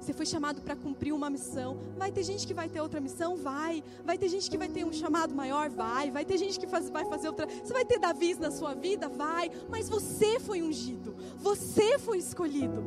Você 0.00 0.12
foi 0.12 0.24
chamado 0.24 0.62
para 0.62 0.76
cumprir 0.76 1.12
uma 1.12 1.28
missão. 1.28 1.76
Vai 1.96 2.12
ter 2.12 2.22
gente 2.22 2.46
que 2.46 2.54
vai 2.54 2.68
ter 2.68 2.80
outra 2.80 3.00
missão? 3.00 3.37
Vai. 3.37 3.82
Vai 4.04 4.16
ter 4.16 4.28
gente 4.28 4.48
que 4.48 4.56
vai 4.56 4.68
ter 4.68 4.84
um 4.84 4.92
chamado 4.92 5.34
maior? 5.34 5.68
Vai. 5.68 6.11
Vai 6.11 6.24
ter 6.24 6.38
gente 6.38 6.58
que 6.58 6.66
faz, 6.66 6.88
vai 6.88 7.04
fazer 7.04 7.28
outra. 7.28 7.46
Você 7.46 7.72
vai 7.72 7.84
ter 7.84 7.98
Davi 7.98 8.34
na 8.37 8.50
sua 8.50 8.74
vida? 8.74 9.08
Vai. 9.08 9.50
Mas 9.68 9.88
você 9.88 10.38
foi 10.38 10.62
ungido. 10.62 11.16
Você 11.38 11.98
foi 11.98 12.18
escolhido. 12.18 12.84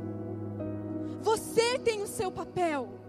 Você 1.21 1.77
tem 1.79 2.01
o 2.01 2.07
seu 2.07 2.31
papel. 2.31 3.00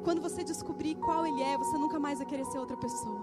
E 0.00 0.02
quando 0.02 0.22
você 0.22 0.42
descobrir 0.42 0.94
qual 0.94 1.26
ele 1.26 1.42
é, 1.42 1.58
você 1.58 1.76
nunca 1.76 1.98
mais 1.98 2.18
vai 2.18 2.26
querer 2.26 2.46
ser 2.46 2.58
outra 2.58 2.74
pessoa. 2.74 3.20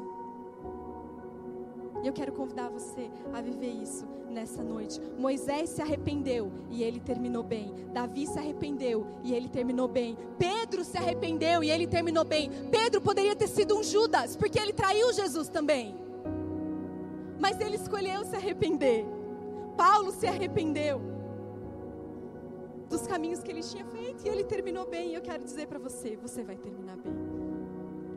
E 2.04 2.08
eu 2.08 2.14
quero 2.14 2.32
convidar 2.32 2.70
você 2.70 3.10
a 3.34 3.42
viver 3.42 3.72
isso 3.72 4.06
nessa 4.30 4.64
noite. 4.64 5.02
Moisés 5.18 5.72
se 5.72 5.82
arrependeu 5.82 6.52
e 6.70 6.84
ele 6.84 7.00
terminou 7.00 7.42
bem. 7.42 7.74
Davi 7.92 8.28
se 8.28 8.38
arrependeu 8.38 9.08
e 9.24 9.34
ele 9.34 9.50
terminou 9.50 9.88
bem. 9.88 10.16
Pedro 10.38 10.84
se 10.84 10.96
arrependeu 11.00 11.64
e 11.64 11.72
ele 11.72 11.88
terminou 11.88 12.24
bem. 12.24 12.52
Pedro 12.70 13.02
poderia 13.02 13.36
ter 13.36 13.48
sido 13.48 13.76
um 13.76 13.84
Judas, 13.84 14.36
porque 14.36 14.60
ele 14.60 14.72
traiu 14.72 15.12
Jesus 15.14 15.50
também. 15.50 15.96
Mas 17.40 17.60
ele 17.60 17.78
escolheu 17.78 18.24
se 18.24 18.36
arrepender. 18.36 19.04
Paulo 19.76 20.12
se 20.12 20.28
arrependeu 20.28 21.17
dos 22.90 23.06
caminhos 23.06 23.42
que 23.42 23.52
ele 23.52 23.62
tinha 23.62 23.86
feito 23.86 24.26
e 24.26 24.30
ele 24.30 24.44
terminou 24.44 24.86
bem. 24.88 25.12
E 25.12 25.16
eu 25.16 25.22
quero 25.22 25.44
dizer 25.44 25.68
para 25.68 25.80
você: 25.80 26.18
você 26.18 26.44
vai 26.44 26.58
terminar 26.58 26.98
bem. 26.98 27.14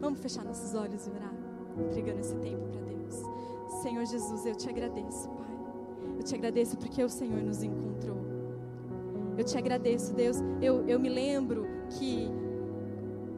Vamos 0.01 0.21
fechar 0.21 0.45
nossos 0.45 0.75
olhos 0.75 1.07
e 1.07 1.11
orar, 1.11 1.35
entregando 1.79 2.21
esse 2.21 2.35
tempo 2.37 2.66
para 2.68 2.81
Deus. 2.81 3.14
Senhor 3.83 4.05
Jesus, 4.05 4.47
eu 4.47 4.55
te 4.55 4.68
agradeço, 4.68 5.29
Pai. 5.31 5.51
Eu 6.16 6.23
te 6.23 6.35
agradeço 6.35 6.77
porque 6.77 7.03
o 7.03 7.09
Senhor 7.09 7.43
nos 7.43 7.62
encontrou. 7.62 8.18
Eu 9.37 9.45
te 9.45 9.57
agradeço, 9.57 10.12
Deus. 10.14 10.37
Eu, 10.61 10.87
eu 10.87 10.99
me 10.99 11.09
lembro 11.09 11.66
que 11.99 12.31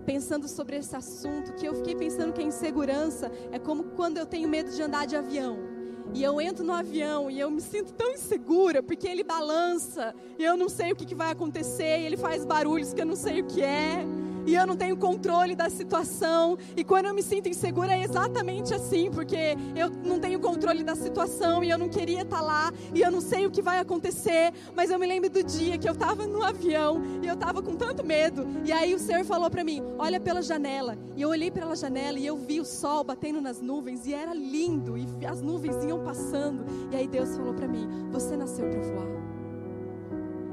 pensando 0.05 0.49
sobre 0.49 0.77
esse 0.77 0.95
assunto, 0.97 1.53
que 1.55 1.67
eu 1.67 1.75
fiquei 1.75 1.95
pensando 1.95 2.33
que 2.33 2.41
a 2.41 2.45
insegurança 2.45 3.31
é 3.51 3.59
como 3.59 3.85
quando 3.85 4.19
eu 4.19 4.27
tenho 4.27 4.49
medo 4.49 4.71
de 4.71 4.83
andar 4.83 5.07
de 5.07 5.17
avião. 5.17 5.72
E 6.15 6.23
eu 6.23 6.41
entro 6.41 6.65
no 6.65 6.73
avião 6.73 7.31
e 7.31 7.41
eu 7.41 7.51
me 7.51 7.61
sinto 7.61 7.93
tão 7.95 8.13
insegura, 8.13 8.83
porque 8.83 9.09
ele 9.09 9.25
balança, 9.25 10.15
e 10.39 10.45
eu 10.45 10.57
não 10.57 10.69
sei 10.69 10.93
o 10.93 10.97
que, 10.97 11.07
que 11.07 11.15
vai 11.15 11.31
acontecer, 11.31 12.01
e 12.01 12.05
ele 12.05 12.17
faz 12.17 12.45
barulhos 12.45 12.93
que 12.93 13.01
eu 13.01 13.07
não 13.07 13.17
sei 13.17 13.41
o 13.41 13.45
que 13.45 13.63
é. 13.63 14.05
E 14.47 14.55
eu 14.55 14.67
não 14.67 14.77
tenho 14.77 14.97
controle 14.97 15.55
da 15.55 15.69
situação. 15.71 16.59
E 16.77 16.85
quando 16.85 17.07
eu 17.07 17.15
me 17.15 17.23
sinto 17.23 17.49
insegura 17.49 17.95
é 17.95 18.03
exatamente 18.03 18.75
assim, 18.75 19.11
porque 19.11 19.57
eu 19.77 19.91
não 19.91 20.19
tenho 20.19 20.41
controle 20.41 20.83
da 20.83 20.95
situação 20.95 21.63
e 21.63 21.71
eu 21.71 21.79
não 21.79 21.89
queria 21.89 22.23
estar 22.23 22.41
lá 22.41 22.73
e 22.95 23.01
eu 23.01 23.11
não 23.11 23.21
sei 23.21 23.47
o 23.47 23.51
que 23.51 23.63
vai 23.63 23.79
acontecer. 23.79 24.53
Mas 24.75 24.91
eu 24.91 24.99
me 24.99 25.07
lembro 25.07 25.31
do 25.31 25.43
dia 25.43 25.79
que 25.79 25.89
eu 25.89 25.93
estava 25.93 26.27
no 26.27 26.43
avião 26.43 27.03
e 27.23 27.27
eu 27.27 27.35
estava 27.35 27.63
com 27.63 27.77
tanto 27.77 28.05
medo. 28.05 28.47
E 28.65 28.73
aí 28.73 28.95
o 28.95 28.99
Senhor 28.99 29.25
falou 29.25 29.51
para 29.51 29.65
mim: 29.65 29.83
Olha 29.99 30.21
pela 30.21 30.43
janela. 30.43 30.97
E 31.17 31.23
eu 31.23 31.29
olhei 31.29 31.51
pela 31.51 31.77
janela 31.77 32.19
e 32.19 32.27
eu 32.27 32.37
vi 32.37 32.61
o 32.61 32.65
sol 32.65 33.05
batendo 33.05 33.41
nas 33.41 33.61
nuvens 33.61 34.07
e 34.07 34.15
era 34.15 34.33
lindo 34.35 34.97
e 34.97 35.27
as 35.27 35.41
nuvens 35.41 35.83
iam 35.85 36.03
passando. 36.03 36.65
E 36.91 36.97
aí 36.97 37.07
Deus 37.07 37.37
falou 37.37 37.55
para 37.55 37.69
mim: 37.69 37.89
Você 38.11 38.37
nasceu 38.37 38.69
para 38.69 38.81
voar. 38.81 39.22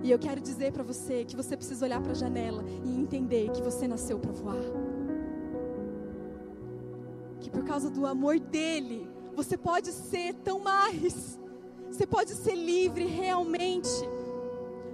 E 0.01 0.11
eu 0.11 0.17
quero 0.17 0.39
dizer 0.39 0.71
para 0.71 0.83
você 0.83 1.25
que 1.25 1.35
você 1.35 1.55
precisa 1.57 1.85
olhar 1.85 2.01
para 2.01 2.11
a 2.11 2.15
janela 2.15 2.63
e 2.85 2.95
entender 2.95 3.51
que 3.51 3.61
você 3.61 3.87
nasceu 3.87 4.17
para 4.19 4.31
voar. 4.31 4.63
Que 7.39 7.49
por 7.49 7.63
causa 7.63 7.89
do 7.89 8.05
amor 8.05 8.39
dele, 8.39 9.09
você 9.35 9.57
pode 9.57 9.91
ser 9.91 10.33
tão 10.35 10.59
mais. 10.59 11.39
Você 11.91 12.05
pode 12.05 12.31
ser 12.31 12.55
livre 12.55 13.05
realmente. 13.05 13.89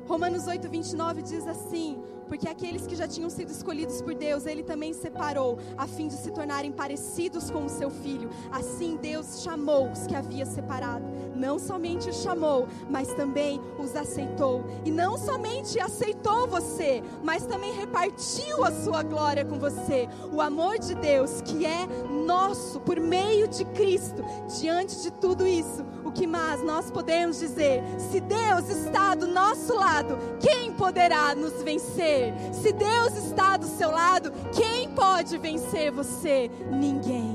Romanos 0.08 0.48
8, 0.48 0.70
29 0.70 1.22
diz 1.22 1.46
assim: 1.48 2.02
porque 2.28 2.48
aqueles 2.48 2.88
que 2.88 2.96
já 2.96 3.08
tinham 3.08 3.30
sido 3.30 3.52
escolhidos 3.52 4.02
por 4.02 4.14
Deus, 4.14 4.46
Ele 4.46 4.64
também 4.64 4.94
separou, 4.94 5.60
a 5.78 5.88
fim 5.88 6.08
de 6.08 6.16
se 6.16 6.32
tornarem 6.32 6.72
parecidos 6.72 7.52
com 7.52 7.66
o 7.66 7.70
seu 7.70 7.90
filho. 7.90 8.30
Assim 8.52 8.98
Deus 8.98 9.42
chamou 9.42 9.92
os 9.92 10.08
que 10.08 10.16
havia 10.16 10.46
separado. 10.46 11.06
Não 11.36 11.60
somente 11.60 12.10
os 12.10 12.22
chamou, 12.22 12.68
mas 12.90 13.14
também 13.14 13.62
os 13.78 13.96
aceitou. 13.96 14.64
E 14.84 14.92
não 14.92 15.18
somente 15.18 15.80
aceitou 15.80 16.48
você, 16.48 17.04
mas 17.24 17.46
também 17.46 17.74
repartiu 17.74 18.64
a 18.64 18.72
sua 18.72 19.04
glória 19.04 19.44
com 19.44 19.60
você. 19.60 20.08
O 20.32 20.42
amor 20.42 20.80
de 20.80 20.96
Deus, 20.96 21.42
que 21.42 21.66
é 21.66 21.88
nosso 22.26 22.80
por 22.80 23.00
meio 23.00 23.48
de 23.48 23.66
Cristo. 23.66 24.24
Diante 24.60 25.02
de 25.02 25.12
tudo 25.12 25.46
isso, 25.46 25.86
o 26.04 26.12
que 26.12 26.26
mais 26.26 26.64
nós 26.64 26.90
podemos 26.90 27.40
dizer? 27.40 27.84
Se 27.98 28.20
Deus 28.20 28.70
está 28.70 29.16
do 29.16 29.28
nosso 29.28 29.74
lado, 29.76 30.18
quem 30.40 30.72
poderá 30.74 31.36
nos 31.36 31.62
vencer? 31.64 32.34
Se 32.54 32.72
Deus 32.72 33.16
está 33.18 33.58
do 33.58 33.66
seu 33.66 33.92
lado, 33.92 34.32
quem 34.56 34.90
pode 34.90 35.38
vencer 35.38 35.92
você? 35.92 36.50
Ninguém. 36.72 37.35